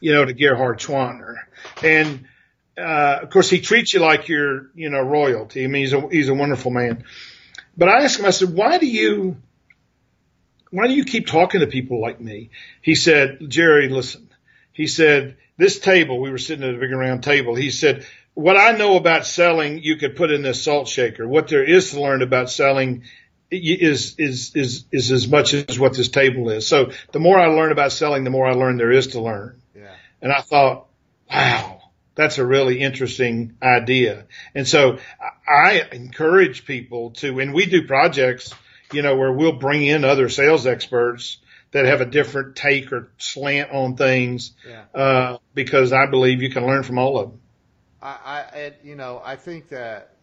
you 0.00 0.12
know, 0.12 0.24
to 0.24 0.32
Gerhard 0.32 0.78
Gschwandtner. 0.78 1.36
And 1.82 2.26
uh, 2.78 3.20
of 3.22 3.30
course, 3.30 3.50
he 3.50 3.60
treats 3.60 3.92
you 3.92 4.00
like 4.00 4.28
you're, 4.28 4.70
you 4.74 4.90
know, 4.90 5.00
royalty. 5.00 5.64
I 5.64 5.66
mean, 5.66 5.82
he's 5.82 5.92
a, 5.92 6.08
he's 6.08 6.28
a 6.28 6.34
wonderful 6.34 6.70
man. 6.70 7.04
But 7.76 7.88
I 7.88 8.04
asked 8.04 8.18
him, 8.18 8.26
I 8.26 8.30
said, 8.30 8.54
why 8.54 8.78
do 8.78 8.86
you, 8.86 9.36
why 10.70 10.86
do 10.86 10.94
you 10.94 11.04
keep 11.04 11.26
talking 11.26 11.60
to 11.60 11.66
people 11.66 12.00
like 12.00 12.20
me? 12.20 12.50
He 12.80 12.94
said, 12.94 13.38
Jerry, 13.48 13.88
listen, 13.88 14.28
he 14.72 14.86
said, 14.86 15.36
this 15.58 15.78
table, 15.78 16.20
we 16.20 16.30
were 16.30 16.38
sitting 16.38 16.66
at 16.66 16.74
a 16.74 16.78
big 16.78 16.90
round 16.90 17.22
table. 17.22 17.54
He 17.54 17.70
said, 17.70 18.06
what 18.34 18.56
I 18.56 18.72
know 18.72 18.96
about 18.96 19.26
selling, 19.26 19.82
you 19.82 19.96
could 19.96 20.16
put 20.16 20.30
in 20.30 20.42
this 20.42 20.64
salt 20.64 20.88
shaker. 20.88 21.28
What 21.28 21.48
there 21.48 21.62
is 21.64 21.90
to 21.90 22.00
learn 22.00 22.22
about 22.22 22.48
selling 22.50 23.02
is, 23.50 24.14
is, 24.18 24.56
is, 24.56 24.86
is 24.90 25.12
as 25.12 25.28
much 25.28 25.52
as 25.52 25.78
what 25.78 25.94
this 25.94 26.08
table 26.08 26.48
is. 26.48 26.66
So 26.66 26.92
the 27.12 27.20
more 27.20 27.38
I 27.38 27.48
learn 27.48 27.70
about 27.70 27.92
selling, 27.92 28.24
the 28.24 28.30
more 28.30 28.46
I 28.46 28.54
learn 28.54 28.78
there 28.78 28.90
is 28.90 29.08
to 29.08 29.20
learn. 29.20 29.60
Yeah. 29.76 29.94
And 30.22 30.32
I 30.32 30.40
thought, 30.40 30.86
wow, 31.30 31.81
that's 32.14 32.38
a 32.38 32.44
really 32.44 32.80
interesting 32.80 33.56
idea. 33.62 34.26
And 34.54 34.66
so 34.66 34.98
I 35.48 35.82
encourage 35.92 36.66
people 36.66 37.10
to, 37.12 37.40
and 37.40 37.54
we 37.54 37.66
do 37.66 37.86
projects, 37.86 38.54
you 38.92 39.02
know, 39.02 39.16
where 39.16 39.32
we'll 39.32 39.52
bring 39.52 39.84
in 39.86 40.04
other 40.04 40.28
sales 40.28 40.66
experts 40.66 41.38
that 41.70 41.86
have 41.86 42.02
a 42.02 42.06
different 42.06 42.54
take 42.54 42.92
or 42.92 43.10
slant 43.16 43.70
on 43.70 43.96
things, 43.96 44.52
yeah. 44.68 44.84
uh, 44.94 45.38
because 45.54 45.92
I 45.92 46.06
believe 46.06 46.42
you 46.42 46.50
can 46.50 46.66
learn 46.66 46.82
from 46.82 46.98
all 46.98 47.18
of 47.18 47.30
them. 47.30 47.40
I, 48.02 48.08
I 48.08 48.72
you 48.84 48.94
know, 48.94 49.22
I 49.24 49.36
think 49.36 49.68
that, 49.68 50.16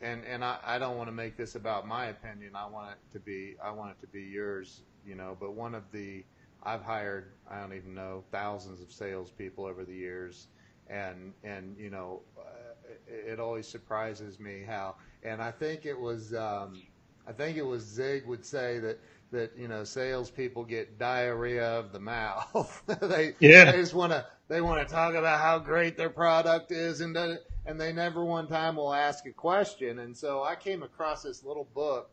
and, 0.00 0.24
and 0.24 0.44
I, 0.44 0.56
I 0.64 0.78
don't 0.78 0.96
want 0.96 1.08
to 1.08 1.12
make 1.12 1.36
this 1.36 1.54
about 1.54 1.86
my 1.86 2.06
opinion. 2.06 2.56
I 2.56 2.66
want 2.66 2.90
it 2.90 3.12
to 3.12 3.20
be, 3.20 3.54
I 3.62 3.70
want 3.70 3.92
it 3.92 4.00
to 4.00 4.08
be 4.08 4.22
yours, 4.22 4.80
you 5.06 5.14
know, 5.14 5.36
but 5.38 5.52
one 5.52 5.76
of 5.76 5.84
the, 5.92 6.24
I've 6.62 6.82
hired, 6.82 7.26
I 7.48 7.60
don't 7.60 7.74
even 7.74 7.94
know, 7.94 8.24
thousands 8.32 8.80
of 8.82 8.90
salespeople 8.90 9.66
over 9.66 9.84
the 9.84 9.94
years 9.94 10.48
and 10.90 11.32
and 11.44 11.76
you 11.78 11.90
know, 11.90 12.20
uh, 12.38 12.92
it, 13.08 13.32
it, 13.32 13.40
always 13.40 13.66
surprises 13.66 14.40
me 14.40 14.62
how. 14.66 14.96
And 15.22 15.40
I 15.40 15.50
think 15.50 15.86
it 15.86 15.98
was 15.98 16.34
um, 16.34 16.82
I 17.26 17.32
think 17.32 17.56
it 17.56 17.62
was 17.62 17.82
Zig 17.82 18.26
would 18.26 18.44
say 18.44 18.78
that 18.80 18.98
that 19.30 19.56
you 19.56 19.68
know 19.68 19.84
salespeople 19.84 20.64
get 20.64 20.98
diarrhea 20.98 21.66
of 21.78 21.92
the 21.92 22.00
mouth. 22.00 22.82
they 23.00 23.34
yeah. 23.38 23.70
they 23.70 23.78
just 23.78 23.94
want 23.94 24.12
to 24.12 24.26
they 24.48 24.60
want 24.60 24.86
to 24.86 24.92
talk 24.92 25.14
about 25.14 25.40
how 25.40 25.58
great 25.58 25.96
their 25.96 26.10
product 26.10 26.72
is 26.72 27.00
and 27.00 27.16
and 27.66 27.80
they 27.80 27.92
never 27.92 28.24
one 28.24 28.48
time 28.48 28.76
will 28.76 28.92
ask 28.92 29.26
a 29.26 29.32
question. 29.32 30.00
And 30.00 30.16
so 30.16 30.42
I 30.42 30.56
came 30.56 30.82
across 30.82 31.22
this 31.22 31.44
little 31.44 31.68
book 31.74 32.10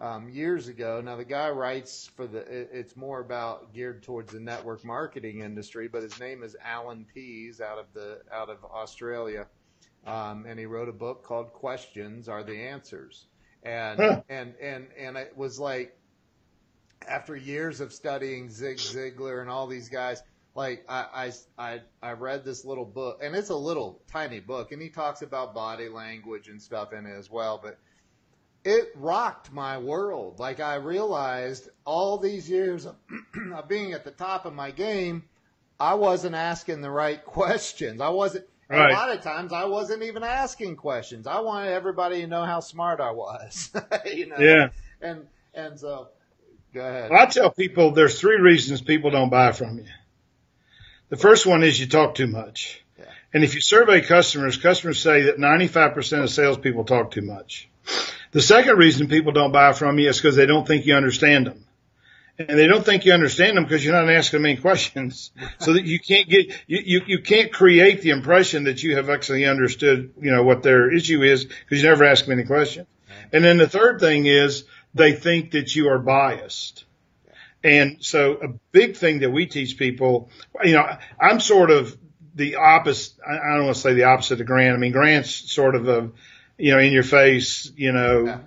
um, 0.00 0.28
years 0.28 0.68
ago. 0.68 1.00
Now 1.00 1.16
the 1.16 1.24
guy 1.24 1.50
writes 1.50 2.10
for 2.16 2.26
the. 2.26 2.40
It's 2.48 2.96
more 2.96 3.20
about 3.20 3.72
geared 3.72 4.02
towards 4.02 4.32
the 4.32 4.40
network 4.40 4.84
marketing 4.84 5.40
industry, 5.40 5.88
but 5.88 6.02
his 6.02 6.18
name 6.18 6.42
is 6.42 6.56
Allan 6.62 7.06
Pease 7.12 7.60
out 7.60 7.78
of 7.78 7.86
the 7.94 8.20
out 8.32 8.48
of 8.48 8.64
Australia, 8.64 9.46
um, 10.06 10.46
and 10.46 10.58
he 10.58 10.66
wrote 10.66 10.88
a 10.88 10.92
book 10.92 11.24
called 11.24 11.52
"Questions 11.52 12.28
Are 12.28 12.42
the 12.42 12.56
Answers." 12.56 13.26
And 13.62 14.00
huh. 14.00 14.22
and 14.28 14.54
and 14.60 14.88
and 14.98 15.16
it 15.16 15.36
was 15.36 15.58
like 15.60 15.96
after 17.08 17.36
years 17.36 17.80
of 17.80 17.92
studying 17.92 18.50
Zig 18.50 18.78
Ziglar 18.78 19.40
and 19.40 19.50
all 19.50 19.66
these 19.66 19.88
guys, 19.88 20.22
like 20.54 20.84
I, 20.88 21.32
I, 21.58 21.72
I, 21.72 21.80
I 22.02 22.12
read 22.12 22.44
this 22.44 22.64
little 22.64 22.84
book, 22.84 23.20
and 23.22 23.34
it's 23.34 23.50
a 23.50 23.56
little 23.56 24.02
tiny 24.10 24.40
book, 24.40 24.72
and 24.72 24.80
he 24.80 24.88
talks 24.88 25.22
about 25.22 25.54
body 25.54 25.88
language 25.88 26.48
and 26.48 26.60
stuff 26.60 26.92
in 26.92 27.06
it 27.06 27.16
as 27.16 27.30
well. 27.30 27.60
But 27.62 27.78
it 28.64 28.92
rocked 28.94 29.52
my 29.52 29.78
world. 29.78 30.38
Like 30.38 30.60
I 30.60 30.76
realized 30.76 31.68
all 31.84 32.18
these 32.18 32.48
years 32.48 32.86
of, 33.54 33.68
being 33.68 33.92
at 33.92 34.04
the 34.04 34.10
top 34.10 34.46
of 34.46 34.54
my 34.54 34.70
game, 34.70 35.24
I 35.80 35.94
wasn't 35.94 36.34
asking 36.34 36.80
the 36.80 36.90
right 36.90 37.22
questions. 37.24 38.00
I 38.00 38.08
wasn't. 38.08 38.46
Right. 38.68 38.90
A 38.90 38.94
lot 38.94 39.10
of 39.10 39.20
times, 39.20 39.52
I 39.52 39.66
wasn't 39.66 40.02
even 40.02 40.22
asking 40.22 40.76
questions. 40.76 41.26
I 41.26 41.40
wanted 41.40 41.72
everybody 41.72 42.22
to 42.22 42.26
know 42.26 42.44
how 42.44 42.60
smart 42.60 43.00
I 43.00 43.10
was. 43.10 43.70
you 44.06 44.28
know? 44.28 44.38
Yeah. 44.38 44.68
And 45.02 45.26
and 45.52 45.78
so, 45.78 46.08
go 46.72 46.80
ahead. 46.80 47.10
Well, 47.10 47.20
I 47.20 47.26
tell 47.26 47.50
people 47.50 47.90
there's 47.90 48.18
three 48.18 48.40
reasons 48.40 48.80
people 48.80 49.10
don't 49.10 49.28
buy 49.28 49.52
from 49.52 49.78
you. 49.78 49.84
The 51.10 51.18
first 51.18 51.44
one 51.44 51.62
is 51.62 51.78
you 51.78 51.86
talk 51.86 52.14
too 52.14 52.28
much. 52.28 52.82
Yeah. 52.98 53.04
And 53.34 53.44
if 53.44 53.54
you 53.54 53.60
survey 53.60 54.00
customers, 54.00 54.56
customers 54.56 54.98
say 54.98 55.22
that 55.22 55.36
95% 55.36 56.22
of 56.22 56.30
salespeople 56.30 56.84
talk 56.84 57.10
too 57.10 57.20
much. 57.20 57.68
The 58.32 58.42
second 58.42 58.76
reason 58.78 59.08
people 59.08 59.32
don't 59.32 59.52
buy 59.52 59.72
from 59.72 59.98
you 59.98 60.08
is 60.08 60.16
because 60.16 60.36
they 60.36 60.46
don't 60.46 60.66
think 60.66 60.86
you 60.86 60.94
understand 60.94 61.46
them. 61.46 61.64
And 62.38 62.58
they 62.58 62.66
don't 62.66 62.84
think 62.84 63.04
you 63.04 63.12
understand 63.12 63.56
them 63.56 63.64
because 63.64 63.84
you're 63.84 63.94
not 63.94 64.10
asking 64.10 64.38
them 64.38 64.46
any 64.46 64.60
questions. 64.60 65.30
so 65.58 65.74
that 65.74 65.84
you 65.84 66.00
can't 66.00 66.28
get, 66.28 66.48
you, 66.66 66.80
you, 66.84 67.00
you 67.06 67.18
can't 67.18 67.52
create 67.52 68.00
the 68.00 68.10
impression 68.10 68.64
that 68.64 68.82
you 68.82 68.96
have 68.96 69.10
actually 69.10 69.44
understood, 69.44 70.14
you 70.20 70.30
know, 70.30 70.42
what 70.42 70.62
their 70.62 70.92
issue 70.92 71.22
is 71.22 71.44
because 71.44 71.82
you 71.82 71.88
never 71.88 72.04
ask 72.04 72.24
them 72.24 72.38
any 72.38 72.46
questions. 72.46 72.86
And 73.32 73.44
then 73.44 73.58
the 73.58 73.68
third 73.68 74.00
thing 74.00 74.26
is 74.26 74.64
they 74.94 75.12
think 75.12 75.52
that 75.52 75.76
you 75.76 75.88
are 75.88 75.98
biased. 75.98 76.84
And 77.64 77.98
so 78.00 78.38
a 78.42 78.48
big 78.72 78.96
thing 78.96 79.20
that 79.20 79.30
we 79.30 79.46
teach 79.46 79.76
people, 79.76 80.30
you 80.64 80.72
know, 80.72 80.96
I'm 81.20 81.38
sort 81.38 81.70
of 81.70 81.96
the 82.34 82.56
opposite. 82.56 83.14
I 83.26 83.54
don't 83.54 83.66
want 83.66 83.76
to 83.76 83.82
say 83.82 83.94
the 83.94 84.04
opposite 84.04 84.40
of 84.40 84.46
Grant. 84.46 84.74
I 84.74 84.78
mean, 84.78 84.92
Grant's 84.92 85.52
sort 85.52 85.74
of 85.74 85.88
a, 85.88 86.10
you 86.62 86.70
know, 86.70 86.78
in 86.78 86.92
your 86.92 87.02
face, 87.02 87.72
you 87.74 87.90
know, 87.90 88.24
yeah. 88.24 88.38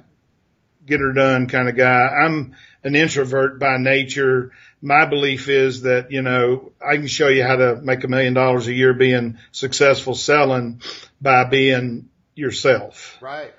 get 0.86 1.02
her 1.02 1.12
done 1.12 1.48
kind 1.48 1.68
of 1.68 1.76
guy. 1.76 2.08
I'm 2.08 2.56
an 2.82 2.96
introvert 2.96 3.60
by 3.60 3.76
nature. 3.76 4.54
My 4.82 5.06
belief 5.06 5.50
is 5.50 5.82
that, 5.82 6.12
you 6.12 6.22
know, 6.22 6.72
I 6.82 6.96
can 6.96 7.08
show 7.08 7.28
you 7.28 7.44
how 7.44 7.58
to 7.58 7.76
make 7.76 8.06
a 8.06 8.08
million 8.08 8.34
dollars 8.34 8.68
a 8.68 8.74
year 8.74 8.94
being 8.94 9.38
successful 9.52 10.16
selling 10.16 10.82
by 11.20 11.44
being 11.44 12.08
yourself. 12.36 13.18
Right. 13.20 13.54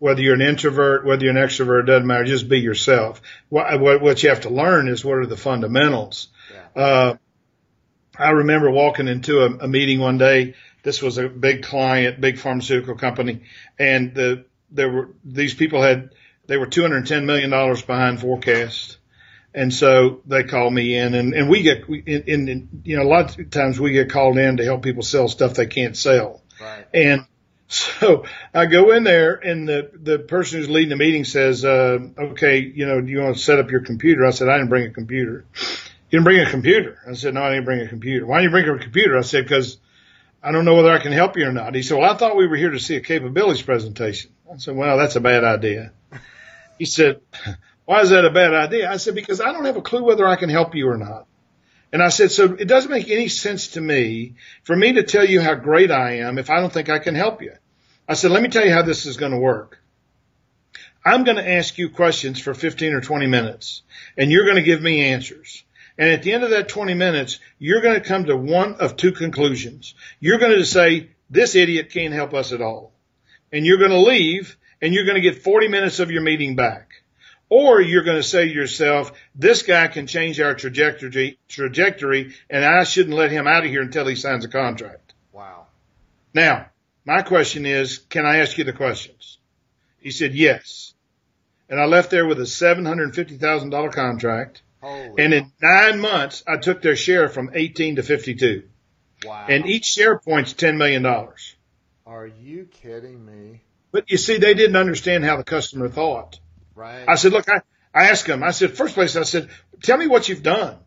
Whether 0.00 0.22
you're 0.22 0.34
an 0.34 0.40
introvert, 0.40 1.06
whether 1.06 1.24
you're 1.24 1.36
an 1.36 1.48
extrovert, 1.48 1.84
it 1.84 1.86
doesn't 1.86 2.06
matter. 2.08 2.24
Just 2.24 2.48
be 2.48 2.58
yourself. 2.58 3.22
What, 3.50 3.78
what, 3.78 4.02
what 4.02 4.20
you 4.24 4.30
have 4.30 4.40
to 4.40 4.50
learn 4.50 4.88
is 4.88 5.04
what 5.04 5.18
are 5.18 5.26
the 5.26 5.36
fundamentals. 5.36 6.26
Yeah. 6.74 6.82
Uh, 6.82 7.16
I 8.18 8.30
remember 8.30 8.68
walking 8.68 9.06
into 9.06 9.44
a, 9.44 9.58
a 9.58 9.68
meeting 9.68 10.00
one 10.00 10.18
day. 10.18 10.54
This 10.82 11.00
was 11.00 11.18
a 11.18 11.28
big 11.28 11.62
client, 11.62 12.20
big 12.20 12.38
pharmaceutical 12.38 12.96
company, 12.96 13.42
and 13.78 14.14
the 14.14 14.44
there 14.70 14.90
were 14.90 15.10
these 15.24 15.54
people 15.54 15.82
had 15.82 16.10
they 16.46 16.56
were 16.56 16.66
two 16.66 16.82
hundred 16.82 17.06
ten 17.06 17.26
million 17.26 17.50
dollars 17.50 17.82
behind 17.82 18.20
forecast, 18.20 18.98
and 19.54 19.72
so 19.72 20.20
they 20.26 20.44
called 20.44 20.72
me 20.72 20.96
in, 20.96 21.14
and 21.14 21.34
and 21.34 21.48
we 21.48 21.62
get 21.62 21.88
in, 21.88 22.48
in 22.48 22.68
you 22.84 22.96
know 22.96 23.02
a 23.02 23.08
lot 23.08 23.38
of 23.38 23.50
times 23.50 23.78
we 23.78 23.92
get 23.92 24.10
called 24.10 24.38
in 24.38 24.56
to 24.56 24.64
help 24.64 24.82
people 24.82 25.02
sell 25.02 25.28
stuff 25.28 25.54
they 25.54 25.66
can't 25.66 25.96
sell, 25.96 26.42
right. 26.60 26.86
and 26.92 27.26
so 27.72 28.26
I 28.52 28.66
go 28.66 28.92
in 28.92 29.02
there 29.02 29.32
and 29.32 29.66
the, 29.66 29.90
the 29.94 30.18
person 30.18 30.58
who's 30.58 30.68
leading 30.68 30.90
the 30.90 30.96
meeting 30.96 31.24
says, 31.24 31.64
uh, 31.64 32.00
okay, 32.18 32.58
you 32.58 32.84
know, 32.84 33.00
do 33.00 33.10
you 33.10 33.20
want 33.20 33.34
to 33.34 33.42
set 33.42 33.58
up 33.58 33.70
your 33.70 33.80
computer? 33.80 34.26
I 34.26 34.30
said, 34.30 34.50
I 34.50 34.58
didn't 34.58 34.68
bring 34.68 34.84
a 34.84 34.90
computer. 34.90 35.46
You 36.10 36.18
didn't 36.18 36.24
bring 36.24 36.40
a 36.40 36.50
computer. 36.50 36.98
I 37.08 37.14
said, 37.14 37.32
no, 37.32 37.42
I 37.42 37.48
didn't 37.48 37.64
bring 37.64 37.80
a 37.80 37.88
computer. 37.88 38.26
Why 38.26 38.42
didn't 38.42 38.52
you 38.52 38.62
bring 38.62 38.78
a 38.78 38.82
computer? 38.82 39.16
I 39.16 39.22
said, 39.22 39.44
because 39.44 39.78
I 40.42 40.50
don't 40.50 40.64
know 40.64 40.74
whether 40.74 40.90
I 40.90 40.98
can 40.98 41.12
help 41.12 41.36
you 41.36 41.46
or 41.46 41.52
not. 41.52 41.74
He 41.74 41.82
said, 41.82 41.98
well, 41.98 42.10
I 42.10 42.16
thought 42.16 42.36
we 42.36 42.48
were 42.48 42.56
here 42.56 42.70
to 42.70 42.80
see 42.80 42.96
a 42.96 43.00
capabilities 43.00 43.62
presentation. 43.62 44.32
I 44.52 44.56
said, 44.56 44.74
well, 44.74 44.98
that's 44.98 45.16
a 45.16 45.20
bad 45.20 45.44
idea. 45.44 45.92
He 46.78 46.86
said, 46.86 47.20
why 47.84 48.00
is 48.00 48.10
that 48.10 48.24
a 48.24 48.30
bad 48.30 48.54
idea? 48.54 48.90
I 48.90 48.96
said, 48.96 49.14
because 49.14 49.40
I 49.40 49.52
don't 49.52 49.66
have 49.66 49.76
a 49.76 49.82
clue 49.82 50.02
whether 50.02 50.26
I 50.26 50.34
can 50.34 50.48
help 50.48 50.74
you 50.74 50.88
or 50.88 50.96
not. 50.96 51.26
And 51.92 52.02
I 52.02 52.08
said, 52.08 52.32
so 52.32 52.54
it 52.54 52.66
doesn't 52.66 52.90
make 52.90 53.08
any 53.08 53.28
sense 53.28 53.68
to 53.68 53.80
me 53.80 54.34
for 54.64 54.74
me 54.74 54.94
to 54.94 55.02
tell 55.02 55.24
you 55.24 55.40
how 55.40 55.54
great 55.54 55.92
I 55.92 56.16
am 56.16 56.38
if 56.38 56.50
I 56.50 56.58
don't 56.58 56.72
think 56.72 56.88
I 56.88 56.98
can 56.98 57.14
help 57.14 57.42
you. 57.42 57.52
I 58.08 58.14
said, 58.14 58.32
let 58.32 58.42
me 58.42 58.48
tell 58.48 58.64
you 58.64 58.72
how 58.72 58.82
this 58.82 59.06
is 59.06 59.16
going 59.16 59.32
to 59.32 59.38
work. 59.38 59.78
I'm 61.04 61.24
going 61.24 61.36
to 61.36 61.48
ask 61.48 61.78
you 61.78 61.90
questions 61.90 62.40
for 62.40 62.54
15 62.54 62.94
or 62.94 63.00
20 63.00 63.26
minutes 63.26 63.82
and 64.16 64.32
you're 64.32 64.44
going 64.46 64.56
to 64.56 64.62
give 64.62 64.80
me 64.80 65.12
answers. 65.12 65.64
And 66.02 66.10
at 66.10 66.24
the 66.24 66.32
end 66.32 66.42
of 66.42 66.50
that 66.50 66.68
20 66.68 66.94
minutes, 66.94 67.38
you're 67.60 67.80
going 67.80 67.94
to 67.94 68.08
come 68.08 68.24
to 68.24 68.36
one 68.36 68.74
of 68.80 68.96
two 68.96 69.12
conclusions. 69.12 69.94
You're 70.18 70.40
going 70.40 70.58
to 70.58 70.64
say, 70.64 71.10
this 71.30 71.54
idiot 71.54 71.92
can't 71.92 72.12
help 72.12 72.34
us 72.34 72.50
at 72.50 72.60
all. 72.60 72.92
And 73.52 73.64
you're 73.64 73.78
going 73.78 73.92
to 73.92 74.00
leave 74.00 74.56
and 74.80 74.92
you're 74.92 75.04
going 75.04 75.14
to 75.14 75.20
get 75.20 75.44
40 75.44 75.68
minutes 75.68 76.00
of 76.00 76.10
your 76.10 76.22
meeting 76.22 76.56
back. 76.56 77.04
Or 77.48 77.80
you're 77.80 78.02
going 78.02 78.16
to 78.16 78.22
say 78.24 78.48
to 78.48 78.52
yourself, 78.52 79.12
this 79.36 79.62
guy 79.62 79.86
can 79.86 80.08
change 80.08 80.40
our 80.40 80.56
trajectory, 80.56 81.38
trajectory 81.46 82.34
and 82.50 82.64
I 82.64 82.82
shouldn't 82.82 83.14
let 83.14 83.30
him 83.30 83.46
out 83.46 83.62
of 83.64 83.70
here 83.70 83.82
until 83.82 84.08
he 84.08 84.16
signs 84.16 84.44
a 84.44 84.48
contract. 84.48 85.14
Wow. 85.30 85.68
Now, 86.34 86.66
my 87.04 87.22
question 87.22 87.64
is, 87.64 87.98
can 87.98 88.26
I 88.26 88.38
ask 88.38 88.58
you 88.58 88.64
the 88.64 88.72
questions? 88.72 89.38
He 90.00 90.10
said, 90.10 90.34
yes. 90.34 90.94
And 91.68 91.78
I 91.78 91.84
left 91.84 92.10
there 92.10 92.26
with 92.26 92.40
a 92.40 92.42
$750,000 92.42 93.92
contract 93.92 94.61
Holy 94.82 95.22
and 95.22 95.32
in 95.32 95.52
nine 95.62 96.00
months, 96.00 96.42
I 96.46 96.56
took 96.56 96.82
their 96.82 96.96
share 96.96 97.28
from 97.28 97.52
18 97.54 97.96
to 97.96 98.02
52. 98.02 98.64
wow. 99.24 99.46
And 99.48 99.66
each 99.66 99.84
share 99.84 100.18
point's 100.18 100.54
$10 100.54 100.76
million. 100.76 101.06
Are 101.06 102.26
you 102.26 102.64
kidding 102.66 103.24
me? 103.24 103.62
But 103.92 104.10
you 104.10 104.18
see, 104.18 104.38
they 104.38 104.54
didn't 104.54 104.74
understand 104.74 105.24
how 105.24 105.36
the 105.36 105.44
customer 105.44 105.88
thought. 105.88 106.40
Right. 106.74 107.04
I 107.06 107.14
said, 107.14 107.32
look, 107.32 107.48
I, 107.48 107.60
I 107.94 108.10
asked 108.10 108.26
them, 108.26 108.42
I 108.42 108.50
said, 108.50 108.76
first 108.76 108.94
place, 108.94 109.14
I 109.14 109.22
said, 109.22 109.50
tell 109.82 109.98
me 109.98 110.08
what 110.08 110.28
you've 110.28 110.42
done. 110.42 110.78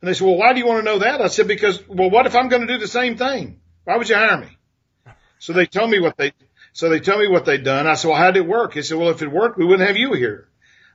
And 0.00 0.08
they 0.08 0.12
said, 0.12 0.26
well, 0.26 0.36
why 0.36 0.52
do 0.52 0.58
you 0.58 0.66
want 0.66 0.80
to 0.80 0.84
know 0.84 0.98
that? 0.98 1.22
I 1.22 1.28
said, 1.28 1.48
because, 1.48 1.82
well, 1.88 2.10
what 2.10 2.26
if 2.26 2.36
I'm 2.36 2.48
going 2.48 2.66
to 2.66 2.72
do 2.72 2.78
the 2.78 2.88
same 2.88 3.16
thing? 3.16 3.60
Why 3.84 3.96
would 3.96 4.08
you 4.08 4.16
hire 4.16 4.38
me? 4.38 4.48
So 5.40 5.52
they 5.52 5.66
told 5.66 5.88
me 5.88 6.00
what 6.00 6.16
they, 6.16 6.32
so 6.72 6.88
they 6.88 6.98
told 6.98 7.20
me 7.20 7.28
what 7.28 7.44
they'd 7.44 7.62
done. 7.62 7.86
I 7.86 7.94
said, 7.94 8.08
well, 8.08 8.16
how 8.16 8.32
did 8.32 8.42
it 8.42 8.48
work? 8.48 8.74
He 8.74 8.82
said, 8.82 8.98
well, 8.98 9.10
if 9.10 9.22
it 9.22 9.30
worked, 9.30 9.56
we 9.56 9.64
wouldn't 9.64 9.86
have 9.86 9.96
you 9.96 10.14
here. 10.14 10.48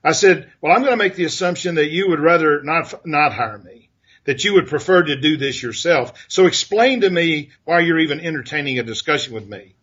I 0.03 0.11
said, 0.11 0.51
well, 0.61 0.73
I'm 0.73 0.81
going 0.81 0.91
to 0.91 1.03
make 1.03 1.15
the 1.15 1.25
assumption 1.25 1.75
that 1.75 1.91
you 1.91 2.09
would 2.09 2.19
rather 2.19 2.61
not, 2.61 3.05
not 3.05 3.33
hire 3.33 3.57
me, 3.57 3.89
that 4.25 4.43
you 4.43 4.55
would 4.55 4.67
prefer 4.67 5.03
to 5.03 5.19
do 5.19 5.37
this 5.37 5.63
yourself. 5.63 6.25
So 6.27 6.45
explain 6.45 7.01
to 7.01 7.09
me 7.09 7.51
why 7.63 7.79
you're 7.79 7.99
even 7.99 8.19
entertaining 8.19 8.79
a 8.79 8.83
discussion 8.83 9.33
with 9.33 9.47
me 9.47 9.75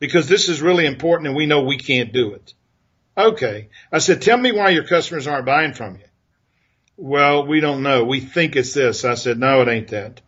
because 0.00 0.28
this 0.28 0.48
is 0.48 0.62
really 0.62 0.86
important 0.86 1.28
and 1.28 1.36
we 1.36 1.46
know 1.46 1.62
we 1.62 1.78
can't 1.78 2.12
do 2.12 2.32
it. 2.32 2.54
Okay. 3.16 3.68
I 3.92 3.98
said, 3.98 4.22
tell 4.22 4.36
me 4.36 4.52
why 4.52 4.70
your 4.70 4.84
customers 4.84 5.26
aren't 5.26 5.46
buying 5.46 5.74
from 5.74 5.96
you. 5.96 6.04
Well, 6.96 7.46
we 7.46 7.60
don't 7.60 7.82
know. 7.82 8.04
We 8.04 8.20
think 8.20 8.56
it's 8.56 8.74
this. 8.74 9.04
I 9.04 9.14
said, 9.14 9.38
no, 9.38 9.62
it 9.62 9.68
ain't 9.68 9.88
that. 9.88 10.20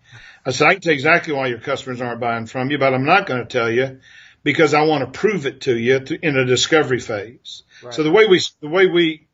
I 0.46 0.53
said, 0.53 0.68
I 0.68 0.72
can 0.74 0.82
tell 0.82 0.92
you 0.92 0.96
exactly 0.96 1.34
why 1.34 1.48
your 1.48 1.59
customers 1.59 2.01
aren't 2.01 2.20
buying 2.20 2.46
from 2.46 2.70
you, 2.70 2.78
but 2.78 2.94
I'm 2.94 3.05
not 3.05 3.26
going 3.26 3.40
to 3.40 3.46
tell 3.46 3.70
you 3.70 4.01
because 4.42 4.74
I 4.74 4.82
want 4.82 5.05
to 5.05 5.18
prove 5.18 5.46
it 5.46 5.62
to 5.62 5.76
you 5.76 6.01
to, 6.01 6.26
in 6.26 6.36
a 6.36 6.44
discovery 6.44 7.01
phase. 7.01 7.64
Right. 7.82 7.92
So 7.92 8.03
the 8.03 8.11
way 8.11 8.26
we, 8.26 8.40
the 8.61 8.68
way 8.68 8.86
we 8.86 9.26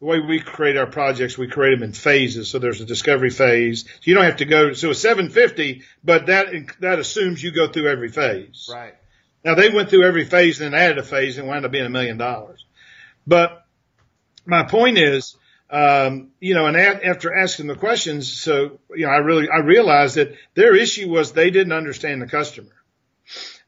the 0.00 0.06
way 0.06 0.18
we 0.18 0.40
create 0.40 0.76
our 0.76 0.86
projects, 0.86 1.36
we 1.36 1.46
create 1.46 1.74
them 1.78 1.82
in 1.82 1.92
phases. 1.92 2.48
So 2.48 2.58
there's 2.58 2.80
a 2.80 2.86
discovery 2.86 3.30
phase. 3.30 3.84
So 3.84 3.90
you 4.02 4.14
don't 4.14 4.24
have 4.24 4.38
to 4.38 4.46
go, 4.46 4.72
so 4.72 4.90
it's 4.90 5.00
750, 5.00 5.82
but 6.02 6.26
that, 6.26 6.48
that 6.80 6.98
assumes 6.98 7.42
you 7.42 7.52
go 7.52 7.68
through 7.68 7.88
every 7.88 8.08
phase. 8.08 8.68
Right. 8.72 8.94
Now 9.44 9.54
they 9.54 9.70
went 9.70 9.90
through 9.90 10.06
every 10.06 10.24
phase 10.24 10.60
and 10.60 10.72
then 10.72 10.80
added 10.80 10.98
a 10.98 11.02
phase 11.02 11.38
and 11.38 11.46
wound 11.46 11.64
up 11.64 11.70
being 11.70 11.86
a 11.86 11.90
million 11.90 12.16
dollars. 12.16 12.64
But 13.26 13.64
my 14.46 14.64
point 14.64 14.98
is, 14.98 15.36
um, 15.68 16.30
you 16.40 16.54
know, 16.54 16.66
and 16.66 16.76
after 16.76 17.34
asking 17.36 17.68
the 17.68 17.76
questions, 17.76 18.32
so, 18.32 18.80
you 18.90 19.06
know, 19.06 19.12
I 19.12 19.18
really, 19.18 19.48
I 19.48 19.58
realized 19.58 20.16
that 20.16 20.34
their 20.54 20.74
issue 20.74 21.10
was 21.10 21.32
they 21.32 21.50
didn't 21.50 21.72
understand 21.72 22.22
the 22.22 22.26
customer 22.26 22.72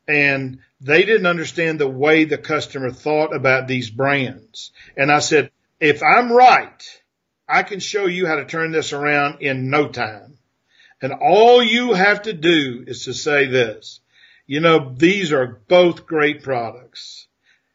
and 0.08 0.58
they 0.80 1.04
didn't 1.04 1.26
understand 1.26 1.78
the 1.78 1.88
way 1.88 2.24
the 2.24 2.38
customer 2.38 2.90
thought 2.90 3.34
about 3.34 3.68
these 3.68 3.88
brands. 3.88 4.72
And 4.96 5.12
I 5.12 5.20
said, 5.20 5.52
if 5.82 6.00
I'm 6.00 6.30
right, 6.30 7.02
I 7.48 7.64
can 7.64 7.80
show 7.80 8.06
you 8.06 8.26
how 8.26 8.36
to 8.36 8.44
turn 8.44 8.70
this 8.70 8.92
around 8.92 9.42
in 9.42 9.68
no 9.68 9.88
time. 9.88 10.38
And 11.02 11.12
all 11.12 11.60
you 11.60 11.92
have 11.92 12.22
to 12.22 12.32
do 12.32 12.84
is 12.86 13.06
to 13.06 13.12
say 13.12 13.46
this, 13.46 14.00
you 14.46 14.60
know, 14.60 14.94
these 14.96 15.32
are 15.32 15.60
both 15.66 16.06
great 16.06 16.44
products, 16.44 17.26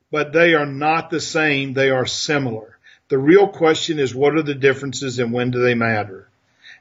but 0.10 0.32
they 0.32 0.53
are 0.53 0.66
not 0.66 1.10
the 1.10 1.20
same. 1.20 1.74
They 1.74 1.89
are 1.89 2.05
similar. 2.05 2.80
The 3.10 3.18
real 3.18 3.49
question 3.49 3.99
is 3.99 4.16
what 4.16 4.36
are 4.36 4.43
the 4.43 4.55
differences 4.55 5.20
and 5.20 5.34
when 5.34 5.51
do 5.51 5.62
they 5.62 5.76
matter? 5.76 6.30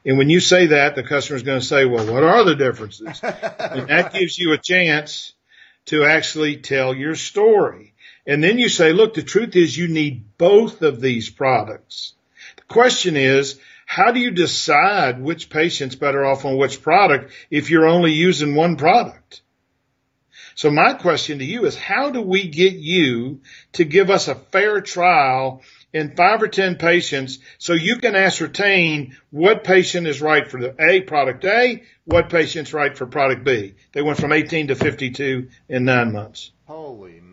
And 0.05 0.17
when 0.17 0.29
you 0.29 0.39
say 0.39 0.67
that, 0.67 0.95
the 0.95 1.03
customer 1.03 1.35
is 1.35 1.43
going 1.43 1.59
to 1.59 1.65
say, 1.65 1.83
well, 1.83 2.09
what 2.09 2.23
are 2.23 2.45
the 2.45 2.55
differences? 2.55 3.19
and 3.21 3.89
that 3.89 4.13
gives 4.13 4.37
you 4.39 4.53
a 4.53 4.57
chance 4.57 5.33
to 5.87 6.05
actually 6.05 6.57
tell 6.57 6.93
your 6.93 7.15
story. 7.15 7.95
And 8.27 8.43
then 8.43 8.59
you 8.59 8.67
say, 8.67 8.91
look, 8.91 9.13
the 9.13 9.23
truth 9.23 9.55
is 9.55 9.77
you 9.77 9.87
need 9.87 10.37
both 10.37 10.81
of 10.81 10.99
these 10.99 11.29
products. 11.29 12.13
The 12.57 12.63
question 12.63 13.15
is, 13.15 13.57
how 13.85 14.11
do 14.11 14.19
you 14.19 14.31
decide 14.31 15.21
which 15.21 15.49
patient's 15.49 15.95
better 15.95 16.25
off 16.25 16.43
on 16.43 16.57
which 16.57 16.81
product 16.81 17.31
if 17.49 17.69
you're 17.69 17.87
only 17.87 18.11
using 18.11 18.53
one 18.53 18.75
product? 18.75 19.41
So 20.55 20.69
my 20.71 20.93
question 20.93 21.39
to 21.39 21.45
you 21.45 21.65
is 21.65 21.75
how 21.75 22.09
do 22.09 22.21
we 22.21 22.49
get 22.49 22.73
you 22.73 23.41
to 23.73 23.85
give 23.85 24.09
us 24.09 24.27
a 24.27 24.35
fair 24.35 24.81
trial 24.81 25.61
in 25.93 26.15
five 26.15 26.41
or 26.41 26.47
10 26.47 26.75
patients 26.75 27.39
so 27.59 27.73
you 27.73 27.97
can 27.97 28.15
ascertain 28.15 29.15
what 29.29 29.63
patient 29.63 30.05
is 30.05 30.19
right 30.19 30.49
for 30.49 30.59
the 30.59 30.75
A 30.79 31.01
product 31.01 31.45
A, 31.45 31.83
what 32.05 32.29
patient's 32.29 32.73
right 32.73 32.97
for 32.97 33.05
product 33.05 33.45
B. 33.45 33.75
They 33.93 34.01
went 34.01 34.19
from 34.19 34.33
18 34.33 34.67
to 34.67 34.75
52 34.75 35.47
in 35.69 35.85
nine 35.85 36.11
months. 36.11 36.51
Holy. 36.65 37.26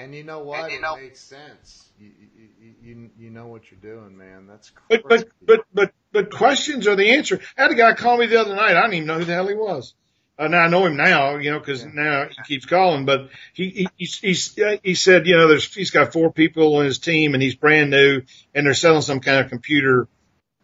And 0.00 0.14
you 0.14 0.24
know 0.24 0.40
what? 0.40 0.72
You 0.72 0.80
know, 0.80 0.94
it 0.94 1.02
makes 1.02 1.20
sense. 1.20 1.90
You, 1.98 2.10
you, 2.58 2.74
you, 2.82 3.10
you 3.18 3.30
know 3.30 3.48
what 3.48 3.70
you're 3.70 3.80
doing, 3.80 4.16
man. 4.16 4.46
That's 4.46 4.70
crazy. 4.70 5.02
But, 5.06 5.08
but, 5.08 5.28
but, 5.46 5.60
but, 5.74 5.92
but 6.10 6.30
questions 6.30 6.86
are 6.86 6.96
the 6.96 7.10
answer. 7.10 7.40
I 7.58 7.62
had 7.62 7.70
a 7.70 7.74
guy 7.74 7.92
call 7.92 8.16
me 8.16 8.26
the 8.26 8.40
other 8.40 8.54
night. 8.54 8.76
I 8.76 8.82
didn't 8.82 8.94
even 8.94 9.06
know 9.08 9.18
who 9.18 9.24
the 9.26 9.34
hell 9.34 9.46
he 9.46 9.54
was. 9.54 9.94
Uh, 10.38 10.48
now 10.48 10.60
I 10.60 10.68
know 10.68 10.86
him 10.86 10.96
now, 10.96 11.36
you 11.36 11.50
know, 11.50 11.60
cause 11.60 11.84
yeah. 11.84 11.90
now 11.92 12.28
he 12.28 12.42
keeps 12.46 12.64
calling, 12.64 13.04
but 13.04 13.28
he, 13.52 13.68
he, 13.68 13.88
he's, 13.98 14.18
he's, 14.20 14.58
he 14.82 14.94
said, 14.94 15.26
you 15.26 15.36
know, 15.36 15.48
there's, 15.48 15.74
he's 15.74 15.90
got 15.90 16.14
four 16.14 16.32
people 16.32 16.76
on 16.76 16.86
his 16.86 16.98
team 16.98 17.34
and 17.34 17.42
he's 17.42 17.56
brand 17.56 17.90
new 17.90 18.22
and 18.54 18.64
they're 18.64 18.72
selling 18.72 19.02
some 19.02 19.20
kind 19.20 19.44
of 19.44 19.50
computer, 19.50 20.08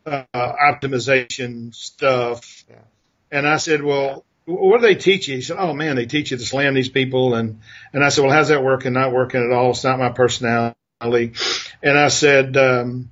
uh, 0.06 0.24
optimization 0.32 1.74
stuff. 1.74 2.64
Yeah. 2.70 2.76
And 3.30 3.46
I 3.46 3.58
said, 3.58 3.82
well, 3.82 4.24
what 4.46 4.80
do 4.80 4.86
they 4.86 4.94
teach 4.94 5.28
you? 5.28 5.34
He 5.34 5.42
said, 5.42 5.56
oh 5.58 5.74
man, 5.74 5.96
they 5.96 6.06
teach 6.06 6.30
you 6.30 6.36
to 6.36 6.46
slam 6.46 6.74
these 6.74 6.88
people. 6.88 7.34
And, 7.34 7.60
and 7.92 8.04
I 8.04 8.08
said, 8.08 8.24
well, 8.24 8.32
how's 8.32 8.48
that 8.48 8.62
working? 8.62 8.92
Not 8.92 9.12
working 9.12 9.44
at 9.44 9.52
all. 9.52 9.70
It's 9.70 9.84
not 9.84 9.98
my 9.98 10.10
personality. 10.10 10.74
And 11.00 11.98
I 11.98 12.08
said, 12.08 12.56
um, 12.56 13.10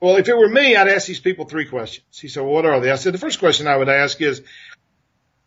well, 0.00 0.16
if 0.16 0.28
it 0.28 0.36
were 0.36 0.48
me, 0.48 0.76
I'd 0.76 0.88
ask 0.88 1.06
these 1.06 1.20
people 1.20 1.44
three 1.46 1.64
questions. 1.64 2.18
He 2.18 2.28
said, 2.28 2.42
well, 2.42 2.52
what 2.52 2.66
are 2.66 2.80
they? 2.80 2.90
I 2.90 2.96
said, 2.96 3.14
the 3.14 3.18
first 3.18 3.38
question 3.38 3.68
I 3.68 3.76
would 3.76 3.88
ask 3.88 4.20
is, 4.20 4.42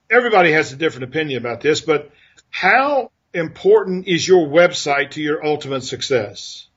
everybody 0.10 0.54
has 0.54 0.72
a 0.72 0.78
different 0.78 1.04
opinion 1.04 1.38
about 1.38 1.62
this, 1.62 1.82
but 1.82 2.12
how 2.50 3.12
important 3.34 4.08
is 4.08 4.28
your 4.28 4.48
website 4.48 5.12
to 5.12 5.22
your 5.22 5.46
ultimate 5.46 5.84
success? 5.84 6.68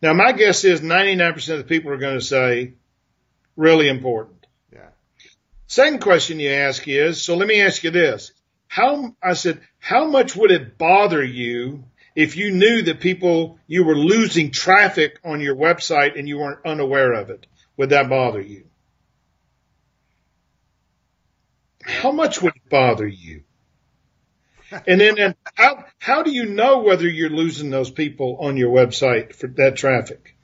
Now, 0.00 0.14
my 0.14 0.32
guess 0.32 0.64
is 0.64 0.80
99% 0.80 1.36
of 1.50 1.58
the 1.58 1.64
people 1.64 1.92
are 1.92 1.98
going 1.98 2.18
to 2.18 2.24
say, 2.24 2.74
really 3.56 3.88
important. 3.88 4.41
Second 5.72 6.02
question 6.02 6.38
you 6.38 6.50
ask 6.50 6.86
is, 6.86 7.24
so 7.24 7.34
let 7.34 7.48
me 7.48 7.62
ask 7.62 7.82
you 7.82 7.90
this. 7.90 8.32
How, 8.68 9.16
I 9.22 9.32
said, 9.32 9.62
how 9.78 10.04
much 10.04 10.36
would 10.36 10.50
it 10.50 10.76
bother 10.76 11.24
you 11.24 11.84
if 12.14 12.36
you 12.36 12.52
knew 12.52 12.82
that 12.82 13.00
people, 13.00 13.58
you 13.66 13.82
were 13.82 13.96
losing 13.96 14.50
traffic 14.50 15.18
on 15.24 15.40
your 15.40 15.56
website 15.56 16.18
and 16.18 16.28
you 16.28 16.36
weren't 16.36 16.66
unaware 16.66 17.14
of 17.14 17.30
it? 17.30 17.46
Would 17.78 17.88
that 17.88 18.10
bother 18.10 18.42
you? 18.42 18.66
How 21.82 22.12
much 22.12 22.42
would 22.42 22.54
it 22.54 22.68
bother 22.68 23.08
you? 23.08 23.44
And 24.86 25.00
then 25.00 25.18
and 25.18 25.34
how, 25.54 25.86
how 25.98 26.22
do 26.22 26.32
you 26.32 26.44
know 26.44 26.80
whether 26.80 27.08
you're 27.08 27.30
losing 27.30 27.70
those 27.70 27.90
people 27.90 28.36
on 28.42 28.58
your 28.58 28.70
website 28.70 29.34
for 29.34 29.46
that 29.46 29.76
traffic? 29.76 30.36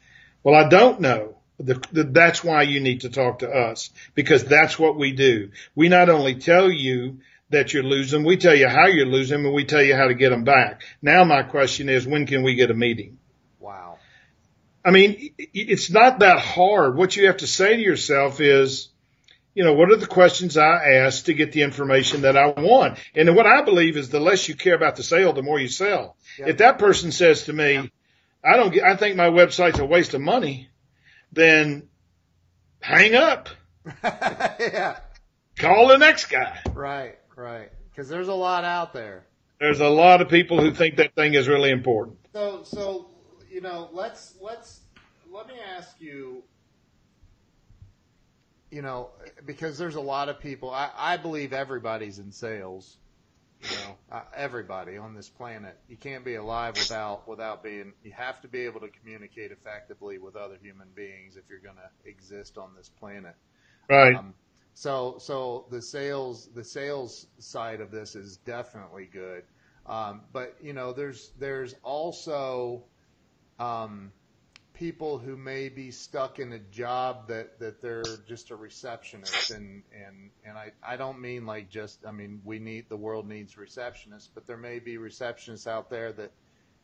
Well, 0.43 0.55
I 0.55 0.71
don't 0.71 1.03
know. 1.03 1.38
The, 1.61 1.75
the, 1.91 2.05
that's 2.05 2.45
why 2.45 2.63
you 2.63 2.79
need 2.81 3.01
to 3.01 3.11
talk 3.11 3.41
to 3.41 3.51
us 3.51 3.91
because 4.15 4.45
that's 4.45 4.79
what 4.79 4.97
we 4.97 5.13
do. 5.13 5.51
We 5.75 5.89
not 5.89 6.09
only 6.09 6.37
tell 6.37 6.71
you 6.71 7.19
that 7.51 7.73
you're 7.73 7.83
losing, 7.83 8.25
we 8.25 8.37
tell 8.37 8.55
you 8.55 8.69
how 8.69 8.87
you're 8.87 9.07
losing 9.07 9.45
and 9.45 9.55
we 9.55 9.65
tell 9.65 9.83
you 9.83 9.97
how 9.97 10.07
to 10.07 10.15
get 10.15 10.31
them 10.31 10.45
back. 10.45 10.83
Now 11.03 11.25
my 11.25 11.43
question 11.43 11.89
is, 11.89 12.07
when 12.07 12.27
can 12.27 12.45
we 12.45 12.55
get 12.55 12.71
a 12.71 12.75
meeting? 12.75 13.19
Wow. 13.59 13.99
I 14.85 14.93
mean, 14.93 15.35
it's 15.37 15.91
not 15.91 16.21
that 16.21 16.39
hard. 16.39 16.97
What 16.97 17.17
you 17.17 17.27
have 17.27 17.39
to 17.39 17.47
say 17.47 17.77
to 17.77 17.83
yourself 17.83 18.41
is, 18.41 18.89
you 19.55 19.65
know, 19.65 19.73
what 19.73 19.91
are 19.91 19.97
the 19.97 20.07
questions 20.07 20.57
I 20.57 20.93
ask 20.95 21.25
to 21.25 21.35
get 21.35 21.51
the 21.51 21.63
information 21.63 22.23
that 22.23 22.37
I 22.37 22.49
want? 22.51 22.99
And 23.17 23.35
what 23.35 23.47
I 23.47 23.63
believe 23.63 23.97
is 23.97 24.11
the 24.11 24.21
less 24.21 24.49
you 24.49 24.55
care 24.55 24.77
about 24.77 24.95
the 24.95 25.03
sale, 25.03 25.33
the 25.33 25.43
more 25.43 25.59
you 25.59 25.67
sell. 25.67 26.17
If 26.39 26.59
that 26.59 26.79
person 26.79 27.11
says 27.11 27.45
to 27.45 27.53
me. 27.53 27.91
I 28.45 28.57
don't 28.57 28.73
get, 28.73 28.85
I 28.85 28.95
think 28.95 29.17
my 29.17 29.31
website's 29.31 29.81
a 29.81 29.85
waste 29.85 30.15
of 30.15 30.21
money, 30.21 30.69
then 31.33 31.89
hang 32.81 33.15
up. 33.15 33.49
yeah. 34.05 34.99
Call 35.57 35.89
the 35.89 35.99
next 35.99 36.27
guy. 36.27 36.59
Right, 36.73 37.19
right. 37.37 37.71
Cause 37.97 38.09
there's 38.09 38.29
a 38.29 38.35
lot 38.35 38.65
out 38.65 38.93
there. 38.93 39.27
There's 39.61 39.81
a 39.81 39.89
lot 39.89 40.21
of 40.21 40.29
people 40.29 40.61
who 40.61 40.73
think 40.73 40.97
that 40.97 41.15
thing 41.17 41.35
is 41.35 41.49
really 41.49 41.71
important. 41.71 42.19
So, 42.33 42.63
so, 42.63 43.11
you 43.51 43.61
know, 43.61 43.91
let's, 43.93 44.37
let's, 44.41 44.83
let 45.33 45.49
me 45.49 45.55
ask 45.77 46.01
you, 46.01 46.45
you 48.71 48.83
know, 48.83 49.11
because 49.47 49.79
there's 49.79 49.97
a 49.97 50.01
lot 50.01 50.29
of 50.29 50.39
people. 50.39 50.71
I, 50.71 50.91
I 50.97 51.17
believe 51.17 51.53
everybody's 51.53 52.21
in 52.21 52.31
sales. 52.31 52.99
You 53.63 53.77
know, 53.77 54.23
everybody 54.37 54.97
on 54.97 55.15
this 55.15 55.29
planet. 55.29 55.77
You 55.89 55.97
can't 55.97 56.25
be 56.25 56.37
alive 56.37 56.75
without 56.77 57.27
without 57.27 57.63
being. 57.63 57.93
You 58.05 58.13
have 58.13 58.41
to 58.43 58.49
be 58.49 58.61
able 58.61 58.81
to 58.81 58.89
communicate 58.89 59.51
effectively 59.51 60.19
with 60.19 60.37
other 60.37 60.57
human 60.63 60.89
beings 60.95 61.37
if 61.37 61.45
you're 61.51 61.59
going 61.59 61.77
to 61.77 62.09
exist 62.09 62.57
on 62.57 62.71
this 62.77 62.89
planet. 62.89 63.35
Right. 63.91 64.15
Um, 64.15 64.35
so 64.75 65.17
so 65.19 65.67
the 65.71 65.83
sales 65.83 66.49
the 66.55 66.63
sales 66.63 67.27
side 67.39 67.81
of 67.81 67.91
this 67.91 68.15
is 68.15 68.37
definitely 68.37 69.09
good. 69.13 69.43
Um, 69.87 70.21
but 70.33 70.57
you 70.63 70.73
know, 70.73 70.93
there's 70.93 71.33
there's 71.39 71.75
also 71.83 72.85
um, 73.59 74.13
people 74.79 75.19
who 75.19 75.37
may 75.37 75.69
be 75.69 75.91
stuck 75.91 76.39
in 76.39 76.53
a 76.53 76.59
job 76.59 77.27
that, 77.27 77.59
that 77.59 77.83
they're 77.83 78.05
just 78.29 78.53
a 78.53 78.57
receptionist 78.57 79.51
and, 79.51 79.83
and, 79.93 80.31
and 80.45 80.57
I, 80.57 80.71
I 80.87 80.97
don't 80.97 81.21
mean 81.21 81.47
like 81.47 81.69
just, 81.69 82.07
I 82.07 82.13
mean, 82.13 82.41
we 82.45 82.61
need, 82.61 82.89
the 82.89 82.97
world 82.97 83.29
needs 83.29 83.57
receptionists, 83.57 84.29
but 84.33 84.47
there 84.47 84.57
may 84.57 84.79
be 84.79 84.97
receptionists 84.97 85.67
out 85.67 85.91
there 85.91 86.13
that, 86.13 86.31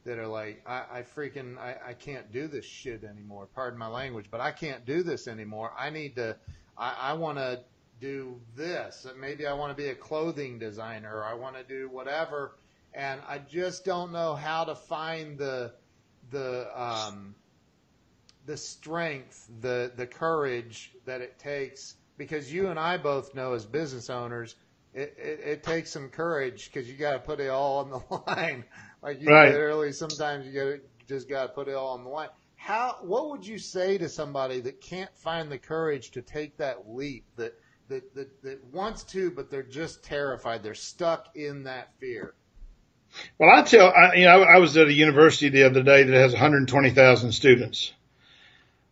that 0.05 0.19
are 0.19 0.27
like, 0.27 0.61
I, 0.67 0.83
I 0.93 1.03
freaking, 1.03 1.57
I, 1.57 1.77
I 1.91 1.93
can't 1.93 2.33
do 2.33 2.49
this 2.49 2.65
shit 2.65 3.05
anymore. 3.05 3.47
Pardon 3.55 3.79
my 3.79 3.87
language, 3.87 4.27
but 4.29 4.41
I 4.41 4.51
can't 4.51 4.85
do 4.85 5.05
this 5.05 5.29
anymore. 5.29 5.73
I 5.79 5.91
need 5.91 6.17
to, 6.17 6.37
I, 6.77 6.97
I 7.01 7.13
want 7.13 7.39
to 7.39 7.61
do 8.01 8.41
this. 8.57 9.07
Maybe 9.17 9.47
I 9.47 9.53
want 9.53 9.71
to 9.71 9.81
be 9.81 9.91
a 9.91 9.95
clothing 9.95 10.59
designer 10.59 11.23
I 11.23 11.35
want 11.35 11.57
to 11.57 11.63
do 11.63 11.89
whatever. 11.89 12.57
And 12.93 13.21
I 13.29 13.39
just 13.39 13.85
don't 13.85 14.11
know 14.11 14.35
how 14.35 14.65
to 14.65 14.75
find 14.75 15.39
the, 15.39 15.73
the, 16.31 16.69
um, 16.75 17.37
the 18.47 18.57
strength, 18.57 19.49
the 19.61 19.93
the 19.97 20.07
courage 20.07 20.93
that 21.05 21.21
it 21.21 21.39
takes, 21.39 21.95
because 22.19 22.53
you 22.53 22.69
and 22.69 22.79
I 22.79 22.97
both 22.97 23.35
know 23.35 23.55
as 23.55 23.65
business 23.65 24.11
owners, 24.11 24.57
it, 24.93 25.15
it, 25.19 25.41
it 25.45 25.63
takes 25.63 25.91
some 25.91 26.09
courage 26.09 26.71
because 26.73 26.89
you 26.89 26.97
got 26.97 27.13
to 27.13 27.19
put 27.19 27.41
it 27.41 27.49
all 27.49 27.79
on 27.79 27.91
the 27.91 28.01
line. 28.27 28.65
Like 29.03 29.21
you 29.21 29.29
right. 29.29 29.53
literally, 29.53 29.93
sometimes 29.93 30.47
you 30.47 30.53
got 30.53 30.79
just 31.07 31.29
got 31.29 31.43
to 31.43 31.49
put 31.49 31.69
it 31.69 31.75
all 31.75 31.95
on 31.95 32.05
the 32.05 32.11
line. 32.11 32.29
How? 32.57 32.99
What 33.03 33.31
would 33.31 33.47
you 33.47 33.59
say 33.59 33.99
to 33.99 34.09
somebody 34.09 34.61
that 34.61 34.81
can't 34.81 35.15
find 35.17 35.51
the 35.51 35.59
courage 35.59 36.11
to 36.13 36.23
take 36.23 36.57
that 36.59 36.89
leap? 36.89 37.25
That 37.37 37.55
that 37.89 38.15
that, 38.15 38.43
that 38.43 38.65
wants 38.73 39.05
to, 39.05 39.31
but 39.31 39.51
they're 39.51 39.63
just 39.63 40.05
terrified. 40.05 40.63
They're 40.63 40.75
stuck 40.75 41.37
in 41.37 41.65
that 41.65 41.95
fear. 41.99 42.35
Well, 43.39 43.49
I 43.49 43.63
tell, 43.63 43.93
I, 43.93 44.15
you 44.15 44.25
know, 44.25 44.43
I 44.43 44.59
was 44.59 44.77
at 44.77 44.89
a 44.89 44.93
university 44.93 45.49
the 45.49 45.63
other 45.63 45.85
day 45.85 46.03
that 46.03 46.15
has 46.15 46.33
120,000 46.33 47.31
students 47.31 47.93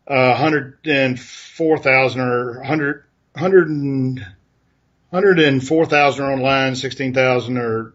uh, 0.06 0.34
104,000 0.34 2.20
or 2.20 2.58
100, 2.58 3.04
100 3.32 4.26
104,000 5.12 6.24
are 6.24 6.32
online, 6.32 6.74
16,000 6.74 7.58
are, 7.58 7.94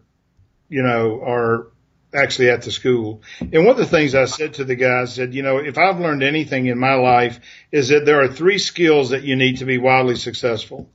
you 0.68 0.82
know, 0.82 1.20
are 1.20 1.66
actually 2.14 2.48
at 2.50 2.62
the 2.62 2.70
school. 2.70 3.22
And 3.40 3.64
one 3.64 3.70
of 3.70 3.76
the 3.76 3.86
things 3.86 4.14
I 4.14 4.26
said 4.26 4.54
to 4.54 4.64
the 4.64 4.76
guys 4.76 5.16
said, 5.16 5.34
you 5.34 5.42
know, 5.42 5.58
if 5.58 5.76
I've 5.78 5.98
learned 5.98 6.22
anything 6.22 6.66
in 6.66 6.78
my 6.78 6.94
life 6.94 7.40
is 7.72 7.88
that 7.88 8.04
there 8.04 8.22
are 8.22 8.28
three 8.28 8.58
skills 8.58 9.10
that 9.10 9.24
you 9.24 9.34
need 9.34 9.58
to 9.58 9.64
be 9.64 9.78
wildly 9.78 10.14
successful, 10.14 10.88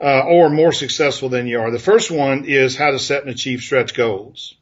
uh, 0.00 0.24
or 0.24 0.50
more 0.50 0.72
successful 0.72 1.28
than 1.28 1.46
you 1.46 1.60
are. 1.60 1.70
The 1.70 1.78
first 1.78 2.10
one 2.10 2.44
is 2.44 2.76
how 2.76 2.90
to 2.90 2.98
set 2.98 3.22
and 3.22 3.30
achieve 3.30 3.60
stretch 3.60 3.94
goals. 3.94 4.56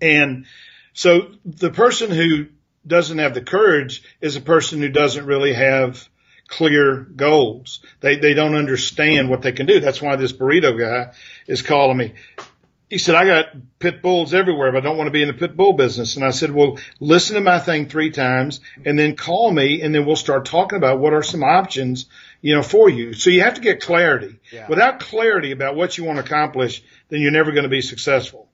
And 0.00 0.46
so 0.94 1.28
the 1.44 1.70
person 1.70 2.10
who 2.10 2.46
doesn't 2.86 3.18
have 3.18 3.34
the 3.34 3.42
courage 3.42 4.02
is 4.20 4.36
a 4.36 4.40
person 4.40 4.80
who 4.80 4.88
doesn't 4.88 5.26
really 5.26 5.52
have 5.52 6.08
clear 6.48 6.96
goals. 6.96 7.80
They 8.00 8.16
they 8.16 8.34
don't 8.34 8.54
understand 8.54 9.30
what 9.30 9.42
they 9.42 9.52
can 9.52 9.66
do. 9.66 9.80
That's 9.80 10.02
why 10.02 10.16
this 10.16 10.32
burrito 10.32 10.78
guy 10.78 11.12
is 11.46 11.62
calling 11.62 11.96
me. 11.96 12.14
He 12.88 12.98
said, 12.98 13.14
I 13.14 13.24
got 13.24 13.46
pit 13.78 14.02
bulls 14.02 14.34
everywhere, 14.34 14.70
but 14.70 14.78
I 14.78 14.80
don't 14.82 14.98
want 14.98 15.06
to 15.08 15.12
be 15.12 15.22
in 15.22 15.28
the 15.28 15.34
pit 15.34 15.56
bull 15.56 15.72
business. 15.72 16.16
And 16.16 16.24
I 16.26 16.30
said, 16.30 16.50
well, 16.50 16.78
listen 17.00 17.36
to 17.36 17.40
my 17.40 17.58
thing 17.58 17.88
three 17.88 18.10
times 18.10 18.60
and 18.84 18.98
then 18.98 19.16
call 19.16 19.50
me 19.50 19.80
and 19.80 19.94
then 19.94 20.04
we'll 20.04 20.14
start 20.14 20.44
talking 20.44 20.76
about 20.76 20.98
what 20.98 21.14
are 21.14 21.22
some 21.22 21.42
options, 21.42 22.04
you 22.42 22.54
know, 22.54 22.62
for 22.62 22.90
you. 22.90 23.14
So 23.14 23.30
you 23.30 23.40
have 23.40 23.54
to 23.54 23.62
get 23.62 23.80
clarity. 23.80 24.38
Yeah. 24.52 24.68
Without 24.68 25.00
clarity 25.00 25.52
about 25.52 25.74
what 25.74 25.96
you 25.96 26.04
want 26.04 26.18
to 26.18 26.24
accomplish, 26.24 26.84
then 27.08 27.22
you're 27.22 27.30
never 27.30 27.52
going 27.52 27.62
to 27.62 27.70
be 27.70 27.80
successful. 27.80 28.50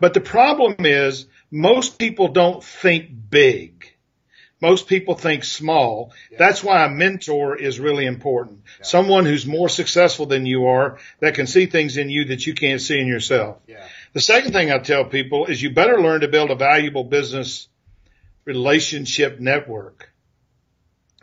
But 0.00 0.14
the 0.14 0.22
problem 0.22 0.76
is 0.78 1.26
most 1.52 1.98
people 1.98 2.28
don't 2.28 2.64
think 2.64 3.10
big. 3.30 3.92
Most 4.60 4.86
people 4.86 5.14
think 5.16 5.44
small. 5.44 6.12
Yeah. 6.30 6.38
That's 6.38 6.64
why 6.64 6.84
a 6.84 6.88
mentor 6.88 7.56
is 7.56 7.78
really 7.78 8.06
important. 8.06 8.62
Yeah. 8.78 8.84
Someone 8.84 9.26
who's 9.26 9.44
more 9.44 9.68
successful 9.68 10.26
than 10.26 10.46
you 10.46 10.66
are 10.66 10.98
that 11.20 11.34
can 11.34 11.46
see 11.46 11.66
things 11.66 11.96
in 11.96 12.08
you 12.08 12.26
that 12.26 12.46
you 12.46 12.54
can't 12.54 12.80
see 12.80 12.98
in 12.98 13.06
yourself. 13.06 13.58
Yeah. 13.66 13.86
The 14.14 14.20
second 14.20 14.52
thing 14.52 14.72
I 14.72 14.78
tell 14.78 15.04
people 15.04 15.46
is 15.46 15.60
you 15.60 15.74
better 15.74 16.00
learn 16.00 16.22
to 16.22 16.28
build 16.28 16.50
a 16.50 16.54
valuable 16.54 17.04
business 17.04 17.68
relationship 18.44 19.38
network. 19.38 20.10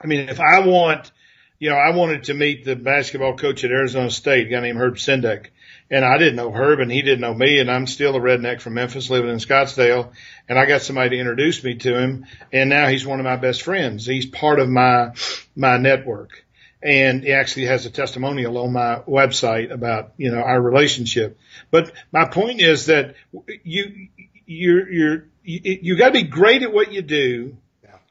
I 0.01 0.07
mean, 0.07 0.29
if 0.29 0.39
I 0.39 0.59
want, 0.59 1.11
you 1.59 1.69
know, 1.69 1.75
I 1.75 1.95
wanted 1.95 2.25
to 2.25 2.33
meet 2.33 2.65
the 2.65 2.75
basketball 2.75 3.35
coach 3.35 3.63
at 3.63 3.71
Arizona 3.71 4.11
State, 4.11 4.47
a 4.47 4.49
guy 4.49 4.59
named 4.59 4.79
Herb 4.79 4.95
Sendek 4.95 5.47
and 5.91 6.05
I 6.05 6.17
didn't 6.17 6.35
know 6.35 6.51
Herb 6.51 6.79
and 6.79 6.91
he 6.91 7.01
didn't 7.01 7.21
know 7.21 7.33
me 7.33 7.59
and 7.59 7.69
I'm 7.69 7.87
still 7.87 8.15
a 8.15 8.19
redneck 8.19 8.61
from 8.61 8.75
Memphis 8.75 9.09
living 9.09 9.31
in 9.31 9.37
Scottsdale 9.37 10.11
and 10.47 10.59
I 10.59 10.65
got 10.65 10.81
somebody 10.81 11.09
to 11.11 11.17
introduce 11.17 11.63
me 11.63 11.75
to 11.75 11.97
him 11.97 12.25
and 12.53 12.69
now 12.69 12.87
he's 12.87 13.05
one 13.05 13.19
of 13.19 13.23
my 13.23 13.37
best 13.37 13.63
friends. 13.63 14.05
He's 14.05 14.25
part 14.25 14.59
of 14.59 14.69
my, 14.69 15.13
my 15.55 15.77
network 15.77 16.45
and 16.81 17.23
he 17.23 17.33
actually 17.33 17.65
has 17.65 17.85
a 17.85 17.89
testimonial 17.89 18.57
on 18.57 18.71
my 18.71 19.01
website 19.07 19.71
about, 19.71 20.13
you 20.17 20.31
know, 20.31 20.41
our 20.41 20.61
relationship. 20.61 21.37
But 21.71 21.91
my 22.11 22.25
point 22.25 22.61
is 22.61 22.85
that 22.85 23.15
you, 23.63 24.09
you're, 24.45 24.89
you're, 24.89 25.25
you, 25.43 25.79
you 25.81 25.97
gotta 25.97 26.13
be 26.13 26.23
great 26.23 26.61
at 26.61 26.71
what 26.71 26.91
you 26.91 27.01
do 27.01 27.57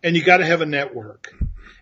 and 0.03 0.17
you 0.17 0.23
gotta 0.25 0.45
have 0.45 0.61
a 0.61 0.67
network. 0.67 1.33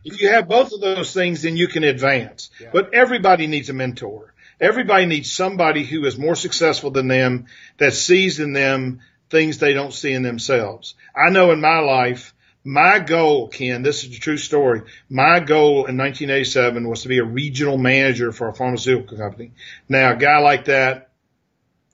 If 0.05 0.21
you 0.21 0.29
have 0.29 0.47
both 0.47 0.73
of 0.73 0.81
those 0.81 1.13
things, 1.13 1.43
then 1.43 1.57
you 1.57 1.67
can 1.67 1.83
advance. 1.83 2.51
Yeah. 2.61 2.71
But 2.73 2.95
everybody 2.95 3.49
needs 3.49 3.71
a 3.71 3.73
mentor. 3.73 4.33
Everybody 4.61 5.07
needs 5.07 5.31
somebody 5.31 5.85
who 5.85 6.05
is 6.07 6.19
more 6.19 6.37
successful 6.37 6.91
than 6.91 7.09
them 7.09 7.47
that 7.79 7.93
sees 7.93 8.41
in 8.41 8.53
them 8.53 9.01
things 9.29 9.59
they 9.59 9.75
don't 9.75 9.93
see 9.93 10.13
in 10.13 10.23
themselves. 10.23 10.95
I 11.15 11.31
know 11.31 11.51
in 11.51 11.61
my 11.61 11.81
life, 11.81 12.35
my 12.65 12.99
goal, 12.99 13.49
Ken, 13.49 13.83
this 13.83 14.03
is 14.03 14.17
a 14.17 14.21
true 14.21 14.37
story. 14.37 14.83
My 15.09 15.39
goal 15.39 15.87
in 15.87 15.97
1987 15.97 16.89
was 16.89 17.03
to 17.03 17.09
be 17.09 17.19
a 17.19 17.25
regional 17.25 17.79
manager 17.79 18.33
for 18.33 18.49
a 18.49 18.55
pharmaceutical 18.55 19.17
company. 19.17 19.53
Now, 19.89 20.13
a 20.13 20.17
guy 20.17 20.39
like 20.39 20.65
that, 20.65 21.11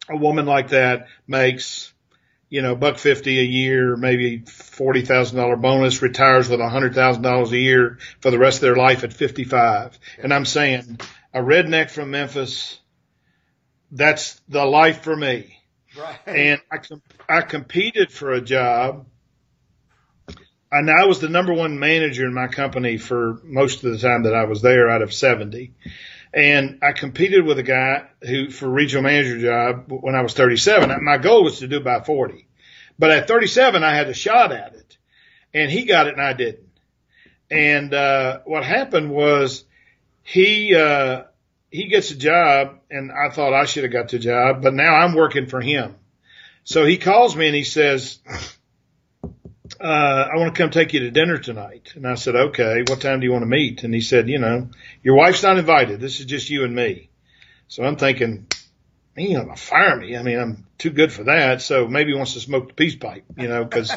a 0.09 0.17
woman 0.17 0.47
like 0.47 0.71
that 0.71 1.09
makes, 1.27 1.93
you 2.49 2.63
know, 2.63 2.75
buck 2.75 2.99
fifty 2.99 3.39
a 3.39 3.45
year, 3.45 3.97
maybe 3.97 4.39
forty 4.39 5.03
thousand 5.03 5.37
dollar 5.37 5.57
bonus, 5.57 6.01
retires 6.01 6.49
with 6.49 6.61
a 6.61 6.69
hundred 6.69 6.95
thousand 6.95 7.23
dollars 7.23 7.53
a 7.53 7.59
year 7.59 7.99
for 8.21 8.31
the 8.31 8.39
rest 8.39 8.57
of 8.59 8.63
their 8.63 8.77
life 8.77 9.05
at 9.05 9.13
fifty 9.13 9.45
five. 9.45 9.99
And 10.23 10.33
I'm 10.33 10.45
saying 10.45 11.01
a 11.35 11.41
redneck 11.41 11.91
from 11.91 12.11
Memphis, 12.11 12.79
that's 13.91 14.41
the 14.49 14.65
life 14.65 15.03
for 15.03 15.17
me. 15.17 15.59
Right. 15.99 16.19
And 16.27 16.61
I 16.71 16.79
com- 16.79 17.03
I 17.29 17.43
competed 17.43 18.13
for 18.13 18.33
a 18.33 18.41
job. 18.41 19.07
And 20.71 20.91
I 20.91 21.05
was 21.05 21.21
the 21.21 21.29
number 21.29 21.53
one 21.53 21.79
manager 21.79 22.25
in 22.25 22.33
my 22.33 22.47
company 22.47 22.97
for 22.97 23.39
most 23.45 23.85
of 23.85 23.93
the 23.93 23.99
time 23.99 24.23
that 24.23 24.35
I 24.35 24.45
was 24.45 24.63
there 24.63 24.89
out 24.89 25.03
of 25.03 25.13
70. 25.13 25.75
And 26.33 26.79
I 26.83 26.93
competed 26.93 27.45
with 27.45 27.59
a 27.59 27.63
guy 27.63 28.07
who, 28.23 28.51
for 28.51 28.69
regional 28.69 29.03
manager 29.03 29.39
job 29.39 29.85
when 29.89 30.15
I 30.15 30.23
was 30.23 30.33
37. 30.33 31.05
My 31.05 31.19
goal 31.19 31.45
was 31.45 31.59
to 31.59 31.69
do 31.69 31.81
by 31.81 32.01
40. 32.01 32.49
But 32.99 33.11
at 33.11 33.29
37, 33.29 33.85
I 33.85 33.95
had 33.95 34.09
a 34.09 34.15
shot 34.15 34.51
at 34.51 34.75
it. 34.75 34.97
And 35.53 35.71
he 35.71 35.85
got 35.85 36.07
it 36.07 36.15
and 36.15 36.23
I 36.23 36.33
didn't. 36.33 36.71
And, 37.51 37.93
uh, 37.93 38.41
what 38.47 38.65
happened 38.65 39.11
was 39.11 39.65
he, 40.23 40.75
uh, 40.75 41.25
he 41.71 41.89
gets 41.89 42.11
a 42.11 42.17
job 42.17 42.81
and 42.91 43.11
I 43.11 43.31
thought 43.31 43.55
I 43.55 43.65
should 43.65 43.85
have 43.85 43.93
got 43.93 44.09
the 44.09 44.19
job, 44.19 44.63
but 44.63 44.75
now 44.75 44.95
I'm 44.95 45.15
working 45.15 45.47
for 45.47 45.61
him. 45.61 45.97
So 46.65 46.85
he 46.85 46.99
calls 46.99 47.35
me 47.35 47.47
and 47.47 47.57
he 47.57 47.65
says, 47.65 48.19
uh, 49.81 50.29
I 50.33 50.37
want 50.37 50.55
to 50.55 50.63
come 50.63 50.71
take 50.71 50.93
you 50.93 51.01
to 51.01 51.11
dinner 51.11 51.39
tonight. 51.39 51.93
And 51.97 52.07
I 52.07 52.15
said, 52.15 52.37
okay, 52.37 52.85
what 52.87 53.01
time 53.01 53.21
do 53.21 53.27
you 53.27 53.33
want 53.33 53.43
to 53.43 53.49
meet? 53.49 53.83
And 53.83 53.93
he 53.93 54.01
said, 54.01 54.29
you 54.29 54.39
know, 54.39 54.69
your 55.03 55.17
wife's 55.17 55.43
not 55.43 55.59
invited. 55.59 56.01
This 56.01 56.21
is 56.21 56.27
just 56.27 56.51
you 56.51 56.65
and 56.65 56.75
me. 56.75 57.11
So 57.69 57.83
I'm 57.83 57.97
thinking, 57.97 58.47
he 59.17 59.35
ain't 59.35 59.47
gonna 59.47 59.57
fire 59.57 59.97
me. 59.97 60.17
I 60.17 60.23
mean, 60.23 60.39
I'm 60.39 60.67
too 60.79 60.91
good 60.91 61.13
for 61.13 61.25
that. 61.25 61.63
So 61.63 61.89
maybe 61.89 62.13
he 62.13 62.17
wants 62.17 62.35
to 62.35 62.41
smoke 62.41 62.69
the 62.69 62.75
peace 62.75 62.95
pipe, 62.95 63.25
you 63.37 63.49
know, 63.49 63.65
cause. 63.67 63.93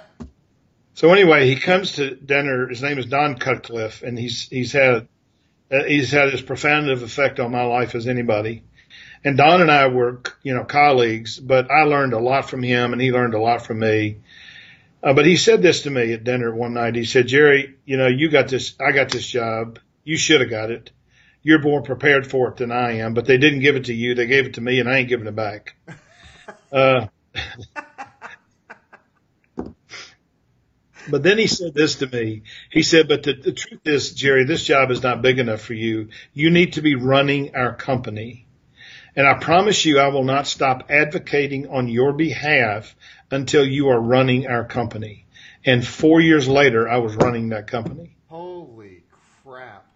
so 0.94 1.12
anyway, 1.12 1.48
he 1.48 1.56
comes 1.56 1.92
to 1.92 2.14
dinner. 2.14 2.68
His 2.68 2.82
name 2.82 2.98
is 2.98 3.06
Don 3.06 3.38
Cutcliffe 3.38 4.02
and 4.02 4.18
he's, 4.18 4.48
he's 4.48 4.72
had, 4.72 5.08
uh, 5.72 5.84
he's 5.84 6.10
had 6.10 6.28
as 6.34 6.42
profound 6.42 6.90
of 6.90 7.02
effect 7.02 7.40
on 7.40 7.50
my 7.50 7.64
life 7.64 7.94
as 7.94 8.06
anybody. 8.06 8.62
And 9.24 9.36
Don 9.36 9.60
and 9.60 9.70
I 9.70 9.86
were, 9.86 10.20
you 10.42 10.54
know, 10.54 10.64
colleagues, 10.64 11.38
but 11.38 11.70
I 11.70 11.84
learned 11.84 12.12
a 12.12 12.18
lot 12.18 12.50
from 12.50 12.62
him 12.62 12.92
and 12.92 13.00
he 13.00 13.12
learned 13.12 13.34
a 13.34 13.40
lot 13.40 13.64
from 13.64 13.78
me. 13.78 14.18
Uh, 15.02 15.14
but 15.14 15.26
he 15.26 15.36
said 15.36 15.62
this 15.62 15.82
to 15.82 15.90
me 15.90 16.12
at 16.12 16.24
dinner 16.24 16.54
one 16.54 16.74
night. 16.74 16.94
He 16.94 17.04
said, 17.04 17.28
Jerry, 17.28 17.74
you 17.84 17.96
know, 17.96 18.08
you 18.08 18.30
got 18.30 18.48
this, 18.48 18.74
I 18.80 18.92
got 18.92 19.10
this 19.10 19.26
job. 19.26 19.78
You 20.04 20.16
should 20.16 20.40
have 20.40 20.50
got 20.50 20.70
it. 20.70 20.90
You're 21.42 21.62
more 21.62 21.82
prepared 21.82 22.26
for 22.26 22.48
it 22.48 22.56
than 22.56 22.70
I 22.70 22.98
am, 22.98 23.14
but 23.14 23.24
they 23.24 23.38
didn't 23.38 23.60
give 23.60 23.76
it 23.76 23.86
to 23.86 23.94
you. 23.94 24.14
They 24.14 24.26
gave 24.26 24.46
it 24.46 24.54
to 24.54 24.60
me 24.60 24.78
and 24.78 24.88
I 24.88 24.98
ain't 24.98 25.08
giving 25.08 25.26
it 25.26 25.36
back. 25.36 25.76
Uh, 26.72 27.06
but 31.08 31.22
then 31.22 31.38
he 31.38 31.46
said 31.46 31.74
this 31.74 31.96
to 31.96 32.06
me. 32.06 32.42
He 32.70 32.82
said, 32.82 33.08
but 33.08 33.22
the, 33.22 33.34
the 33.34 33.52
truth 33.52 33.80
is, 33.84 34.12
Jerry, 34.12 34.44
this 34.44 34.64
job 34.64 34.90
is 34.90 35.02
not 35.02 35.22
big 35.22 35.38
enough 35.38 35.60
for 35.60 35.74
you. 35.74 36.08
You 36.32 36.50
need 36.50 36.74
to 36.74 36.82
be 36.82 36.94
running 36.94 37.54
our 37.54 37.74
company. 37.74 38.46
And 39.14 39.26
I 39.26 39.34
promise 39.34 39.84
you, 39.84 39.98
I 39.98 40.08
will 40.08 40.24
not 40.24 40.46
stop 40.46 40.86
advocating 40.90 41.68
on 41.68 41.88
your 41.88 42.12
behalf 42.12 42.94
until 43.30 43.66
you 43.66 43.88
are 43.88 44.00
running 44.00 44.46
our 44.46 44.64
company. 44.64 45.26
And 45.64 45.86
four 45.86 46.20
years 46.20 46.48
later, 46.48 46.88
I 46.88 46.98
was 46.98 47.14
running 47.14 47.50
that 47.50 47.66
company. 47.66 48.16
Holy 48.28 49.04
crap. 49.44 49.86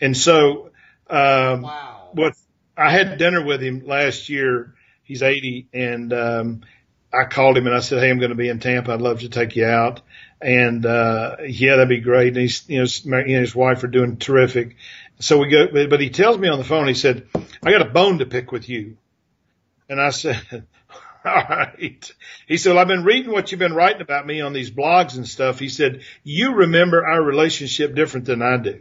And 0.00 0.16
so, 0.16 0.70
um, 1.08 1.62
Wow. 1.62 2.08
what 2.12 2.34
I 2.76 2.90
had 2.90 3.18
dinner 3.18 3.44
with 3.44 3.62
him 3.62 3.86
last 3.86 4.28
year. 4.28 4.74
He's 5.02 5.22
80 5.22 5.68
and, 5.74 6.12
um, 6.12 6.60
I 7.12 7.24
called 7.24 7.58
him 7.58 7.66
and 7.66 7.74
I 7.76 7.80
said, 7.80 8.02
Hey, 8.02 8.10
I'm 8.10 8.18
going 8.18 8.30
to 8.30 8.36
be 8.36 8.48
in 8.48 8.58
Tampa. 8.58 8.92
I'd 8.92 9.02
love 9.02 9.20
to 9.20 9.28
take 9.28 9.56
you 9.56 9.66
out. 9.66 10.00
And, 10.40 10.84
uh, 10.86 11.36
yeah, 11.46 11.72
that'd 11.76 11.88
be 11.88 12.00
great. 12.00 12.28
And 12.28 12.38
he's, 12.38 12.68
you 12.68 12.78
know, 12.78 12.82
his- 12.82 13.04
his 13.04 13.54
wife 13.54 13.84
are 13.84 13.88
doing 13.88 14.16
terrific. 14.16 14.76
So 15.20 15.38
we 15.38 15.48
go, 15.48 15.86
but 15.88 16.00
he 16.00 16.10
tells 16.10 16.38
me 16.38 16.48
on 16.48 16.58
the 16.58 16.64
phone, 16.64 16.88
he 16.88 16.94
said, 16.94 17.26
I 17.62 17.70
got 17.70 17.82
a 17.86 17.90
bone 17.90 18.18
to 18.18 18.26
pick 18.26 18.50
with 18.50 18.68
you. 18.68 18.96
And 19.88 20.00
I 20.00 20.10
said, 20.10 20.40
all 21.24 21.44
right. 21.48 22.12
He 22.48 22.56
said, 22.56 22.70
well, 22.70 22.78
I've 22.80 22.88
been 22.88 23.04
reading 23.04 23.30
what 23.30 23.52
you've 23.52 23.60
been 23.60 23.74
writing 23.74 24.02
about 24.02 24.26
me 24.26 24.40
on 24.40 24.52
these 24.52 24.70
blogs 24.72 25.16
and 25.16 25.28
stuff. 25.28 25.60
He 25.60 25.68
said, 25.68 26.00
you 26.24 26.54
remember 26.54 27.06
our 27.06 27.22
relationship 27.22 27.94
different 27.94 28.26
than 28.26 28.42
I 28.42 28.56
do. 28.56 28.80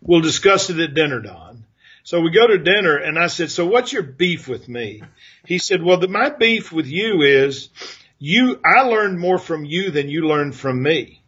We'll 0.00 0.22
discuss 0.22 0.70
it 0.70 0.78
at 0.80 0.94
dinner, 0.94 1.20
Don. 1.20 1.51
So 2.04 2.20
we 2.20 2.30
go 2.30 2.46
to 2.46 2.58
dinner 2.58 2.96
and 2.96 3.18
I 3.18 3.28
said, 3.28 3.50
so 3.50 3.66
what's 3.66 3.92
your 3.92 4.02
beef 4.02 4.48
with 4.48 4.68
me? 4.68 5.02
He 5.46 5.58
said, 5.58 5.82
well, 5.82 5.98
the, 5.98 6.08
my 6.08 6.30
beef 6.30 6.72
with 6.72 6.86
you 6.86 7.22
is 7.22 7.68
you, 8.18 8.60
I 8.64 8.82
learned 8.82 9.18
more 9.18 9.38
from 9.38 9.64
you 9.64 9.90
than 9.90 10.08
you 10.08 10.26
learned 10.26 10.56
from 10.56 10.82
me. 10.82 11.22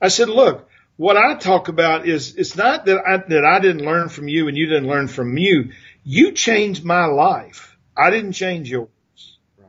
I 0.00 0.08
said, 0.08 0.28
look, 0.28 0.68
what 0.96 1.16
I 1.16 1.34
talk 1.34 1.68
about 1.68 2.06
is, 2.06 2.36
it's 2.36 2.56
not 2.56 2.86
that 2.86 3.02
I, 3.06 3.16
that 3.28 3.44
I 3.44 3.58
didn't 3.58 3.84
learn 3.84 4.08
from 4.08 4.28
you 4.28 4.48
and 4.48 4.56
you 4.56 4.66
didn't 4.66 4.88
learn 4.88 5.08
from 5.08 5.36
you. 5.36 5.72
You 6.04 6.32
changed 6.32 6.84
my 6.84 7.06
life. 7.06 7.76
I 7.96 8.10
didn't 8.10 8.32
change 8.32 8.70
yours. 8.70 8.88
Right. 9.58 9.68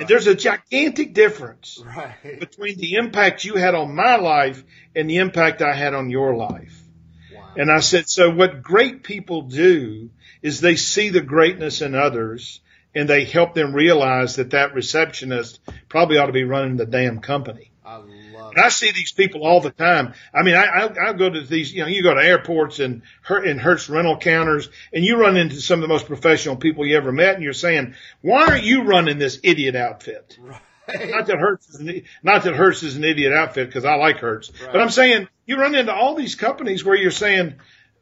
And 0.00 0.08
there's 0.08 0.26
a 0.26 0.34
gigantic 0.34 1.14
difference 1.14 1.82
Right. 1.84 2.14
between 2.40 2.78
the 2.78 2.94
impact 2.94 3.44
you 3.44 3.54
had 3.54 3.74
on 3.74 3.94
my 3.94 4.16
life 4.16 4.64
and 4.96 5.08
the 5.08 5.18
impact 5.18 5.62
I 5.62 5.74
had 5.74 5.94
on 5.94 6.10
your 6.10 6.34
life. 6.34 6.83
And 7.56 7.70
I 7.70 7.80
said, 7.80 8.08
so 8.08 8.30
what 8.30 8.62
great 8.62 9.02
people 9.02 9.42
do 9.42 10.10
is 10.42 10.60
they 10.60 10.76
see 10.76 11.08
the 11.10 11.20
greatness 11.20 11.80
in 11.82 11.94
others 11.94 12.60
and 12.94 13.08
they 13.08 13.24
help 13.24 13.54
them 13.54 13.74
realize 13.74 14.36
that 14.36 14.50
that 14.50 14.74
receptionist 14.74 15.60
probably 15.88 16.18
ought 16.18 16.26
to 16.26 16.32
be 16.32 16.44
running 16.44 16.76
the 16.76 16.86
damn 16.86 17.20
company. 17.20 17.70
I 17.84 17.96
love 17.96 18.52
And 18.56 18.64
I 18.64 18.68
see 18.68 18.92
these 18.92 19.12
people 19.12 19.44
all 19.44 19.60
the 19.60 19.70
time. 19.70 20.14
I 20.32 20.42
mean, 20.42 20.54
I, 20.54 20.64
I, 20.64 21.08
I 21.08 21.12
go 21.12 21.28
to 21.28 21.40
these, 21.42 21.72
you 21.72 21.82
know, 21.82 21.88
you 21.88 22.02
go 22.02 22.14
to 22.14 22.24
airports 22.24 22.78
and 22.80 23.02
Her- 23.22 23.44
and 23.44 23.60
Hertz 23.60 23.88
rental 23.88 24.16
counters 24.16 24.68
and 24.92 25.04
you 25.04 25.16
run 25.18 25.36
into 25.36 25.56
some 25.60 25.80
of 25.80 25.82
the 25.82 25.88
most 25.92 26.06
professional 26.06 26.56
people 26.56 26.86
you 26.86 26.96
ever 26.96 27.12
met 27.12 27.34
and 27.34 27.42
you're 27.42 27.52
saying, 27.52 27.94
why 28.22 28.46
aren't 28.46 28.64
you 28.64 28.84
running 28.84 29.18
this 29.18 29.38
idiot 29.42 29.76
outfit? 29.76 30.38
Right. 30.40 30.60
Not 31.10 31.26
that 31.26 31.38
Hertz 31.38 31.68
is 31.70 31.80
an, 31.80 32.02
not 32.22 32.44
that 32.44 32.54
Hertz 32.54 32.82
is 32.82 32.96
an 32.96 33.04
idiot 33.04 33.32
outfit 33.32 33.68
because 33.68 33.84
I 33.86 33.94
like 33.94 34.18
Hertz, 34.18 34.50
Right. 34.62 34.72
but 34.72 34.80
I'm 34.82 34.90
saying 34.90 35.28
you 35.46 35.56
run 35.56 35.74
into 35.74 35.92
all 35.92 36.14
these 36.14 36.34
companies 36.34 36.84
where 36.84 36.96
you're 36.96 37.10
saying 37.10 37.54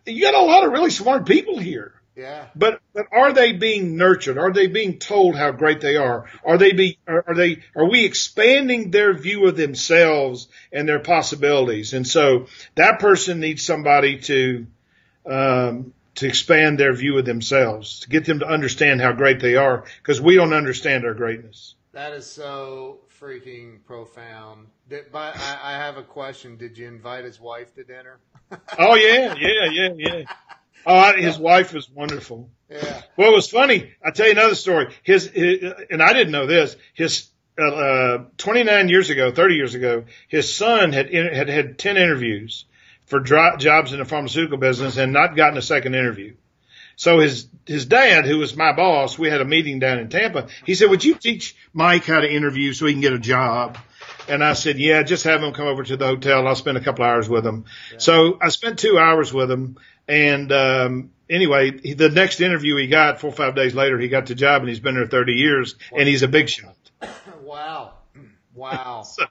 you 0.06 0.22
got 0.22 0.34
a 0.34 0.42
lot 0.42 0.64
of 0.64 0.72
really 0.72 0.90
smart 0.90 1.26
people 1.26 1.58
here. 1.58 1.94
Yeah. 2.14 2.46
But 2.54 2.80
but 2.92 3.06
are 3.10 3.32
they 3.32 3.52
being 3.52 3.96
nurtured? 3.96 4.36
Are 4.36 4.52
they 4.52 4.66
being 4.66 4.98
told 4.98 5.34
how 5.34 5.50
great 5.50 5.80
they 5.80 5.96
are? 5.96 6.26
Are 6.44 6.58
they 6.58 6.72
be 6.72 6.98
are, 7.08 7.24
are 7.26 7.34
they 7.34 7.62
are 7.74 7.88
we 7.88 8.04
expanding 8.04 8.90
their 8.90 9.14
view 9.14 9.46
of 9.48 9.56
themselves 9.56 10.48
and 10.72 10.86
their 10.86 10.98
possibilities? 10.98 11.94
And 11.94 12.06
so 12.06 12.48
that 12.74 12.98
person 12.98 13.40
needs 13.40 13.64
somebody 13.64 14.18
to 14.20 14.66
um, 15.24 15.94
to 16.16 16.26
expand 16.26 16.78
their 16.78 16.92
view 16.92 17.16
of 17.16 17.24
themselves, 17.24 18.00
to 18.00 18.10
get 18.10 18.26
them 18.26 18.40
to 18.40 18.46
understand 18.46 19.00
how 19.00 19.12
great 19.12 19.40
they 19.40 19.56
are, 19.56 19.84
because 20.02 20.20
we 20.20 20.34
don't 20.34 20.52
understand 20.52 21.06
our 21.06 21.14
greatness. 21.14 21.74
That 21.92 22.12
is 22.12 22.26
so 22.26 22.98
freaking 23.22 23.84
profound. 23.84 24.66
Did, 24.88 25.12
but 25.12 25.36
I, 25.36 25.58
I 25.62 25.72
have 25.72 25.96
a 25.96 26.02
question. 26.02 26.56
Did 26.56 26.76
you 26.76 26.88
invite 26.88 27.24
his 27.24 27.40
wife 27.40 27.74
to 27.74 27.84
dinner? 27.84 28.18
Oh 28.78 28.96
yeah, 28.96 29.34
yeah, 29.38 29.70
yeah, 29.70 29.88
yeah. 29.96 30.24
Oh, 30.84 30.94
I, 30.94 31.16
his 31.16 31.38
wife 31.38 31.72
was 31.72 31.88
wonderful. 31.88 32.50
Yeah. 32.68 33.00
Well, 33.16 33.30
it 33.30 33.34
was 33.34 33.48
funny. 33.48 33.94
I'll 34.04 34.12
tell 34.12 34.26
you 34.26 34.32
another 34.32 34.56
story. 34.56 34.94
His, 35.02 35.26
his 35.28 35.72
and 35.90 36.02
I 36.02 36.12
didn't 36.12 36.32
know 36.32 36.46
this. 36.46 36.76
His 36.92 37.30
uh, 37.58 37.64
uh, 37.66 38.24
29 38.36 38.90
years 38.90 39.08
ago, 39.08 39.32
30 39.32 39.54
years 39.54 39.74
ago, 39.74 40.04
his 40.28 40.54
son 40.54 40.92
had 40.92 41.10
had 41.14 41.48
had 41.48 41.78
10 41.78 41.96
interviews 41.96 42.66
for 43.06 43.20
dro- 43.20 43.56
jobs 43.56 43.94
in 43.94 44.00
the 44.00 44.04
pharmaceutical 44.04 44.58
business 44.58 44.98
and 44.98 45.14
not 45.14 45.34
gotten 45.34 45.56
a 45.56 45.62
second 45.62 45.94
interview. 45.94 46.34
So 46.96 47.18
his 47.20 47.46
his 47.66 47.86
dad, 47.86 48.26
who 48.26 48.38
was 48.38 48.56
my 48.56 48.72
boss, 48.72 49.18
we 49.18 49.28
had 49.28 49.40
a 49.40 49.44
meeting 49.44 49.78
down 49.78 49.98
in 49.98 50.08
Tampa. 50.08 50.48
He 50.66 50.74
said, 50.74 50.90
"Would 50.90 51.04
you 51.04 51.14
teach 51.14 51.54
Mike 51.72 52.04
how 52.04 52.20
to 52.20 52.30
interview 52.30 52.72
so 52.72 52.86
he 52.86 52.92
can 52.92 53.00
get 53.00 53.12
a 53.12 53.18
job?" 53.18 53.78
And 54.28 54.42
I 54.42 54.52
said, 54.54 54.78
"Yeah, 54.78 55.02
just 55.02 55.24
have 55.24 55.42
him 55.42 55.52
come 55.52 55.66
over 55.66 55.82
to 55.82 55.96
the 55.96 56.06
hotel. 56.06 56.46
I'll 56.46 56.54
spend 56.56 56.76
a 56.78 56.80
couple 56.80 57.04
hours 57.04 57.28
with 57.28 57.46
him." 57.46 57.64
So 57.98 58.38
I 58.40 58.48
spent 58.50 58.78
two 58.78 58.98
hours 58.98 59.32
with 59.32 59.50
him, 59.50 59.76
and 60.08 60.50
um, 60.52 61.10
anyway, 61.30 61.72
he- 61.82 61.94
the 61.94 62.08
next 62.08 62.40
interview 62.40 62.76
he 62.76 62.86
got 62.88 63.20
four 63.20 63.30
or 63.30 63.34
five 63.34 63.54
days 63.54 63.74
later, 63.74 63.98
he 63.98 64.08
got 64.08 64.26
the 64.26 64.34
job, 64.34 64.62
and 64.62 64.68
he's 64.68 64.80
been 64.80 64.94
there 64.94 65.06
30 65.06 65.32
years, 65.34 65.74
and 65.96 66.08
he's 66.08 66.22
a 66.22 66.28
big 66.28 66.48
shot. 66.48 66.76
Wow. 67.42 67.94
Wow. 68.54 69.04
So, 69.16 69.24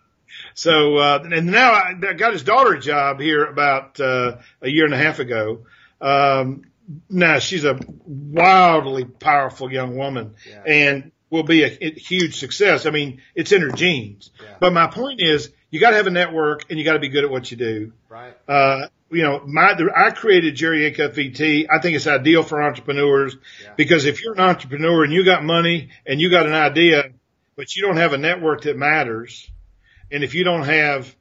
so 0.53 0.97
uh, 0.97 1.27
and 1.31 1.47
now 1.47 1.71
I 1.71 1.93
I 2.09 2.13
got 2.13 2.33
his 2.33 2.43
daughter 2.43 2.73
a 2.73 2.79
job 2.79 3.19
here 3.19 3.45
about, 3.45 3.99
uh, 3.99 4.37
a 4.61 4.69
year 4.69 4.85
and 4.85 4.93
a 4.93 4.97
half 4.97 5.19
ago. 5.19 5.65
Um, 5.99 6.63
now 7.09 7.39
she's 7.39 7.65
a 7.65 7.79
wildly 8.05 9.05
powerful 9.05 9.71
young 9.71 9.95
woman 9.95 10.35
Yeah. 10.47 10.63
and 10.65 11.11
will 11.29 11.43
be 11.43 11.63
a, 11.63 11.67
a 11.81 11.91
huge 11.91 12.37
success. 12.37 12.85
I 12.85 12.91
mean, 12.91 13.21
it's 13.35 13.51
in 13.51 13.61
her 13.61 13.71
genes. 13.71 14.31
Yeah. 14.41 14.55
But 14.59 14.73
my 14.73 14.87
point 14.87 15.21
is, 15.21 15.49
you 15.69 15.79
got 15.79 15.91
to 15.91 15.95
have 15.95 16.07
a 16.07 16.11
network 16.11 16.69
and 16.69 16.77
you 16.77 16.85
got 16.85 16.93
to 16.93 16.99
be 16.99 17.09
good 17.09 17.23
at 17.23 17.29
what 17.29 17.49
you 17.49 17.57
do. 17.57 17.93
Right. 18.09 18.35
Uh, 18.47 18.87
you 19.09 19.23
know, 19.23 19.41
my, 19.45 19.75
I 19.95 20.11
created 20.11 20.55
Jerry 20.55 20.91
Acuff 20.91 21.13
VT. 21.13 21.67
I 21.69 21.79
think 21.79 21.95
it's 21.95 22.07
ideal 22.07 22.43
for 22.43 22.61
entrepreneurs 22.61 23.37
yeah. 23.63 23.73
because 23.75 24.05
if 24.05 24.21
you're 24.21 24.33
an 24.33 24.39
entrepreneur 24.39 25.03
and 25.03 25.13
you 25.13 25.25
got 25.25 25.43
money 25.43 25.89
and 26.05 26.19
you 26.19 26.29
got 26.29 26.45
an 26.45 26.53
idea, 26.53 27.11
but 27.55 27.75
you 27.75 27.81
don't 27.81 27.97
have 27.97 28.13
a 28.13 28.17
network 28.17 28.63
that 28.63 28.77
matters, 28.77 29.49
and 30.11 30.23
if 30.23 30.33
you 30.33 30.43
don't 30.43 30.63
have 30.63 31.13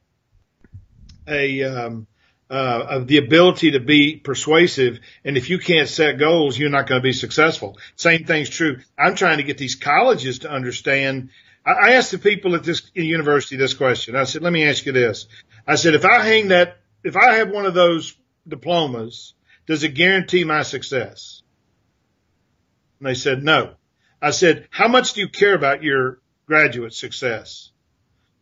a, 1.27 1.63
um, 1.63 2.07
uh, 2.51 2.85
of 2.89 3.07
the 3.07 3.17
ability 3.17 3.71
to 3.71 3.79
be 3.79 4.17
persuasive. 4.17 4.99
And 5.23 5.37
if 5.37 5.49
you 5.49 5.57
can't 5.57 5.87
set 5.87 6.19
goals, 6.19 6.59
you're 6.59 6.69
not 6.69 6.85
going 6.85 6.99
to 6.99 7.03
be 7.03 7.13
successful. 7.13 7.77
Same 7.95 8.25
thing's 8.25 8.49
true. 8.49 8.79
I'm 8.99 9.15
trying 9.15 9.37
to 9.37 9.43
get 9.43 9.57
these 9.57 9.75
colleges 9.75 10.39
to 10.39 10.51
understand. 10.51 11.29
I, 11.65 11.71
I 11.71 11.91
asked 11.91 12.11
the 12.11 12.19
people 12.19 12.55
at 12.55 12.65
this 12.65 12.91
university 12.93 13.55
this 13.55 13.73
question. 13.73 14.17
I 14.17 14.25
said, 14.25 14.41
let 14.41 14.51
me 14.51 14.67
ask 14.67 14.85
you 14.85 14.91
this. 14.91 15.27
I 15.65 15.75
said, 15.75 15.95
if 15.95 16.03
I 16.03 16.25
hang 16.25 16.49
that, 16.49 16.79
if 17.05 17.15
I 17.15 17.35
have 17.35 17.51
one 17.51 17.65
of 17.65 17.73
those 17.73 18.17
diplomas, 18.45 19.33
does 19.65 19.83
it 19.83 19.93
guarantee 19.95 20.43
my 20.43 20.63
success? 20.63 21.41
And 22.99 23.07
they 23.07 23.15
said, 23.15 23.43
no. 23.43 23.75
I 24.21 24.31
said, 24.31 24.67
how 24.71 24.89
much 24.89 25.13
do 25.13 25.21
you 25.21 25.29
care 25.29 25.55
about 25.55 25.83
your 25.83 26.19
graduate 26.47 26.93
success? 26.93 27.71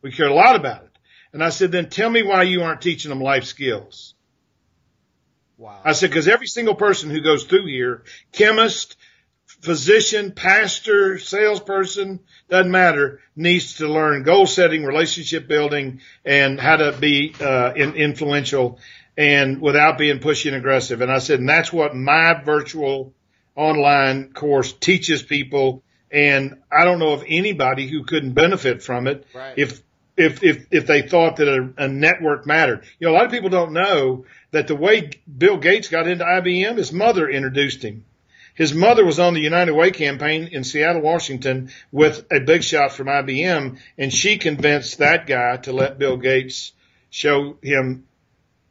We 0.02 0.12
care 0.12 0.28
a 0.28 0.34
lot 0.34 0.56
about 0.56 0.86
it. 0.86 0.89
And 1.34 1.44
I 1.44 1.50
said, 1.50 1.72
then 1.72 1.90
tell 1.90 2.10
me 2.10 2.24
why 2.24 2.44
you 2.44 2.64
aren't 2.64 2.82
teaching 2.82 3.10
them 3.10 3.22
life 3.22 3.46
skills. 3.46 4.16
Wow. 5.58 5.80
I 5.84 5.92
said, 5.92 6.10
because 6.10 6.28
every 6.28 6.48
single 6.48 6.76
person 6.76 7.10
who 7.10 7.22
goes 7.22 7.44
through 7.44 7.68
here, 7.68 8.04
chemist, 8.32 8.96
physician, 9.62 10.32
pastor, 10.32 11.20
salesperson, 11.20 12.22
doesn't 12.50 12.72
matter, 12.72 13.20
needs 13.36 13.76
to 13.76 13.88
learn 13.88 14.24
goal 14.24 14.48
setting, 14.48 14.86
relationship 14.86 15.48
building, 15.48 16.02
and 16.24 16.60
how 16.60 16.78
to 16.78 16.94
be 16.94 17.36
uh, 17.42 17.74
in, 17.76 17.94
influential 17.96 18.80
and 19.18 19.60
without 19.62 19.98
being 19.98 20.20
pushy 20.20 20.48
and 20.48 20.56
aggressive. 20.56 21.02
And 21.02 21.12
I 21.12 21.20
said, 21.20 21.42
and 21.42 21.50
that's 21.50 21.74
what 21.74 21.94
my 21.94 22.42
virtual 22.42 23.14
online 23.54 24.32
course 24.32 24.72
teaches 24.72 25.22
people. 25.22 25.84
And 26.10 26.62
I 26.72 26.86
don't 26.86 27.00
know 27.00 27.12
of 27.12 27.26
anybody 27.28 27.88
who 27.88 28.06
couldn't 28.06 28.32
benefit 28.32 28.82
from 28.82 29.08
it 29.08 29.28
right. 29.36 29.56
if 29.58 29.84
if 30.20 30.44
if 30.44 30.68
if 30.70 30.86
they 30.86 31.02
thought 31.02 31.38
that 31.38 31.48
a, 31.48 31.86
a 31.86 31.88
network 31.88 32.46
mattered. 32.46 32.84
You 33.00 33.08
know, 33.08 33.14
a 33.14 33.16
lot 33.16 33.26
of 33.26 33.32
people 33.32 33.50
don't 33.50 33.72
know 33.72 34.26
that 34.52 34.68
the 34.68 34.76
way 34.76 35.12
Bill 35.26 35.58
Gates 35.58 35.88
got 35.88 36.08
into 36.08 36.26
IBM, 36.26 36.78
his 36.78 36.92
mother 36.92 37.28
introduced 37.30 37.82
him. 37.84 38.04
His 38.54 38.74
mother 38.74 39.06
was 39.06 39.20
on 39.20 39.34
the 39.34 39.40
United 39.40 39.74
Way 39.74 39.92
campaign 39.92 40.50
in 40.52 40.66
Seattle, 40.66 41.02
Washington 41.02 41.72
with 41.94 42.26
a 42.30 42.42
big 42.42 42.64
shot 42.64 42.92
from 42.92 43.08
IBM 43.08 43.80
and 43.98 44.14
she 44.14 44.38
convinced 44.38 44.98
that 44.98 45.26
guy 45.26 45.56
to 45.58 45.72
let 45.72 45.98
Bill 45.98 46.18
Gates 46.18 46.74
show 47.10 47.58
him 47.62 48.06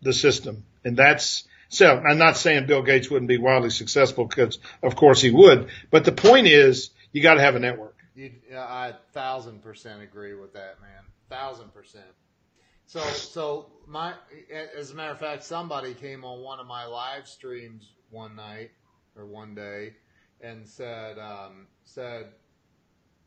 the 0.03 0.13
system. 0.13 0.65
And 0.85 0.95
that's, 0.95 1.45
so 1.71 1.97
I'm 1.99 2.19
not 2.19 2.37
saying 2.37 2.67
Bill 2.67 2.83
Gates 2.83 3.11
wouldn't 3.11 3.31
be 3.31 3.39
wildly 3.39 3.71
successful 3.71 4.27
because 4.27 4.59
of 4.83 4.95
course 4.95 5.23
he 5.23 5.31
would, 5.31 5.69
but 5.91 6.05
the 6.05 6.13
point 6.13 6.47
is 6.47 6.91
you 7.13 7.23
got 7.23 7.35
to 7.35 7.41
have 7.41 7.57
a 7.57 7.61
network. 7.61 7.97
You, 8.15 8.33
I 8.55 8.93
thousand 9.15 9.63
percent 9.63 10.03
agree 10.03 10.35
with 10.35 10.53
that, 10.53 10.81
man 10.83 11.08
thousand 11.29 11.73
percent. 11.73 12.07
So, 12.87 13.01
so 13.01 13.67
my, 13.87 14.15
as 14.77 14.93
a 14.93 14.95
matter 14.95 15.13
of 15.13 15.19
fact, 15.19 15.45
somebody 15.45 15.93
came 15.93 16.25
on 16.25 16.41
one 16.43 16.59
of 16.59 16.67
my 16.67 16.87
live 16.87 17.29
streams 17.29 17.93
one 18.09 18.35
night 18.35 18.71
or 19.15 19.27
one 19.27 19.55
day 19.55 19.93
and 20.41 20.67
said, 20.67 21.19
um, 21.19 21.67
said, 21.85 22.29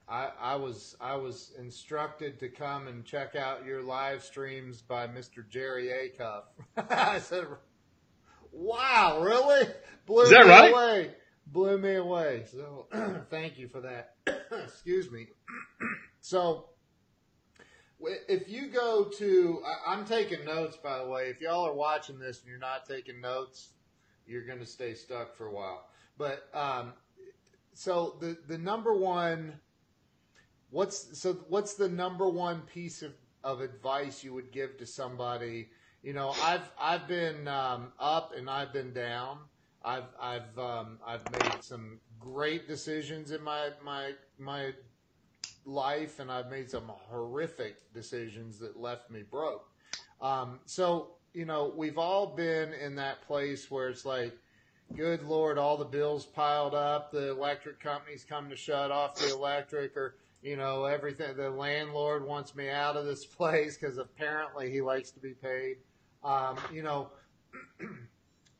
I, 0.10 0.30
I 0.40 0.56
was, 0.56 0.96
I 1.00 1.16
was 1.16 1.52
instructed 1.60 2.40
to 2.40 2.50
come 2.50 2.88
and 2.88 3.06
check 3.06 3.36
out 3.36 3.64
your 3.64 3.84
live 3.84 4.24
streams 4.24 4.82
by 4.82 5.08
Mr. 5.08 5.48
Jerry 5.48 5.90
Acuff. 5.90 6.44
I 6.90 7.20
said, 7.20 7.46
wow, 8.52 9.22
really? 9.22 9.68
Blew 10.08 10.24
Is 10.24 10.30
that 10.32 10.46
me 10.46 10.50
right? 10.50 10.74
away. 10.74 11.12
Blew 11.48 11.78
me 11.78 11.96
away. 11.96 12.46
So 12.52 12.88
thank 13.30 13.60
you 13.60 13.68
for 13.68 13.82
that. 13.82 14.16
Excuse 14.52 15.12
me. 15.12 15.28
so, 16.22 16.70
if 18.28 18.50
you 18.50 18.68
go 18.68 19.06
to, 19.06 19.64
I'm 19.88 20.06
taking 20.06 20.46
notes 20.46 20.78
by 20.78 21.00
the 21.00 21.08
way. 21.08 21.30
If 21.30 21.42
y'all 21.42 21.68
are 21.68 21.74
watching 21.74 22.20
this 22.20 22.40
and 22.42 22.50
you're 22.50 22.60
not 22.60 22.86
taking 22.86 23.22
notes, 23.22 23.70
you're 24.26 24.46
going 24.46 24.60
to 24.60 24.66
stay 24.66 24.94
stuck 24.94 25.36
for 25.36 25.48
a 25.48 25.52
while. 25.52 25.88
But 26.18 26.48
um, 26.54 26.94
so 27.74 28.16
the 28.20 28.38
the 28.48 28.58
number 28.58 28.94
one, 28.94 29.54
what's 30.70 31.20
so 31.20 31.34
what's 31.50 31.76
the 31.76 31.90
number 31.90 32.30
one 32.30 32.62
piece 32.62 33.02
of, 33.02 33.14
of 33.44 33.62
advice 33.62 34.24
you 34.24 34.34
would 34.34 34.52
give 34.52 34.78
to 34.78 34.86
somebody? 34.86 35.70
You 36.04 36.14
know, 36.14 36.34
I've 36.44 36.72
I've 36.80 37.08
been 37.08 37.48
um, 37.48 37.94
up 38.00 38.34
and 38.36 38.50
I've 38.50 38.74
been 38.74 38.94
down. 38.94 39.40
I've 39.84 40.10
I've 40.20 40.58
um, 40.60 41.00
I've 41.06 41.30
made 41.32 41.64
some 41.64 42.00
great 42.20 42.68
decisions 42.68 43.32
in 43.32 43.44
my 43.44 43.70
my 43.84 44.14
my 44.38 44.74
life 45.66 46.20
and 46.20 46.32
I've 46.32 46.50
made 46.50 46.70
some 46.70 46.86
horrific 46.88 47.94
decisions 47.94 48.60
that 48.60 48.80
left 48.80 49.10
me 49.10 49.24
broke. 49.24 49.70
Um, 50.22 50.60
so, 50.66 51.12
you 51.34 51.46
know, 51.46 51.74
we've 51.76 51.98
all 51.98 52.28
been 52.28 52.74
in 52.74 52.96
that 52.96 53.22
place 53.24 53.70
where 53.72 53.90
it's 53.90 54.06
like, 54.06 54.38
good 54.96 55.24
Lord, 55.24 55.58
all 55.58 55.78
the 55.78 55.86
bills 55.86 56.26
piled 56.26 56.74
up, 56.74 57.12
the 57.12 57.32
electric 57.32 57.80
companies 57.80 58.26
come 58.28 58.50
to 58.50 58.56
shut 58.56 58.92
off 58.92 59.16
the 59.16 59.34
electric 59.34 59.96
or, 59.96 60.16
you 60.42 60.58
know, 60.58 60.86
everything. 60.86 61.36
The 61.38 61.50
landlord 61.50 62.26
wants 62.26 62.56
me 62.56 62.70
out 62.70 62.98
of 62.98 63.06
this 63.06 63.26
place 63.38 63.78
because 63.78 63.98
apparently 63.98 64.72
he 64.72 64.82
likes 64.82 65.12
to 65.12 65.20
be 65.20 65.34
paid. 65.34 65.78
Um, 66.24 66.58
you 66.72 66.84
know, 66.84 67.10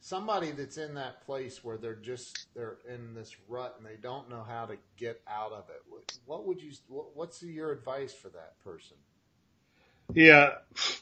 somebody 0.02 0.52
that's 0.52 0.78
in 0.78 0.96
that 0.96 1.24
place 1.26 1.64
where 1.64 1.78
they're 1.78 1.96
just 1.96 2.48
they're 2.56 2.78
in 2.90 3.14
this 3.14 3.34
rut 3.48 3.76
and 3.78 3.86
they 3.86 3.96
don't 4.02 4.30
know 4.30 4.44
how 4.46 4.66
to 4.66 4.76
get 4.98 5.22
out 5.28 5.54
of 5.54 5.66
it. 5.70 5.82
What 6.26 6.46
would 6.48 6.62
you 6.62 6.72
what's 6.90 7.42
your 7.42 7.72
advice 7.72 8.12
for 8.12 8.30
that 8.30 8.60
person? 8.64 8.98
Yeah 10.14 10.50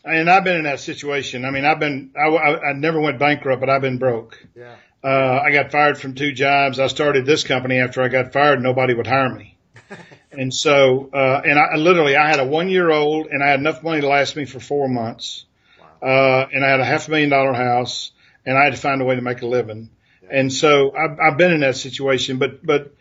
and 0.03 0.29
i've 0.29 0.43
been 0.43 0.57
in 0.57 0.63
that 0.63 0.81
situation. 0.81 1.45
I 1.45 1.51
mean 1.51 1.65
i've 1.65 1.79
been 1.79 2.11
i, 2.15 2.27
I, 2.27 2.69
I 2.69 2.73
never 2.73 2.99
went 2.99 3.17
bankrupt 3.17 3.61
but 3.61 3.69
i've 3.69 3.81
been 3.81 3.97
broke. 3.97 4.45
Yeah. 4.55 4.75
Uh, 5.01 5.39
i 5.45 5.51
got 5.51 5.71
fired 5.71 5.97
from 5.97 6.13
two 6.13 6.33
jobs. 6.33 6.77
I 6.77 6.87
started 6.87 7.25
this 7.25 7.45
company 7.45 7.79
after 7.79 8.01
i 8.01 8.09
got 8.09 8.33
fired. 8.33 8.61
Nobody 8.61 8.93
would 8.93 9.07
hire 9.07 9.33
me. 9.33 9.57
And 10.31 10.53
so 10.53 11.09
uh, 11.11 11.41
and 11.43 11.57
i 11.57 11.75
literally 11.75 12.15
i 12.15 12.29
had 12.29 12.39
a 12.39 12.45
one 12.45 12.69
year 12.69 12.91
old 12.91 13.27
and 13.27 13.41
i 13.43 13.47
had 13.47 13.59
enough 13.59 13.81
money 13.81 14.01
to 14.01 14.07
last 14.07 14.35
me 14.35 14.45
for 14.45 14.59
four 14.59 14.87
months. 14.87 15.45
Wow. 15.79 16.43
uh, 16.43 16.47
and 16.53 16.63
i 16.63 16.69
had 16.69 16.79
a 16.79 16.85
half 16.85 17.07
a 17.07 17.11
million 17.11 17.29
dollar 17.29 17.53
house 17.53 18.11
and 18.45 18.57
I 18.57 18.63
had 18.65 18.73
to 18.73 18.79
find 18.79 19.01
a 19.01 19.05
way 19.05 19.15
to 19.15 19.21
make 19.21 19.41
a 19.41 19.47
living. 19.47 19.89
And 20.31 20.51
so 20.51 20.95
I've, 20.95 21.19
I've 21.19 21.37
been 21.37 21.51
in 21.51 21.61
that 21.61 21.75
situation, 21.75 22.37
but, 22.37 22.65
but, 22.65 22.93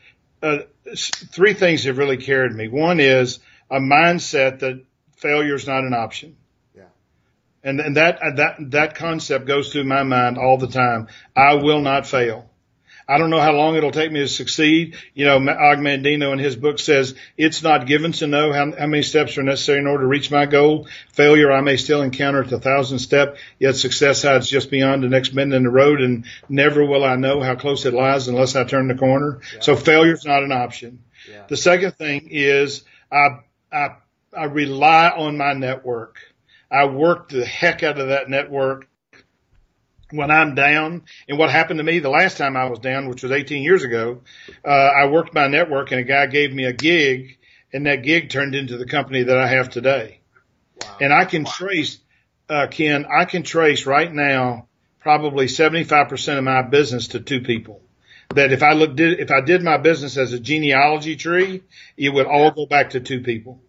uh, 0.43 0.59
three 0.97 1.55
things 1.55 1.85
have 1.85 1.99
really 1.99 2.17
carried 2.17 2.53
me. 2.53 2.69
One 2.69 3.01
is 3.01 3.41
a 3.71 3.79
mindset 3.79 4.61
that 4.61 4.83
failure 5.17 5.55
is 5.55 5.67
not 5.67 5.85
an 5.85 5.93
option. 5.93 6.37
Yeah. 6.75 6.85
And, 7.63 7.81
and 7.81 7.97
that, 7.97 8.21
that, 8.37 8.57
that 8.71 8.95
concept 8.95 9.47
goes 9.47 9.73
through 9.73 9.85
my 9.85 10.05
mind 10.05 10.39
all 10.39 10.59
the 10.59 10.69
time. 10.69 11.09
I 11.37 11.55
will 11.55 11.81
not 11.81 12.07
fail. 12.07 12.49
I 13.09 13.17
don't 13.17 13.31
know 13.31 13.41
how 13.41 13.53
long 13.53 13.75
it'll 13.75 13.91
take 13.91 14.13
me 14.13 14.21
to 14.21 14.29
succeed. 14.29 14.97
You 15.15 15.25
know, 15.25 15.37
Og 15.37 15.79
Mandino 15.79 16.33
in 16.33 16.39
his 16.39 16.57
book 16.57 16.79
says 16.79 17.15
it's 17.39 17.63
not 17.63 17.87
given 17.87 18.13
to 18.13 18.27
know 18.27 18.53
how, 18.53 18.71
how 18.79 18.87
many 18.87 19.03
steps 19.03 19.39
are 19.39 19.43
necessary 19.43 19.79
in 19.79 19.87
order 19.87 20.03
to 20.03 20.09
reach 20.09 20.31
my 20.31 20.45
goal. 20.45 20.89
Failure 21.13 21.51
I 21.51 21.63
may 21.63 21.79
still 21.79 22.03
encounter 22.03 22.43
at 22.43 22.51
the 22.51 22.61
thousandth 22.61 23.01
step, 23.01 23.39
yet 23.59 23.77
success 23.77 24.23
hides 24.23 24.51
just 24.51 24.71
beyond 24.71 25.03
the 25.03 25.09
next 25.09 25.31
bend 25.31 25.55
in 25.55 25.63
the 25.63 25.71
road 25.71 26.03
and 26.03 26.27
never 26.51 26.85
will 26.85 27.03
I 27.03 27.17
know 27.17 27.41
how 27.41 27.55
close 27.55 27.87
it 27.87 27.95
lies 27.95 28.29
unless 28.29 28.57
I 28.57 28.65
turn 28.65 28.89
the 28.89 28.95
corner. 28.95 29.41
Yeah. 29.55 29.61
So 29.61 29.75
failure's 29.75 30.27
not 30.27 30.43
an 30.43 30.53
option. 30.53 31.03
Yeah. 31.31 31.45
The 31.49 31.57
second 31.57 31.93
thing 31.93 32.29
is 32.31 32.85
I, 33.11 33.41
I, 33.73 33.97
I 34.37 34.45
rely 34.45 35.09
on 35.09 35.39
my 35.39 35.55
network. 35.55 36.19
I 36.71 36.85
work 36.85 37.31
the 37.31 37.47
heck 37.47 37.83
out 37.83 37.99
of 37.99 38.09
that 38.09 38.29
network 38.29 38.88
when 40.11 40.31
I'm 40.31 40.55
down. 40.55 41.03
And 41.29 41.39
what 41.39 41.51
happened 41.51 41.79
to 41.79 41.85
me 41.85 41.99
the 41.99 42.11
last 42.11 42.39
time 42.39 42.57
I 42.57 42.67
was 42.67 42.79
down, 42.79 43.09
which 43.09 43.23
was 43.23 43.33
18 43.33 43.63
years 43.63 43.85
ago, 43.85 44.23
uh, 44.65 44.69
I 44.69 45.07
worked 45.07 45.35
my 45.35 45.49
network 45.49 45.91
and 45.91 46.01
a 46.01 46.05
guy 46.05 46.27
gave 46.27 46.53
me 46.53 46.65
a 46.65 46.73
gig 46.73 47.39
and 47.73 47.87
that 47.87 48.03
gig 48.03 48.31
turned 48.31 48.55
into 48.55 48.79
the 48.79 48.87
company 48.87 49.25
that 49.25 49.39
I 49.39 49.49
have 49.49 49.71
today. 49.71 50.21
Wow. 50.83 50.97
And 51.01 51.13
I 51.13 51.25
can 51.25 51.45
wow. 51.45 51.53
trace, 51.53 51.99
uh, 52.49 52.67
Ken, 52.71 53.07
I 53.07 53.25
can 53.25 53.43
trace 53.43 53.87
right 53.87 54.13
now 54.13 54.69
probably 55.01 55.47
75% 55.47 56.39
of 56.39 56.45
my 56.45 56.63
business 56.63 57.09
to 57.09 57.21
two 57.21 57.41
people. 57.41 57.83
That 58.35 58.53
if 58.53 58.63
I 58.63 58.73
look, 58.75 58.95
did, 58.95 59.21
if 59.21 59.31
I 59.31 59.41
did 59.41 59.63
my 59.63 59.79
business 59.79 60.19
as 60.19 60.33
a 60.33 60.41
genealogy 60.41 61.17
tree, 61.17 61.63
it 61.97 62.11
would 62.11 62.27
all 62.27 62.51
go 62.51 62.67
back 62.67 62.91
to 62.91 63.01
two 63.01 63.21
people. 63.21 63.61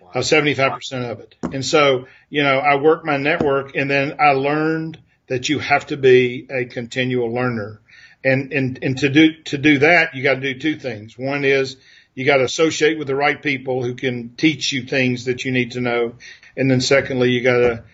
Wow. 0.00 0.10
Uh, 0.14 0.18
75% 0.18 1.10
of 1.10 1.20
it. 1.20 1.34
And 1.42 1.64
so, 1.64 2.06
you 2.30 2.42
know, 2.42 2.58
I 2.58 2.76
worked 2.76 3.04
my 3.04 3.16
network 3.16 3.74
and 3.74 3.90
then 3.90 4.16
I 4.20 4.30
learned 4.30 4.98
that 5.28 5.48
you 5.48 5.58
have 5.58 5.86
to 5.86 5.96
be 5.96 6.46
a 6.50 6.64
continual 6.66 7.32
learner. 7.32 7.80
And, 8.24 8.52
and, 8.52 8.78
and 8.82 8.98
to 8.98 9.08
do, 9.08 9.42
to 9.44 9.58
do 9.58 9.78
that, 9.78 10.14
you 10.14 10.22
got 10.22 10.34
to 10.34 10.40
do 10.40 10.58
two 10.58 10.78
things. 10.78 11.18
One 11.18 11.44
is 11.44 11.76
You 12.16 12.24
got 12.24 12.38
to 12.38 12.44
associate 12.44 12.98
with 12.98 13.06
the 13.06 13.14
right 13.14 13.40
people 13.40 13.84
who 13.84 13.94
can 13.94 14.34
teach 14.36 14.72
you 14.72 14.84
things 14.84 15.26
that 15.26 15.44
you 15.44 15.52
need 15.52 15.72
to 15.72 15.80
know. 15.82 16.14
And 16.56 16.70
then 16.70 16.80
secondly, 16.80 17.30
you 17.30 17.42
got 17.42 17.58
to 17.58 17.84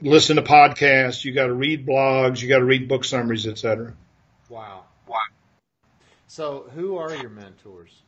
listen 0.00 0.36
to 0.36 0.42
podcasts. 0.42 1.24
You 1.24 1.32
got 1.34 1.48
to 1.48 1.52
read 1.52 1.86
blogs. 1.86 2.40
You 2.40 2.48
got 2.48 2.60
to 2.60 2.64
read 2.64 2.88
book 2.88 3.04
summaries, 3.04 3.46
etc. 3.46 3.92
Wow. 4.48 4.84
Wow. 5.06 5.18
So 6.26 6.70
who 6.74 6.96
are 6.96 7.14
your 7.14 7.28
mentors? 7.28 8.02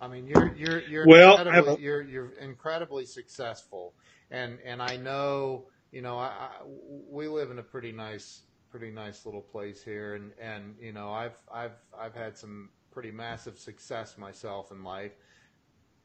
I 0.00 0.06
mean, 0.06 0.28
you're 0.28 0.54
you're 0.54 0.80
you're 0.82 1.06
well, 1.06 1.38
incredibly, 1.38 1.82
you're 1.82 2.02
you're 2.02 2.32
incredibly 2.40 3.06
successful, 3.06 3.92
and 4.30 4.58
and 4.64 4.80
I 4.80 4.98
know 4.98 5.64
you 5.94 6.02
know 6.02 6.18
I, 6.18 6.26
I, 6.26 6.48
we 7.08 7.28
live 7.28 7.50
in 7.50 7.58
a 7.58 7.62
pretty 7.62 7.92
nice 7.92 8.42
pretty 8.70 8.90
nice 8.90 9.24
little 9.24 9.40
place 9.40 9.84
here, 9.84 10.16
and 10.16 10.32
and 10.40 10.74
you 10.80 10.92
know 10.92 11.12
I've 11.12 11.36
I've 11.50 11.76
I've 11.96 12.14
had 12.14 12.36
some 12.36 12.70
pretty 12.90 13.12
massive 13.12 13.56
success 13.56 14.18
myself 14.18 14.72
in 14.72 14.82
life, 14.82 15.12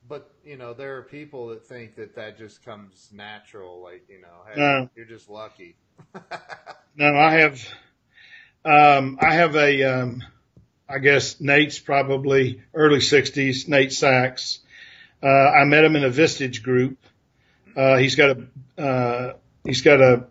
but 0.08 0.32
you 0.46 0.56
know 0.56 0.76
there 0.76 0.98
are 0.98 1.02
people 1.02 1.48
that 1.48 1.66
think 1.66 1.96
that 1.96 2.16
that 2.16 2.38
just 2.38 2.64
comes 2.64 3.10
natural, 3.12 3.82
like 3.82 4.04
you 4.08 4.22
know, 4.22 4.44
hey, 4.48 4.60
no. 4.60 4.90
you're 4.96 5.08
just 5.08 5.32
lucky. 5.32 5.76
no, 6.96 7.16
I 7.16 7.32
have 7.32 7.68
um, 8.64 9.18
I 9.20 9.34
have 9.34 9.56
a 9.56 9.84
um, 9.84 10.24
I 10.88 11.00
guess 11.00 11.42
Nate's 11.42 11.80
probably 11.80 12.62
early 12.76 13.00
60s, 13.00 13.68
Nate 13.68 13.94
Sachs. 13.94 14.60
Uh, 15.24 15.28
I 15.28 15.64
met 15.66 15.84
him 15.84 15.96
in 15.96 16.04
a 16.04 16.10
Vistage 16.10 16.62
group. 16.62 17.00
Uh, 17.76 17.98
he's 17.98 18.16
got 18.16 18.38
a, 18.38 18.82
uh, 18.82 19.34
he's 19.70 19.82
got 19.82 20.02
a 20.02 20.26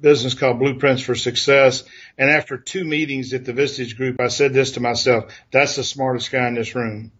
business 0.00 0.34
called 0.34 0.58
Blueprints 0.58 1.02
for 1.02 1.14
Success. 1.14 1.84
And 2.16 2.30
after 2.30 2.56
two 2.56 2.84
meetings 2.84 3.32
at 3.32 3.44
the 3.44 3.52
Vistage 3.52 3.96
group, 3.96 4.20
I 4.20 4.28
said 4.28 4.52
this 4.52 4.72
to 4.72 4.80
myself, 4.80 5.32
that's 5.50 5.76
the 5.76 5.84
smartest 5.84 6.30
guy 6.30 6.46
in 6.48 6.54
this 6.54 6.74
room. 6.74 7.12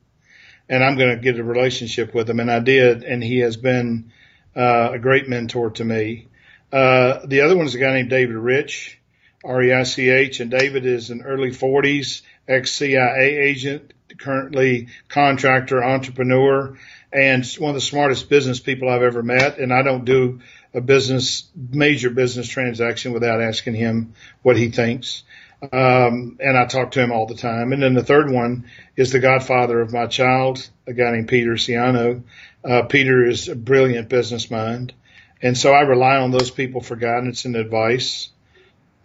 And 0.69 0.83
I'm 0.83 0.97
going 0.97 1.11
to 1.11 1.23
get 1.23 1.39
a 1.39 1.45
relationship 1.45 2.15
with 2.15 2.29
him. 2.29 2.41
And 2.41 2.51
I 2.51 2.61
did. 2.61 3.05
And 3.05 3.23
he 3.23 3.39
has 3.39 3.57
been, 3.57 4.13
uh, 4.55 4.91
a 4.95 4.99
great 4.99 5.29
mentor 5.29 5.71
to 5.71 5.85
me. 5.85 6.29
Uh, 6.73 7.27
the 7.27 7.43
other 7.43 7.57
one 7.57 7.67
is 7.67 7.75
a 7.75 7.79
guy 7.79 7.93
named 7.93 8.11
David 8.11 8.37
Reich, 8.37 9.01
R-E-I-C-H. 9.45 10.41
And 10.41 10.51
David 10.51 10.87
is 10.87 11.11
in 11.11 11.23
early 11.23 11.51
40s 11.51 12.23
ex-CIA 12.49 13.39
agent, 13.49 13.93
currently 14.19 14.89
contractor, 15.09 15.83
entrepreneur, 15.83 16.77
and 17.13 17.47
one 17.59 17.71
of 17.71 17.75
the 17.75 17.81
smartest 17.81 18.29
business 18.29 18.61
people 18.61 18.89
I've 18.89 19.03
ever 19.03 19.23
met. 19.23 19.59
And 19.59 19.73
I 19.73 19.83
don't 19.83 20.05
do 20.05 20.41
a 20.75 20.81
business, 20.81 21.49
major 21.55 22.11
business 22.11 22.49
transaction 22.49 23.13
without 23.13 23.41
asking 23.41 23.75
him 23.75 24.15
what 24.43 24.57
he 24.57 24.71
thinks. 24.71 25.23
Um, 25.63 26.37
and 26.39 26.57
I 26.57 26.67
talk 26.67 26.93
to 26.93 27.01
him 27.01 27.13
all 27.13 27.27
the 27.27 27.35
time. 27.35 27.73
And 27.73 27.83
then 27.83 27.95
the 27.95 28.05
third 28.05 28.31
one 28.31 28.67
is 28.95 29.13
the 29.13 29.21
godfather 29.21 29.81
of 29.81 29.93
my 29.93 30.07
child, 30.07 30.69
a 30.87 30.93
guy 30.93 31.13
named 31.13 31.29
Peter 31.29 31.53
Ciano. 31.53 32.23
Uh, 32.63 32.83
Peter 32.83 33.27
is 33.27 33.49
a 33.49 33.57
brilliant 33.57 34.09
business 34.09 34.51
mind. 34.51 34.93
And 35.41 35.57
so 35.57 35.73
I 35.73 35.81
rely 35.83 36.17
on 36.17 36.31
those 36.31 36.51
people 36.51 36.81
for 36.81 36.97
guidance 36.97 37.45
and 37.45 37.57
advice. 37.57 38.31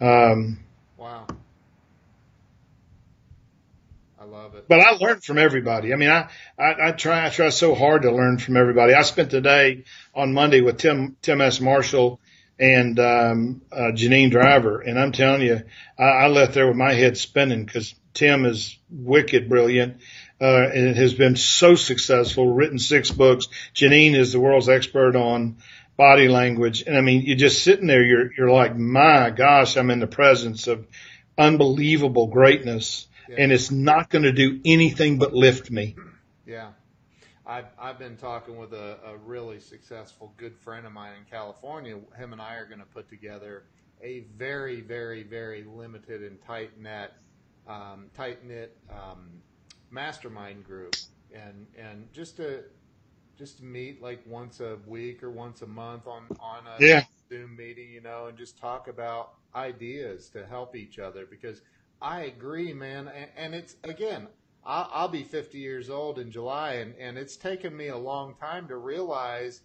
Um, 0.00 0.58
but 4.72 4.80
I 4.80 4.92
learned 4.92 5.22
from 5.22 5.36
everybody. 5.36 5.92
I 5.92 5.96
mean, 5.96 6.08
I, 6.08 6.30
I, 6.58 6.88
I 6.88 6.92
try, 6.92 7.26
I 7.26 7.28
try 7.28 7.50
so 7.50 7.74
hard 7.74 8.02
to 8.02 8.10
learn 8.10 8.38
from 8.38 8.56
everybody. 8.56 8.94
I 8.94 9.02
spent 9.02 9.28
the 9.28 9.42
day 9.42 9.84
on 10.14 10.32
Monday 10.32 10.62
with 10.62 10.78
Tim, 10.78 11.14
Tim 11.20 11.42
S. 11.42 11.60
Marshall 11.60 12.20
and, 12.58 12.98
um, 12.98 13.60
uh, 13.70 13.92
Janine 13.92 14.30
Driver. 14.30 14.80
And 14.80 14.98
I'm 14.98 15.12
telling 15.12 15.42
you, 15.42 15.60
I, 15.98 16.02
I 16.02 16.26
left 16.28 16.54
there 16.54 16.66
with 16.66 16.76
my 16.78 16.94
head 16.94 17.18
spinning 17.18 17.66
because 17.66 17.94
Tim 18.14 18.46
is 18.46 18.78
wicked 18.88 19.50
brilliant. 19.50 19.98
Uh, 20.40 20.70
and 20.74 20.96
has 20.96 21.12
been 21.12 21.36
so 21.36 21.74
successful, 21.74 22.54
written 22.54 22.78
six 22.78 23.10
books. 23.10 23.48
Janine 23.74 24.16
is 24.16 24.32
the 24.32 24.40
world's 24.40 24.70
expert 24.70 25.16
on 25.16 25.58
body 25.98 26.28
language. 26.28 26.82
And 26.86 26.96
I 26.96 27.02
mean, 27.02 27.24
you're 27.26 27.36
just 27.36 27.62
sitting 27.62 27.88
there, 27.88 28.02
you're, 28.02 28.32
you're 28.38 28.50
like, 28.50 28.74
my 28.74 29.28
gosh, 29.28 29.76
I'm 29.76 29.90
in 29.90 30.00
the 30.00 30.06
presence 30.06 30.66
of 30.66 30.86
unbelievable 31.36 32.28
greatness 32.28 33.06
and 33.28 33.52
it's 33.52 33.70
not 33.70 34.10
going 34.10 34.24
to 34.24 34.32
do 34.32 34.60
anything 34.64 35.18
but 35.18 35.34
lift 35.34 35.70
me. 35.70 35.96
Yeah. 36.46 36.70
I've, 37.44 37.66
I've 37.78 37.98
been 37.98 38.16
talking 38.16 38.56
with 38.56 38.72
a, 38.72 38.98
a 39.04 39.16
really 39.16 39.58
successful 39.58 40.32
good 40.36 40.56
friend 40.56 40.86
of 40.86 40.92
mine 40.92 41.12
in 41.18 41.24
California. 41.30 41.98
Him 42.16 42.32
and 42.32 42.40
I 42.40 42.54
are 42.54 42.66
going 42.66 42.78
to 42.78 42.86
put 42.86 43.08
together 43.08 43.64
a 44.00 44.20
very, 44.36 44.80
very, 44.80 45.22
very 45.22 45.64
limited 45.64 46.22
and 46.22 46.40
tight 46.42 46.78
net, 46.80 47.14
um, 47.66 48.06
tight 48.14 48.44
knit 48.44 48.76
um, 48.90 49.28
mastermind 49.90 50.64
group, 50.64 50.96
and 51.32 51.66
and 51.76 52.12
just 52.12 52.36
to 52.36 52.64
just 53.38 53.58
to 53.58 53.64
meet 53.64 54.02
like 54.02 54.22
once 54.26 54.60
a 54.60 54.78
week 54.86 55.22
or 55.22 55.30
once 55.30 55.62
a 55.62 55.66
month 55.66 56.06
on 56.06 56.24
on 56.40 56.64
a 56.66 56.84
yeah. 56.84 57.02
Zoom 57.28 57.56
meeting, 57.56 57.90
you 57.90 58.00
know, 58.00 58.26
and 58.26 58.36
just 58.36 58.58
talk 58.58 58.88
about 58.88 59.34
ideas 59.54 60.28
to 60.30 60.46
help 60.46 60.76
each 60.76 60.98
other 60.98 61.26
because 61.26 61.62
I 62.02 62.22
agree, 62.22 62.72
man. 62.72 63.08
And, 63.08 63.30
and 63.36 63.54
it's 63.54 63.76
again, 63.84 64.26
I'll, 64.64 64.90
I'll, 64.92 65.08
be 65.08 65.22
50 65.22 65.58
years 65.58 65.88
old 65.88 66.18
in 66.18 66.30
July, 66.30 66.74
and, 66.74 66.94
and 66.98 67.16
it's 67.16 67.36
taken 67.36 67.76
me 67.76 67.88
a 67.88 67.96
long 67.96 68.34
time 68.34 68.68
to 68.68 68.76
realize 68.76 69.62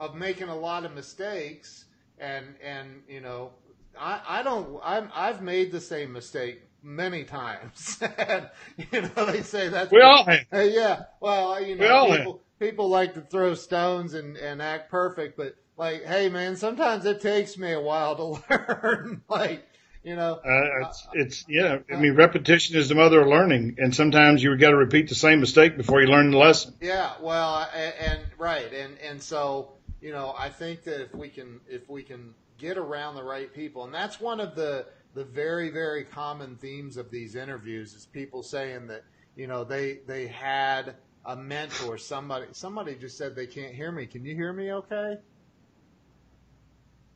of 0.00 0.14
making 0.14 0.48
a 0.48 0.56
lot 0.56 0.84
of 0.84 0.94
mistakes. 0.94 1.86
And 2.18 2.46
and 2.62 3.02
you 3.08 3.20
know, 3.20 3.52
I 3.98 4.20
I 4.26 4.42
don't 4.42 4.80
I'm 4.82 5.10
I've 5.14 5.42
made 5.42 5.72
the 5.72 5.80
same 5.80 6.12
mistake 6.12 6.62
many 6.82 7.24
times. 7.24 7.98
and, 8.18 8.48
you 8.92 9.02
know, 9.02 9.26
they 9.26 9.42
say 9.42 9.68
that's 9.68 9.92
we 9.92 10.00
all 10.00 10.24
have. 10.24 10.46
Yeah. 10.52 11.04
Well, 11.20 11.62
you 11.62 11.76
know, 11.76 12.16
people, 12.16 12.40
people 12.58 12.88
like 12.88 13.14
to 13.14 13.20
throw 13.20 13.54
stones 13.54 14.14
and 14.14 14.36
and 14.36 14.60
act 14.60 14.90
perfect, 14.90 15.36
but 15.36 15.54
like, 15.76 16.04
hey, 16.04 16.28
man, 16.28 16.56
sometimes 16.56 17.06
it 17.06 17.20
takes 17.20 17.56
me 17.56 17.72
a 17.72 17.80
while 17.80 18.16
to 18.16 18.42
learn. 18.50 19.22
like 19.28 19.66
you 20.04 20.16
know, 20.16 20.40
uh, 20.44 20.86
it's, 20.86 21.08
it's, 21.12 21.44
yeah, 21.48 21.78
I 21.92 21.96
mean, 21.96 22.14
repetition 22.14 22.76
is 22.76 22.88
the 22.88 22.96
mother 22.96 23.20
of 23.20 23.28
learning. 23.28 23.76
And 23.78 23.94
sometimes 23.94 24.42
you 24.42 24.56
got 24.56 24.70
to 24.70 24.76
repeat 24.76 25.08
the 25.08 25.14
same 25.14 25.40
mistake 25.40 25.76
before 25.76 26.00
you 26.00 26.08
learn 26.08 26.32
the 26.32 26.38
lesson. 26.38 26.74
Yeah. 26.80 27.12
Well, 27.20 27.68
and, 27.74 27.94
and 28.00 28.20
right. 28.36 28.72
And, 28.72 28.98
and 28.98 29.22
so, 29.22 29.74
you 30.00 30.10
know, 30.10 30.34
I 30.36 30.48
think 30.48 30.82
that 30.84 31.00
if 31.02 31.14
we 31.14 31.28
can, 31.28 31.60
if 31.68 31.88
we 31.88 32.02
can 32.02 32.34
get 32.58 32.78
around 32.78 33.14
the 33.14 33.22
right 33.22 33.52
people, 33.54 33.84
and 33.84 33.94
that's 33.94 34.20
one 34.20 34.40
of 34.40 34.56
the, 34.56 34.86
the 35.14 35.24
very, 35.24 35.70
very 35.70 36.04
common 36.04 36.56
themes 36.56 36.96
of 36.96 37.10
these 37.10 37.36
interviews 37.36 37.94
is 37.94 38.06
people 38.06 38.42
saying 38.42 38.88
that, 38.88 39.04
you 39.36 39.46
know, 39.46 39.62
they, 39.62 40.00
they 40.08 40.26
had 40.26 40.96
a 41.24 41.36
mentor, 41.36 41.96
somebody, 41.96 42.46
somebody 42.50 42.96
just 42.96 43.16
said 43.16 43.36
they 43.36 43.46
can't 43.46 43.72
hear 43.72 43.92
me. 43.92 44.06
Can 44.06 44.24
you 44.24 44.34
hear 44.34 44.52
me 44.52 44.72
okay? 44.72 45.18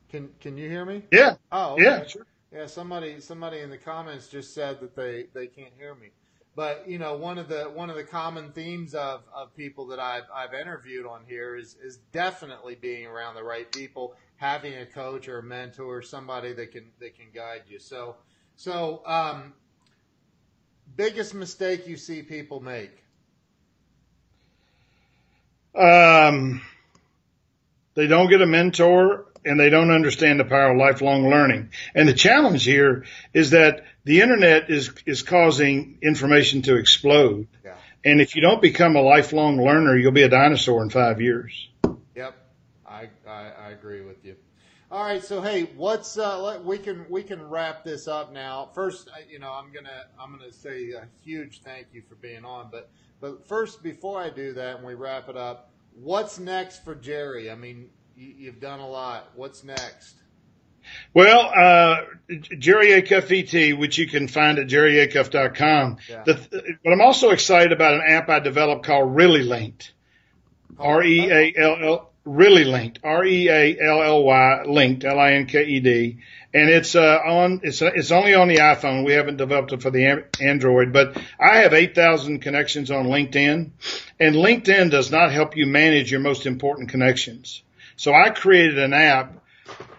Can, 0.09 0.29
can 0.41 0.57
you 0.57 0.69
hear 0.71 0.85
me? 0.85 1.03
Yeah. 1.11 1.35
Oh, 1.51 1.73
okay. 1.73 1.83
yeah, 1.83 2.07
sure. 2.07 2.27
Yeah, 2.53 2.67
somebody 2.67 3.21
somebody 3.21 3.61
in 3.61 3.71
the 3.71 3.79
comments 3.79 4.29
just 4.29 4.55
said 4.55 4.81
that 4.81 4.95
they, 4.95 5.27
they 5.35 5.47
can't 5.47 5.73
hear 5.77 5.95
me. 5.95 6.11
But 6.55 6.89
you 6.89 6.99
know, 6.99 7.17
one 7.17 7.37
of 7.39 7.49
the 7.49 7.65
one 7.65 7.91
of 7.91 7.97
the 7.97 8.05
common 8.05 8.53
themes 8.53 8.95
of, 8.95 9.23
of 9.35 9.55
people 9.55 9.87
that 9.89 9.99
I've 9.99 10.25
I've 10.35 10.55
interviewed 10.55 11.07
on 11.07 11.25
here 11.27 11.55
is 11.57 11.77
is 11.83 11.99
definitely 12.13 12.77
being 12.77 13.07
around 13.07 13.35
the 13.35 13.45
right 13.45 13.71
people, 13.71 14.15
having 14.37 14.75
a 14.75 14.87
coach 14.87 15.29
or 15.29 15.41
a 15.41 15.43
mentor, 15.43 16.01
somebody 16.01 16.55
that 16.55 16.73
can 16.73 16.93
that 17.01 17.15
can 17.15 17.27
guide 17.35 17.63
you. 17.69 17.79
So 17.79 18.17
so 18.55 19.03
um, 19.05 19.53
biggest 20.97 21.35
mistake 21.35 21.87
you 21.87 21.99
see 21.99 22.23
people 22.23 22.61
make. 22.61 23.03
Um, 25.75 26.63
they 27.95 28.07
don't 28.07 28.31
get 28.31 28.41
a 28.41 28.47
mentor 28.47 29.27
and 29.47 29.59
they 29.59 29.71
don't 29.71 29.91
understand 29.91 30.41
the 30.41 30.45
power 30.45 30.73
of 30.73 30.77
lifelong 30.77 31.31
learning. 31.31 31.71
And 31.95 32.09
the 32.09 32.15
challenge 32.15 32.65
here 32.65 33.05
is 33.33 33.51
that 33.51 33.85
the 34.05 34.21
internet 34.21 34.69
is, 34.69 34.93
is 35.07 35.23
causing 35.23 35.99
information 36.03 36.63
to 36.63 36.77
explode. 36.77 37.49
Yeah. 37.65 37.75
And 38.05 38.21
if 38.21 38.35
you 38.35 38.43
don't 38.43 38.61
become 38.61 38.97
a 38.97 39.03
lifelong 39.03 39.57
learner, 39.57 39.97
you'll 39.97 40.13
be 40.13 40.23
a 40.23 40.29
dinosaur 40.29 40.83
in 40.83 40.91
five 40.91 41.21
years. 41.21 41.69
Yep. 42.15 42.35
I, 42.87 43.09
I, 43.27 43.51
I 43.67 43.71
agree 43.71 44.03
with 44.03 44.25
you. 44.25 44.37
All 44.89 45.03
right, 45.03 45.23
so 45.23 45.43
hey, 45.43 45.65
what's 45.77 46.17
uh, 46.17 46.61
we 46.65 46.79
can 46.79 47.07
we 47.11 47.25
can 47.25 47.43
wrap 47.49 47.83
this 47.83 48.07
up 48.07 48.33
now. 48.33 48.71
First, 48.73 49.11
you 49.29 49.41
know, 49.41 49.53
I'm 49.53 49.73
gonna 49.73 50.05
I'm 50.17 50.31
gonna 50.31 50.53
say 50.53 50.93
a 50.93 51.09
huge 51.25 51.61
thank 51.63 51.89
you 51.93 52.03
for 52.09 52.15
being 52.15 52.45
on, 52.45 52.69
but 52.71 52.89
but 53.21 53.49
first, 53.49 53.83
before 53.83 54.21
I 54.21 54.31
do 54.31 54.53
that 54.53 54.77
and 54.77 54.87
we 54.87 54.95
wrap 54.95 55.29
it 55.29 55.37
up, 55.37 55.73
what's 55.93 56.39
next 56.39 56.85
for 56.85 56.95
Jerry? 56.95 57.51
I 57.51 57.57
mean, 57.57 57.91
you, 58.17 58.47
have 58.47 58.61
done 58.61 58.81
a 58.81 58.89
lot. 58.89 59.31
What's 59.35 59.63
next? 59.65 60.15
Well, 61.13 61.51
uh, 61.55 61.97
Jerry 62.59 62.89
Acuff 63.01 63.31
ET, 63.31 63.77
which 63.77 63.99
you 63.99 64.07
can 64.07 64.29
find 64.29 64.59
at 64.59 64.69
jerryacuff.com. 64.69 65.99
Yeah. 66.09 66.23
The, 66.25 66.77
but 66.85 66.93
I'm 66.93 67.01
also 67.01 67.31
excited 67.31 67.73
about 67.73 67.95
an 67.95 68.03
app 68.07 68.29
I 68.29 68.39
developed 68.39 68.85
called 68.85 69.15
Really 69.15 69.43
Linked. 69.43 69.93
R 70.79 71.03
E 71.03 71.31
A 71.31 71.55
L 71.57 71.77
L 71.83 72.11
really 72.27 72.65
linked, 72.65 72.99
R-E-A-L-L-Y 73.05 74.63
linked, 74.67 75.05
L-I-N-K-E-D. 75.05 76.19
And 76.53 76.71
it's, 76.71 76.95
uh, 76.95 77.19
on, 77.25 77.61
it's, 77.63 77.81
it's 77.81 78.11
only 78.11 78.35
on 78.35 78.49
the 78.49 78.57
iPhone. 78.57 79.05
We 79.05 79.13
haven't 79.13 79.37
developed 79.37 79.73
it 79.73 79.83
for 79.83 79.91
the 79.91 80.27
Android, 80.41 80.93
but 80.93 81.17
I 81.39 81.59
have 81.59 81.73
8,000 81.73 82.41
connections 82.41 82.91
on 82.91 83.07
LinkedIn 83.07 83.71
and 84.19 84.35
LinkedIn 84.35 84.91
does 84.91 85.11
not 85.11 85.33
help 85.33 85.57
you 85.57 85.67
manage 85.67 86.11
your 86.11 86.21
most 86.21 86.47
important 86.47 86.89
connections. 86.89 87.63
So 87.97 88.15
I 88.15 88.31
created 88.31 88.79
an 88.79 88.93
app, 88.93 89.33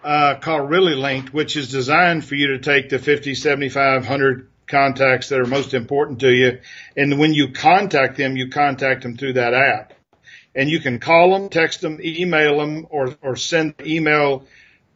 uh, 0.02 0.36
called 0.36 0.70
Really 0.70 0.94
Linked, 0.94 1.34
which 1.34 1.56
is 1.56 1.70
designed 1.70 2.24
for 2.24 2.34
you 2.34 2.48
to 2.48 2.58
take 2.58 2.88
the 2.88 2.98
50, 2.98 3.34
75, 3.34 4.02
100 4.02 4.48
contacts 4.66 5.28
that 5.28 5.40
are 5.40 5.46
most 5.46 5.74
important 5.74 6.20
to 6.20 6.30
you. 6.30 6.60
And 6.96 7.18
when 7.18 7.34
you 7.34 7.52
contact 7.52 8.16
them, 8.16 8.36
you 8.36 8.48
contact 8.48 9.02
them 9.02 9.16
through 9.16 9.34
that 9.34 9.54
app 9.54 9.92
and 10.54 10.68
you 10.68 10.80
can 10.80 10.98
call 10.98 11.38
them, 11.38 11.48
text 11.48 11.80
them, 11.80 12.00
email 12.02 12.58
them, 12.58 12.86
or 12.90 13.14
or 13.22 13.36
send 13.36 13.74
email 13.80 14.44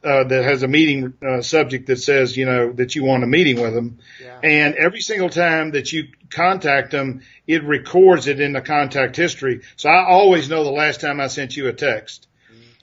uh, 0.02 0.24
that 0.24 0.44
has 0.44 0.64
a 0.64 0.68
meeting 0.68 1.14
uh, 1.24 1.40
subject 1.40 1.86
that 1.86 1.96
says 2.00 2.36
you 2.36 2.44
know 2.44 2.72
that 2.72 2.96
you 2.96 3.04
want 3.04 3.22
a 3.22 3.26
meeting 3.26 3.60
with 3.60 3.72
them. 3.72 3.98
Yeah. 4.20 4.40
And 4.42 4.74
every 4.74 5.00
single 5.00 5.28
time 5.28 5.70
that 5.72 5.92
you 5.92 6.08
contact 6.30 6.90
them, 6.90 7.22
it 7.46 7.62
records 7.62 8.26
it 8.26 8.40
in 8.40 8.52
the 8.52 8.60
contact 8.60 9.16
history. 9.16 9.62
So 9.76 9.88
I 9.88 10.04
always 10.04 10.48
know 10.48 10.64
the 10.64 10.70
last 10.70 11.00
time 11.00 11.20
I 11.20 11.28
sent 11.28 11.56
you 11.56 11.68
a 11.68 11.72
text. 11.72 12.26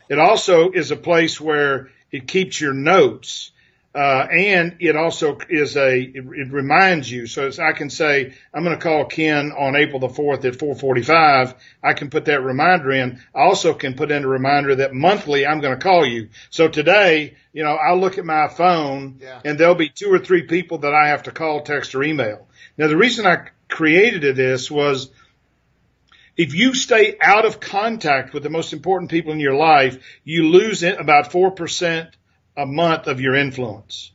It 0.10 0.20
also 0.20 0.72
is 0.72 0.92
a 0.92 0.98
place 0.98 1.40
where 1.40 1.90
it 2.12 2.28
keeps 2.28 2.60
your 2.60 2.74
notes. 2.74 3.52
Uh, 3.94 4.28
and 4.32 4.78
it 4.80 4.96
also 4.96 5.40
is 5.50 5.76
a, 5.76 6.00
it, 6.00 6.16
it 6.16 6.52
reminds 6.52 7.12
you. 7.12 7.26
So 7.26 7.48
as 7.48 7.58
I 7.58 7.72
can 7.72 7.90
say, 7.90 8.36
I'm 8.54 8.64
going 8.64 8.78
to 8.78 8.82
call 8.82 9.06
Ken 9.06 9.52
on 9.52 9.76
April 9.76 10.00
the 10.00 10.10
4th 10.10 10.46
at 10.46 10.60
445. 10.60 11.56
I 11.84 11.94
can 11.94 12.12
put 12.12 12.26
that 12.26 12.44
reminder 12.44 12.92
in. 12.92 13.20
I 13.34 13.42
also 13.42 13.74
can 13.74 13.96
put 13.96 14.12
in 14.12 14.24
a 14.24 14.28
reminder 14.28 14.76
that 14.76 14.94
monthly 14.94 15.46
I'm 15.46 15.60
going 15.60 15.76
to 15.76 15.84
call 15.84 16.06
you. 16.06 16.30
So 16.52 16.68
today, 16.68 17.36
you 17.52 17.64
know, 17.64 17.76
I'll 17.76 18.00
look 18.00 18.20
at 18.20 18.26
my 18.26 18.48
phone 18.48 19.18
yeah. 19.22 19.42
and 19.44 19.60
there'll 19.60 19.74
be 19.74 19.90
two 19.90 20.14
or 20.14 20.20
three 20.20 20.44
people 20.44 20.80
that 20.80 20.94
I 20.94 21.08
have 21.08 21.24
to 21.24 21.32
call, 21.32 21.62
text 21.62 21.96
or 21.96 22.04
email. 22.04 22.48
Now 22.78 22.88
the 22.88 22.98
reason 22.98 23.26
I 23.26 23.48
created 23.70 24.36
this 24.36 24.70
was 24.70 25.10
if 26.40 26.56
you 26.56 26.74
stay 26.74 27.18
out 27.22 27.44
of 27.44 27.60
contact 27.60 28.34
with 28.34 28.44
the 28.44 28.50
most 28.50 28.72
important 28.72 29.12
people 29.12 29.34
in 29.34 29.42
your 29.42 29.58
life, 29.58 30.02
you 30.24 30.48
lose 30.48 30.84
about 30.84 31.32
4% 31.32 32.12
a 32.56 32.66
month 32.66 33.08
of 33.08 33.20
your 33.20 33.36
influence. 33.36 34.14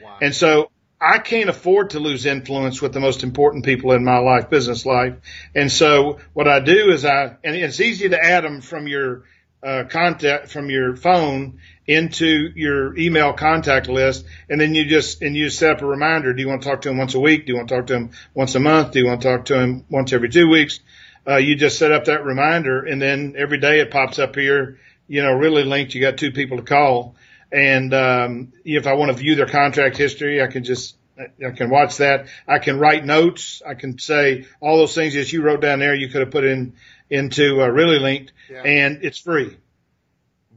Wow. 0.00 0.18
And 0.22 0.32
so 0.32 0.70
I 1.00 1.18
can't 1.18 1.50
afford 1.50 1.90
to 1.90 1.98
lose 1.98 2.26
influence 2.26 2.80
with 2.80 2.92
the 2.92 3.00
most 3.00 3.24
important 3.24 3.64
people 3.64 3.90
in 3.90 4.04
my 4.04 4.18
life, 4.18 4.48
business 4.48 4.86
life. 4.86 5.16
And 5.52 5.70
so 5.70 6.20
what 6.32 6.46
I 6.46 6.60
do 6.60 6.92
is 6.92 7.04
I, 7.04 7.36
and 7.42 7.56
it's 7.56 7.80
easy 7.80 8.08
to 8.10 8.24
add 8.24 8.44
them 8.44 8.60
from 8.60 8.86
your 8.86 9.24
uh, 9.60 9.82
contact 9.90 10.50
from 10.50 10.70
your 10.70 10.94
phone 10.94 11.58
into 11.84 12.52
your 12.54 12.96
email 12.96 13.32
contact 13.32 13.88
list, 13.88 14.24
and 14.48 14.60
then 14.60 14.72
you 14.72 14.84
just 14.84 15.20
and 15.20 15.36
you 15.36 15.50
set 15.50 15.72
up 15.72 15.82
a 15.82 15.86
reminder. 15.86 16.32
Do 16.32 16.40
you 16.40 16.48
want 16.48 16.62
to 16.62 16.68
talk 16.68 16.82
to 16.82 16.90
him 16.90 16.98
once 16.98 17.16
a 17.16 17.20
week? 17.20 17.46
Do 17.46 17.52
you 17.52 17.56
want 17.56 17.68
to 17.68 17.74
talk 17.74 17.88
to 17.88 17.94
him 17.94 18.10
once 18.34 18.54
a 18.54 18.60
month? 18.60 18.92
Do 18.92 19.00
you 19.00 19.06
want 19.06 19.22
to 19.22 19.28
talk 19.28 19.46
to 19.46 19.58
him 19.58 19.84
once 19.90 20.12
every 20.12 20.28
two 20.28 20.48
weeks? 20.48 20.78
Uh, 21.26 21.36
you 21.36 21.56
just 21.56 21.78
set 21.78 21.92
up 21.92 22.06
that 22.06 22.24
reminder, 22.24 22.84
and 22.84 23.00
then 23.00 23.34
every 23.36 23.58
day 23.58 23.80
it 23.80 23.90
pops 23.90 24.18
up 24.18 24.34
here. 24.34 24.78
You 25.06 25.22
know, 25.22 25.32
really 25.32 25.64
linked. 25.64 25.94
You 25.94 26.00
got 26.00 26.18
two 26.18 26.32
people 26.32 26.58
to 26.58 26.62
call, 26.62 27.16
and 27.50 27.94
um, 27.94 28.52
if 28.64 28.86
I 28.86 28.94
want 28.94 29.10
to 29.10 29.16
view 29.16 29.34
their 29.34 29.46
contract 29.46 29.96
history, 29.96 30.42
I 30.42 30.46
can 30.46 30.64
just 30.64 30.96
I 31.18 31.50
can 31.50 31.70
watch 31.70 31.98
that. 31.98 32.28
I 32.46 32.58
can 32.58 32.78
write 32.78 33.04
notes. 33.04 33.62
I 33.66 33.74
can 33.74 33.98
say 33.98 34.46
all 34.60 34.78
those 34.78 34.94
things 34.94 35.14
that 35.14 35.32
you 35.32 35.42
wrote 35.42 35.60
down 35.60 35.78
there. 35.78 35.94
You 35.94 36.08
could 36.08 36.20
have 36.20 36.30
put 36.30 36.44
in 36.44 36.74
into 37.10 37.62
uh, 37.62 37.66
really 37.68 37.98
linked, 37.98 38.32
yeah. 38.50 38.62
and 38.62 39.02
it's 39.02 39.18
free. 39.18 39.56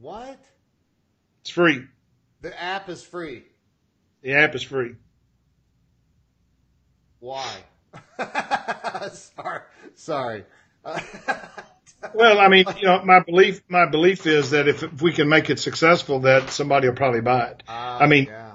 What? 0.00 0.38
It's 1.40 1.50
free. 1.50 1.84
The 2.42 2.60
app 2.60 2.88
is 2.88 3.02
free. 3.02 3.44
The 4.22 4.34
app 4.34 4.54
is 4.54 4.62
free. 4.62 4.96
Why? 7.20 7.48
sorry, 9.12 9.60
sorry. 9.94 10.44
well, 12.14 12.38
I 12.38 12.48
mean, 12.48 12.64
you 12.78 12.86
know, 12.86 13.02
my 13.04 13.20
belief, 13.20 13.62
my 13.68 13.86
belief 13.86 14.26
is 14.26 14.50
that 14.50 14.68
if, 14.68 14.82
if 14.82 15.02
we 15.02 15.12
can 15.12 15.28
make 15.28 15.50
it 15.50 15.58
successful, 15.58 16.20
that 16.20 16.50
somebody 16.50 16.88
will 16.88 16.96
probably 16.96 17.20
buy 17.20 17.48
it. 17.48 17.62
Uh, 17.68 17.98
I 18.00 18.06
mean, 18.06 18.26
yeah. 18.26 18.52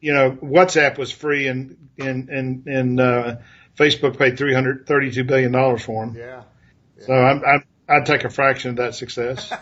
you 0.00 0.14
know, 0.14 0.32
WhatsApp 0.32 0.98
was 0.98 1.12
free 1.12 1.48
and, 1.48 1.76
and, 1.98 2.28
and, 2.28 2.66
and, 2.66 3.00
uh, 3.00 3.36
Facebook 3.76 4.18
paid 4.18 4.36
$332 4.36 5.26
billion 5.26 5.52
for 5.78 6.06
them. 6.06 6.16
Yeah. 6.16 6.42
yeah. 6.98 7.06
So 7.06 7.12
I'm, 7.12 7.44
I'm, 7.44 7.64
I'd 7.88 8.06
take 8.06 8.24
a 8.24 8.30
fraction 8.30 8.70
of 8.70 8.76
that 8.76 8.94
success. 8.94 9.52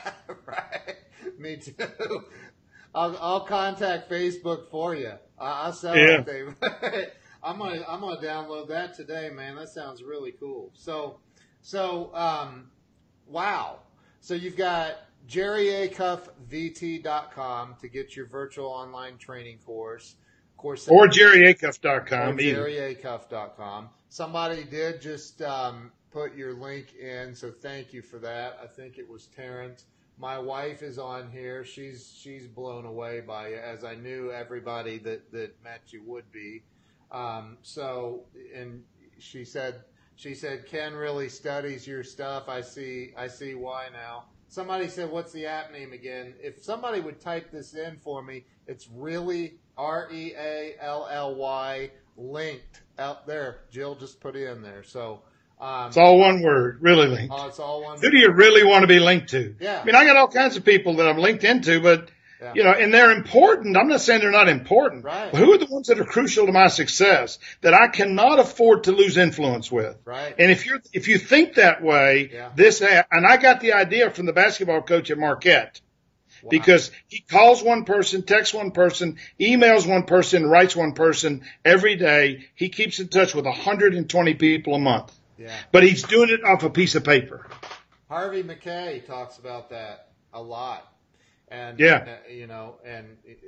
right. 0.46 0.96
Me 1.38 1.56
too. 1.56 1.74
I'll, 2.94 3.16
I'll 3.20 3.40
contact 3.44 4.10
Facebook 4.10 4.70
for 4.70 4.94
you. 4.94 5.12
I'll 5.38 5.74
sell 5.74 5.96
yeah. 5.96 6.24
it. 6.26 7.14
I'm 7.46 7.58
gonna 7.58 7.84
I'm 7.88 8.00
gonna 8.00 8.20
download 8.20 8.66
that 8.68 8.94
today, 8.94 9.30
man. 9.32 9.54
That 9.54 9.68
sounds 9.68 10.02
really 10.02 10.32
cool. 10.32 10.72
So, 10.74 11.20
so 11.62 12.10
um, 12.12 12.72
wow. 13.28 13.78
So 14.20 14.34
you've 14.34 14.56
got 14.56 14.96
jerryacuffvt.com 15.28 17.76
to 17.80 17.88
get 17.88 18.16
your 18.16 18.26
virtual 18.26 18.66
online 18.66 19.16
training 19.18 19.58
course. 19.64 20.16
Course 20.56 20.88
or 20.88 21.06
jerryacuff.com. 21.06 22.34
Or 22.34 22.34
jerryacuff.com. 22.34 23.90
Somebody 24.08 24.64
did 24.64 25.00
just 25.00 25.40
um, 25.42 25.92
put 26.10 26.34
your 26.34 26.54
link 26.54 26.94
in, 26.94 27.32
so 27.34 27.52
thank 27.52 27.92
you 27.92 28.02
for 28.02 28.18
that. 28.18 28.58
I 28.62 28.66
think 28.66 28.98
it 28.98 29.08
was 29.08 29.26
Terrence. 29.26 29.84
My 30.18 30.38
wife 30.38 30.82
is 30.82 30.98
on 30.98 31.30
here. 31.30 31.62
She's 31.64 32.12
she's 32.20 32.48
blown 32.48 32.86
away 32.86 33.20
by 33.20 33.50
you, 33.50 33.58
as 33.58 33.84
I 33.84 33.94
knew 33.94 34.32
everybody 34.32 34.98
that 34.98 35.30
that 35.30 35.62
met 35.62 35.92
you 35.92 36.02
would 36.04 36.32
be. 36.32 36.64
Um, 37.10 37.58
so, 37.62 38.24
and 38.54 38.82
she 39.18 39.44
said, 39.44 39.82
she 40.16 40.34
said, 40.34 40.66
Ken 40.66 40.94
really 40.94 41.28
studies 41.28 41.86
your 41.86 42.02
stuff. 42.02 42.48
I 42.48 42.60
see, 42.60 43.12
I 43.16 43.28
see 43.28 43.54
why 43.54 43.88
now. 43.92 44.24
Somebody 44.48 44.88
said, 44.88 45.10
what's 45.10 45.32
the 45.32 45.46
app 45.46 45.72
name 45.72 45.92
again? 45.92 46.34
If 46.40 46.62
somebody 46.62 47.00
would 47.00 47.20
type 47.20 47.50
this 47.50 47.74
in 47.74 47.98
for 47.98 48.22
me, 48.22 48.44
it's 48.66 48.88
really 48.92 49.58
R 49.76 50.08
E 50.12 50.32
A 50.38 50.76
L 50.80 51.08
L 51.10 51.34
Y 51.34 51.90
linked 52.16 52.82
out 52.98 53.26
there. 53.26 53.60
Jill 53.70 53.94
just 53.94 54.20
put 54.20 54.36
it 54.36 54.48
in 54.48 54.62
there. 54.62 54.82
So, 54.82 55.22
um, 55.60 55.88
it's 55.88 55.96
all 55.96 56.18
one 56.18 56.42
word, 56.42 56.78
really 56.80 57.08
linked. 57.08 57.34
Oh, 57.34 57.48
it's 57.48 57.58
all 57.58 57.82
one. 57.82 57.98
Who 57.98 58.10
do 58.10 58.18
you 58.18 58.30
really 58.30 58.62
want 58.62 58.82
to 58.82 58.86
be 58.86 58.98
linked 58.98 59.30
to? 59.30 59.54
Yeah. 59.58 59.80
I 59.80 59.84
mean, 59.84 59.94
I 59.94 60.04
got 60.04 60.16
all 60.16 60.28
kinds 60.28 60.56
of 60.56 60.64
people 60.64 60.96
that 60.96 61.08
I'm 61.08 61.18
linked 61.18 61.44
into, 61.44 61.80
but 61.80 62.10
yeah. 62.40 62.52
You 62.54 62.64
know, 62.64 62.72
and 62.72 62.92
they're 62.92 63.12
important. 63.12 63.76
I'm 63.76 63.88
not 63.88 64.00
saying 64.00 64.20
they're 64.20 64.30
not 64.30 64.48
important. 64.48 65.04
Right. 65.04 65.32
But 65.32 65.38
who 65.38 65.54
are 65.54 65.58
the 65.58 65.66
ones 65.66 65.88
that 65.88 65.98
are 65.98 66.04
crucial 66.04 66.46
to 66.46 66.52
my 66.52 66.68
success 66.68 67.38
that 67.62 67.72
I 67.72 67.88
cannot 67.88 68.38
afford 68.38 68.84
to 68.84 68.92
lose 68.92 69.16
influence 69.16 69.72
with? 69.72 69.96
Right. 70.04 70.34
And 70.38 70.50
if 70.50 70.66
you're, 70.66 70.80
if 70.92 71.08
you 71.08 71.18
think 71.18 71.54
that 71.54 71.82
way, 71.82 72.30
yeah. 72.32 72.50
this, 72.54 72.82
and 72.82 73.26
I 73.26 73.38
got 73.38 73.60
the 73.60 73.72
idea 73.72 74.10
from 74.10 74.26
the 74.26 74.32
basketball 74.32 74.82
coach 74.82 75.10
at 75.10 75.18
Marquette. 75.18 75.80
Wow. 76.42 76.50
Because 76.50 76.90
he 77.08 77.20
calls 77.20 77.62
one 77.62 77.84
person, 77.84 78.22
texts 78.22 78.52
one 78.52 78.70
person, 78.70 79.16
emails 79.40 79.88
one 79.88 80.02
person, 80.02 80.44
writes 80.44 80.76
one 80.76 80.92
person 80.92 81.42
every 81.64 81.96
day. 81.96 82.46
He 82.54 82.68
keeps 82.68 83.00
in 83.00 83.08
touch 83.08 83.34
with 83.34 83.46
120 83.46 84.34
people 84.34 84.74
a 84.74 84.78
month. 84.78 85.12
Yeah. 85.38 85.54
But 85.72 85.84
he's 85.84 86.02
doing 86.02 86.28
it 86.28 86.44
off 86.44 86.62
a 86.62 86.70
piece 86.70 86.94
of 86.94 87.04
paper. 87.04 87.46
Harvey 88.10 88.42
Mackay 88.42 89.04
talks 89.06 89.38
about 89.38 89.70
that 89.70 90.08
a 90.34 90.42
lot 90.42 90.86
and 91.48 91.78
yeah, 91.78 92.04
uh, 92.06 92.30
you 92.30 92.46
know, 92.46 92.76
and 92.84 93.06
it, 93.24 93.38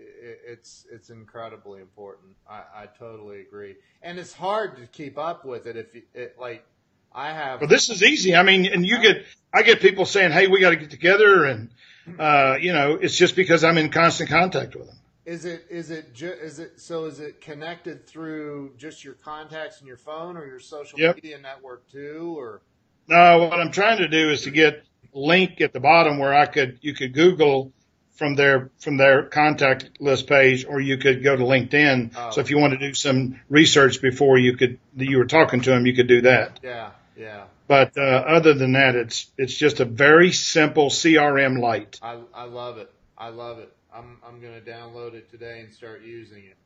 it's 0.46 0.86
it's 0.90 1.10
incredibly 1.10 1.80
important. 1.80 2.36
I, 2.48 2.62
I 2.74 2.86
totally 2.98 3.40
agree, 3.40 3.76
and 4.02 4.18
it's 4.18 4.32
hard 4.32 4.76
to 4.76 4.86
keep 4.86 5.18
up 5.18 5.44
with 5.44 5.66
it 5.66 5.76
if 5.76 5.94
you, 5.94 6.02
it 6.14 6.36
like 6.38 6.64
I 7.12 7.32
have. 7.32 7.60
Well, 7.60 7.68
this 7.68 7.90
is 7.90 8.02
easy. 8.02 8.36
I 8.36 8.42
mean, 8.42 8.66
and 8.66 8.86
you 8.86 9.00
get 9.00 9.24
I 9.52 9.62
get 9.62 9.80
people 9.80 10.06
saying, 10.06 10.30
"Hey, 10.30 10.46
we 10.46 10.60
got 10.60 10.70
to 10.70 10.76
get 10.76 10.90
together," 10.90 11.44
and 11.44 11.70
uh, 12.18 12.56
you 12.60 12.72
know, 12.72 12.94
it's 12.94 13.16
just 13.16 13.34
because 13.34 13.64
I'm 13.64 13.78
in 13.78 13.90
constant 13.90 14.30
contact 14.30 14.76
with 14.76 14.86
them. 14.86 14.96
Is 15.26 15.44
it 15.44 15.66
is 15.68 15.90
it 15.90 16.14
ju- 16.14 16.36
is 16.40 16.58
it 16.58 16.80
so? 16.80 17.04
Is 17.06 17.18
it 17.18 17.40
connected 17.40 18.06
through 18.06 18.74
just 18.78 19.04
your 19.04 19.14
contacts 19.14 19.78
and 19.78 19.88
your 19.88 19.96
phone 19.96 20.36
or 20.36 20.46
your 20.46 20.60
social 20.60 20.98
yep. 21.00 21.16
media 21.16 21.38
network 21.38 21.90
too, 21.90 22.34
or? 22.38 22.62
No, 23.08 23.48
what 23.50 23.58
I'm 23.58 23.72
trying 23.72 23.98
to 23.98 24.08
do 24.08 24.30
is 24.30 24.42
to 24.42 24.50
get 24.50 24.84
link 25.12 25.60
at 25.60 25.72
the 25.72 25.80
bottom 25.80 26.18
where 26.18 26.34
I 26.34 26.46
could 26.46 26.78
you 26.80 26.94
could 26.94 27.12
Google 27.12 27.72
from 28.18 28.34
their 28.34 28.70
from 28.80 28.96
their 28.96 29.22
contact 29.22 30.00
list 30.00 30.26
page, 30.26 30.66
or 30.68 30.80
you 30.80 30.98
could 30.98 31.22
go 31.22 31.36
to 31.36 31.42
LinkedIn. 31.42 32.10
Oh. 32.16 32.30
So 32.32 32.40
if 32.40 32.50
you 32.50 32.58
want 32.58 32.72
to 32.72 32.78
do 32.78 32.92
some 32.92 33.40
research 33.48 34.02
before 34.02 34.38
you 34.38 34.56
could 34.56 34.78
you 34.96 35.18
were 35.18 35.24
talking 35.24 35.60
to 35.60 35.70
them, 35.70 35.86
you 35.86 35.94
could 35.94 36.08
do 36.08 36.22
that. 36.22 36.58
Yeah, 36.62 36.90
yeah. 37.16 37.44
But 37.68 37.96
uh, 37.96 38.00
other 38.00 38.54
than 38.54 38.72
that, 38.72 38.96
it's 38.96 39.30
it's 39.38 39.54
just 39.54 39.78
a 39.78 39.84
very 39.84 40.32
simple 40.32 40.90
CRM 40.90 41.60
light. 41.60 42.00
I 42.02 42.18
I 42.34 42.44
love 42.44 42.78
it. 42.78 42.92
I 43.16 43.28
love 43.28 43.60
it. 43.60 43.72
I'm 43.94 44.18
I'm 44.26 44.40
going 44.40 44.54
to 44.54 44.68
download 44.68 45.14
it 45.14 45.30
today 45.30 45.60
and 45.60 45.72
start 45.72 46.02
using 46.02 46.44
it. 46.44 46.56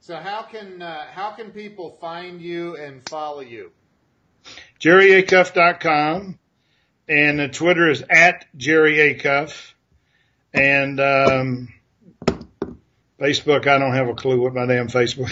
So 0.00 0.16
how 0.16 0.42
can 0.42 0.82
uh, 0.82 1.06
how 1.10 1.30
can 1.30 1.50
people 1.50 1.96
find 1.98 2.42
you 2.42 2.76
and 2.76 3.02
follow 3.08 3.40
you? 3.40 3.70
JerryAcuff.com 4.80 6.38
and 7.08 7.52
Twitter 7.54 7.88
is 7.88 8.04
at 8.10 8.46
Jerry 8.56 8.96
Acuff, 8.96 9.72
and 10.52 11.00
um, 11.00 11.68
Facebook. 13.18 13.66
I 13.66 13.78
don't 13.78 13.94
have 13.94 14.08
a 14.08 14.14
clue 14.14 14.40
what 14.40 14.54
my 14.54 14.66
damn 14.66 14.88
Facebook. 14.88 15.30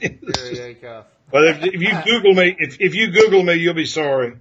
Acuff. 0.00 1.04
But 1.30 1.44
if, 1.48 1.64
if 1.64 1.80
you 1.82 1.90
Google 2.04 2.34
me, 2.34 2.54
if, 2.58 2.80
if 2.80 2.94
you 2.94 3.10
Google 3.10 3.42
me, 3.42 3.54
you'll 3.54 3.74
be 3.74 3.86
sorry. 3.86 4.34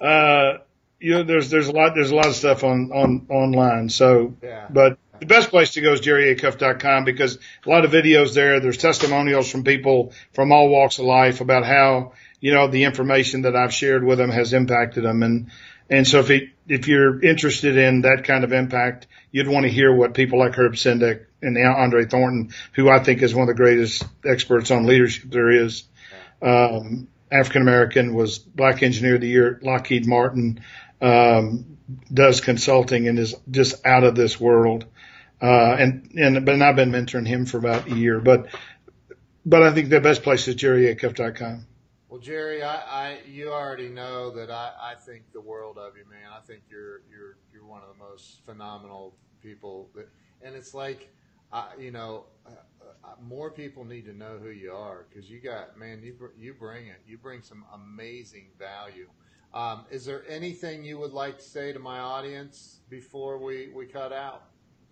Uh, 0.00 0.58
you 1.00 1.12
know, 1.14 1.22
there's 1.22 1.50
there's 1.50 1.68
a 1.68 1.72
lot 1.72 1.94
there's 1.94 2.10
a 2.10 2.14
lot 2.16 2.26
of 2.26 2.34
stuff 2.34 2.64
on 2.64 2.90
on 2.92 3.26
online. 3.28 3.88
So, 3.88 4.34
Yeah. 4.42 4.66
but 4.68 4.98
the 5.20 5.26
best 5.26 5.50
place 5.50 5.72
to 5.72 5.80
go 5.80 5.92
is 5.92 6.00
jerryacuff.com 6.00 7.04
because 7.04 7.38
a 7.66 7.68
lot 7.70 7.84
of 7.84 7.90
videos 7.92 8.34
there. 8.34 8.60
There's 8.60 8.78
testimonials 8.78 9.50
from 9.50 9.62
people 9.64 10.12
from 10.32 10.50
all 10.52 10.68
walks 10.68 10.98
of 10.98 11.04
life 11.04 11.40
about 11.40 11.64
how 11.64 12.12
you 12.40 12.52
know 12.52 12.66
the 12.68 12.84
information 12.84 13.42
that 13.42 13.54
I've 13.54 13.72
shared 13.74 14.02
with 14.04 14.18
them 14.18 14.30
has 14.30 14.52
impacted 14.52 15.04
them, 15.04 15.22
and 15.22 15.50
and 15.90 16.06
so 16.06 16.20
if 16.20 16.30
it, 16.30 16.50
if 16.66 16.86
you're 16.86 17.22
interested 17.22 17.76
in 17.76 18.02
that 18.02 18.24
kind 18.24 18.44
of 18.44 18.52
impact, 18.52 19.06
you'd 19.30 19.48
want 19.48 19.64
to 19.64 19.72
hear 19.72 19.94
what 19.94 20.14
people 20.14 20.38
like 20.38 20.54
Herb 20.54 20.74
Sendek 20.74 21.26
and 21.40 21.56
Andre 21.56 22.04
Thornton, 22.04 22.52
who 22.74 22.90
I 22.90 23.02
think 23.02 23.22
is 23.22 23.34
one 23.34 23.42
of 23.42 23.48
the 23.48 23.54
greatest 23.62 24.04
experts 24.24 24.70
on 24.70 24.86
leadership 24.86 25.30
there 25.30 25.50
is. 25.50 25.84
Um, 26.42 27.08
African 27.30 27.62
American 27.62 28.14
was 28.14 28.38
Black 28.38 28.82
Engineer 28.82 29.16
of 29.16 29.20
the 29.20 29.28
Year, 29.28 29.56
at 29.56 29.62
Lockheed 29.62 30.06
Martin, 30.06 30.60
um, 31.00 31.78
does 32.12 32.40
consulting 32.40 33.08
and 33.08 33.18
is 33.18 33.34
just 33.50 33.84
out 33.86 34.04
of 34.04 34.14
this 34.14 34.38
world. 34.40 34.84
Uh, 35.40 35.76
and, 35.78 36.10
and, 36.16 36.44
but 36.44 36.60
I've 36.60 36.76
been 36.76 36.90
mentoring 36.90 37.26
him 37.26 37.46
for 37.46 37.58
about 37.58 37.86
a 37.86 37.94
year, 37.94 38.18
but, 38.18 38.48
but 39.46 39.62
I 39.62 39.72
think 39.72 39.88
the 39.88 40.00
best 40.00 40.22
place 40.22 40.48
is 40.48 40.56
jerryacuff.com. 40.56 41.67
Well, 42.08 42.20
Jerry, 42.20 42.62
I, 42.62 42.76
I 42.76 43.18
you 43.26 43.52
already 43.52 43.88
know 43.88 44.30
that 44.30 44.50
I, 44.50 44.72
I 44.80 44.94
think 44.94 45.30
the 45.32 45.40
world 45.40 45.76
of 45.76 45.94
you, 45.96 46.04
man. 46.10 46.30
I 46.34 46.40
think 46.40 46.62
you're 46.70 47.02
you're 47.10 47.36
you're 47.52 47.66
one 47.66 47.82
of 47.82 47.88
the 47.88 48.02
most 48.02 48.44
phenomenal 48.46 49.14
people. 49.42 49.90
That, 49.94 50.08
and 50.42 50.54
it's 50.54 50.72
like, 50.72 51.10
uh, 51.52 51.68
you 51.78 51.90
know, 51.90 52.24
uh, 52.46 52.50
uh, 53.04 53.08
more 53.20 53.50
people 53.50 53.84
need 53.84 54.06
to 54.06 54.16
know 54.16 54.38
who 54.42 54.50
you 54.50 54.72
are 54.72 55.06
because 55.08 55.28
you 55.28 55.40
got, 55.40 55.78
man, 55.78 56.00
you 56.02 56.14
br- 56.14 56.38
you 56.38 56.54
bring 56.54 56.86
it. 56.86 57.02
You 57.06 57.18
bring 57.18 57.42
some 57.42 57.64
amazing 57.74 58.48
value. 58.58 59.08
Um, 59.52 59.84
is 59.90 60.04
there 60.04 60.24
anything 60.28 60.84
you 60.84 60.98
would 60.98 61.12
like 61.12 61.38
to 61.38 61.44
say 61.44 61.72
to 61.72 61.78
my 61.78 61.98
audience 61.98 62.80
before 62.90 63.38
we, 63.38 63.68
we 63.74 63.86
cut 63.86 64.12
out? 64.12 64.44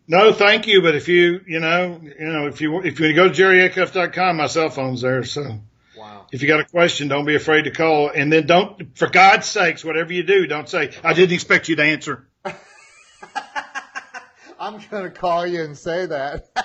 No, 0.09 0.33
thank 0.33 0.67
you. 0.67 0.83
But 0.83 0.95
if 0.95 1.09
you, 1.09 1.41
you 1.47 1.61
know, 1.61 2.01
you 2.03 2.27
know, 2.27 2.47
if 2.47 2.61
you, 2.61 2.83
if 2.83 2.99
you 3.01 3.15
go 3.15 3.29
to 3.29 3.35
jerryacuff.com, 3.35 4.37
my 4.37 4.47
cell 4.47 4.71
phone's 4.71 5.03
there. 5.03 5.25
So 5.25 5.59
Wow. 5.97 6.27
if 6.31 6.43
you 6.43 6.49
got 6.49 6.61
a 6.61 6.65
question, 6.65 7.09
don't 7.09 7.25
be 7.25 7.35
afraid 7.35 7.63
to 7.63 7.71
call. 7.71 8.11
And 8.11 8.33
then 8.33 8.47
don't, 8.47 8.97
for 8.97 9.09
God's 9.09 9.47
sakes, 9.47 9.85
whatever 9.85 10.13
you 10.13 10.23
do, 10.23 10.47
don't 10.47 10.69
say, 10.69 10.93
I 11.03 11.15
didn't 11.15 11.35
expect 11.35 11.69
you 11.69 11.77
to 11.77 11.83
answer. 11.83 12.29
I'm 14.59 14.81
gonna 14.91 15.11
call 15.11 15.47
you 15.47 15.63
and 15.63 15.77
say 15.77 16.07
that. 16.07 16.49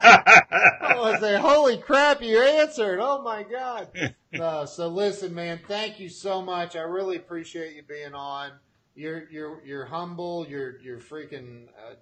I 0.00 0.94
want 0.96 1.14
to 1.16 1.20
say, 1.20 1.38
"Holy 1.38 1.78
crap, 1.78 2.22
you 2.22 2.42
answered!" 2.42 2.98
Oh 3.00 3.22
my 3.22 3.42
god. 3.42 3.88
No, 4.32 4.64
so 4.66 4.88
listen, 4.88 5.34
man. 5.34 5.60
Thank 5.66 6.00
you 6.00 6.08
so 6.08 6.42
much. 6.42 6.76
I 6.76 6.80
really 6.80 7.16
appreciate 7.16 7.76
you 7.76 7.82
being 7.82 8.14
on. 8.14 8.52
You're 8.94 9.28
you're 9.30 9.64
you're 9.64 9.84
humble. 9.84 10.46
You're 10.48 10.80
you're 10.80 10.98
freaking 10.98 11.68
uh, 11.68 11.94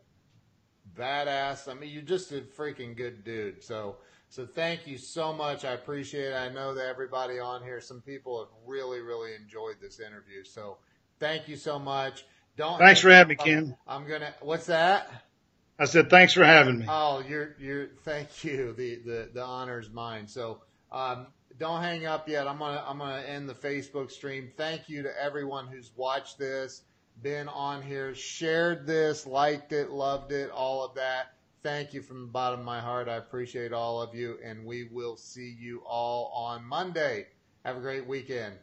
badass. 0.99 1.69
I 1.69 1.75
mean, 1.75 1.91
you're 1.91 2.03
just 2.03 2.33
a 2.33 2.41
freaking 2.41 2.97
good 2.97 3.25
dude. 3.25 3.63
So 3.63 3.97
so 4.37 4.45
thank 4.45 4.87
you 4.87 4.99
so 4.99 5.33
much. 5.33 5.65
I 5.65 5.73
appreciate 5.73 6.33
it. 6.33 6.35
I 6.35 6.51
know 6.51 6.75
that 6.75 6.85
everybody 6.89 7.39
on 7.39 7.63
here, 7.63 7.81
some 7.81 8.03
people 8.03 8.39
have 8.41 8.49
really 8.67 9.01
really 9.01 9.35
enjoyed 9.35 9.77
this 9.81 9.99
interview. 9.99 10.45
So 10.45 10.77
thank 11.19 11.49
you 11.49 11.57
so 11.57 11.79
much. 11.79 12.27
Don't. 12.55 12.79
Thanks 12.79 13.01
for 13.01 13.09
having 13.09 13.31
me, 13.31 13.37
Ken. 13.37 13.77
I'm 13.89 14.07
gonna. 14.07 14.35
What's 14.43 14.67
that? 14.67 15.11
I 15.79 15.87
said, 15.87 16.11
thanks 16.11 16.35
for 16.35 16.45
having 16.45 16.81
me. 16.81 16.85
Oh, 16.87 17.25
you're 17.27 17.57
you're. 17.59 17.87
Thank 18.05 18.45
you. 18.45 18.75
The 18.77 18.97
the 18.97 19.31
the 19.33 19.43
honor 19.43 19.81
is 19.81 19.89
mine. 19.89 20.29
So 20.29 20.61
um, 20.93 21.29
don't 21.59 21.81
hang 21.81 22.05
up 22.05 22.29
yet. 22.29 22.47
I'm 22.47 22.59
gonna 22.59 22.85
I'm 22.87 22.99
gonna 22.99 23.23
end 23.23 23.49
the 23.49 23.55
Facebook 23.55 24.11
stream. 24.11 24.51
Thank 24.59 24.91
you 24.91 25.03
to 25.03 25.19
everyone 25.19 25.67
who's 25.67 25.93
watched 25.97 26.39
this, 26.39 26.83
been 27.23 27.49
on 27.49 27.81
here, 27.81 28.15
shared 28.15 28.87
this, 28.87 29.27
liked 29.27 29.73
it, 29.73 29.89
loved 29.93 30.31
it, 30.33 30.51
all 30.51 30.85
of 30.85 30.95
that. 30.97 31.36
Thank 31.67 31.95
you 31.95 32.01
from 32.01 32.21
the 32.21 32.29
bottom 32.29 32.61
of 32.61 32.65
my 32.65 32.79
heart. 32.79 33.09
I 33.09 33.17
appreciate 33.17 33.73
all 33.73 34.01
of 34.01 34.15
you, 34.15 34.39
and 34.41 34.65
we 34.65 34.85
will 34.85 35.17
see 35.17 35.57
you 35.59 35.83
all 35.85 36.31
on 36.33 36.65
Monday. 36.65 37.27
Have 37.65 37.77
a 37.77 37.81
great 37.81 38.07
weekend. 38.07 38.55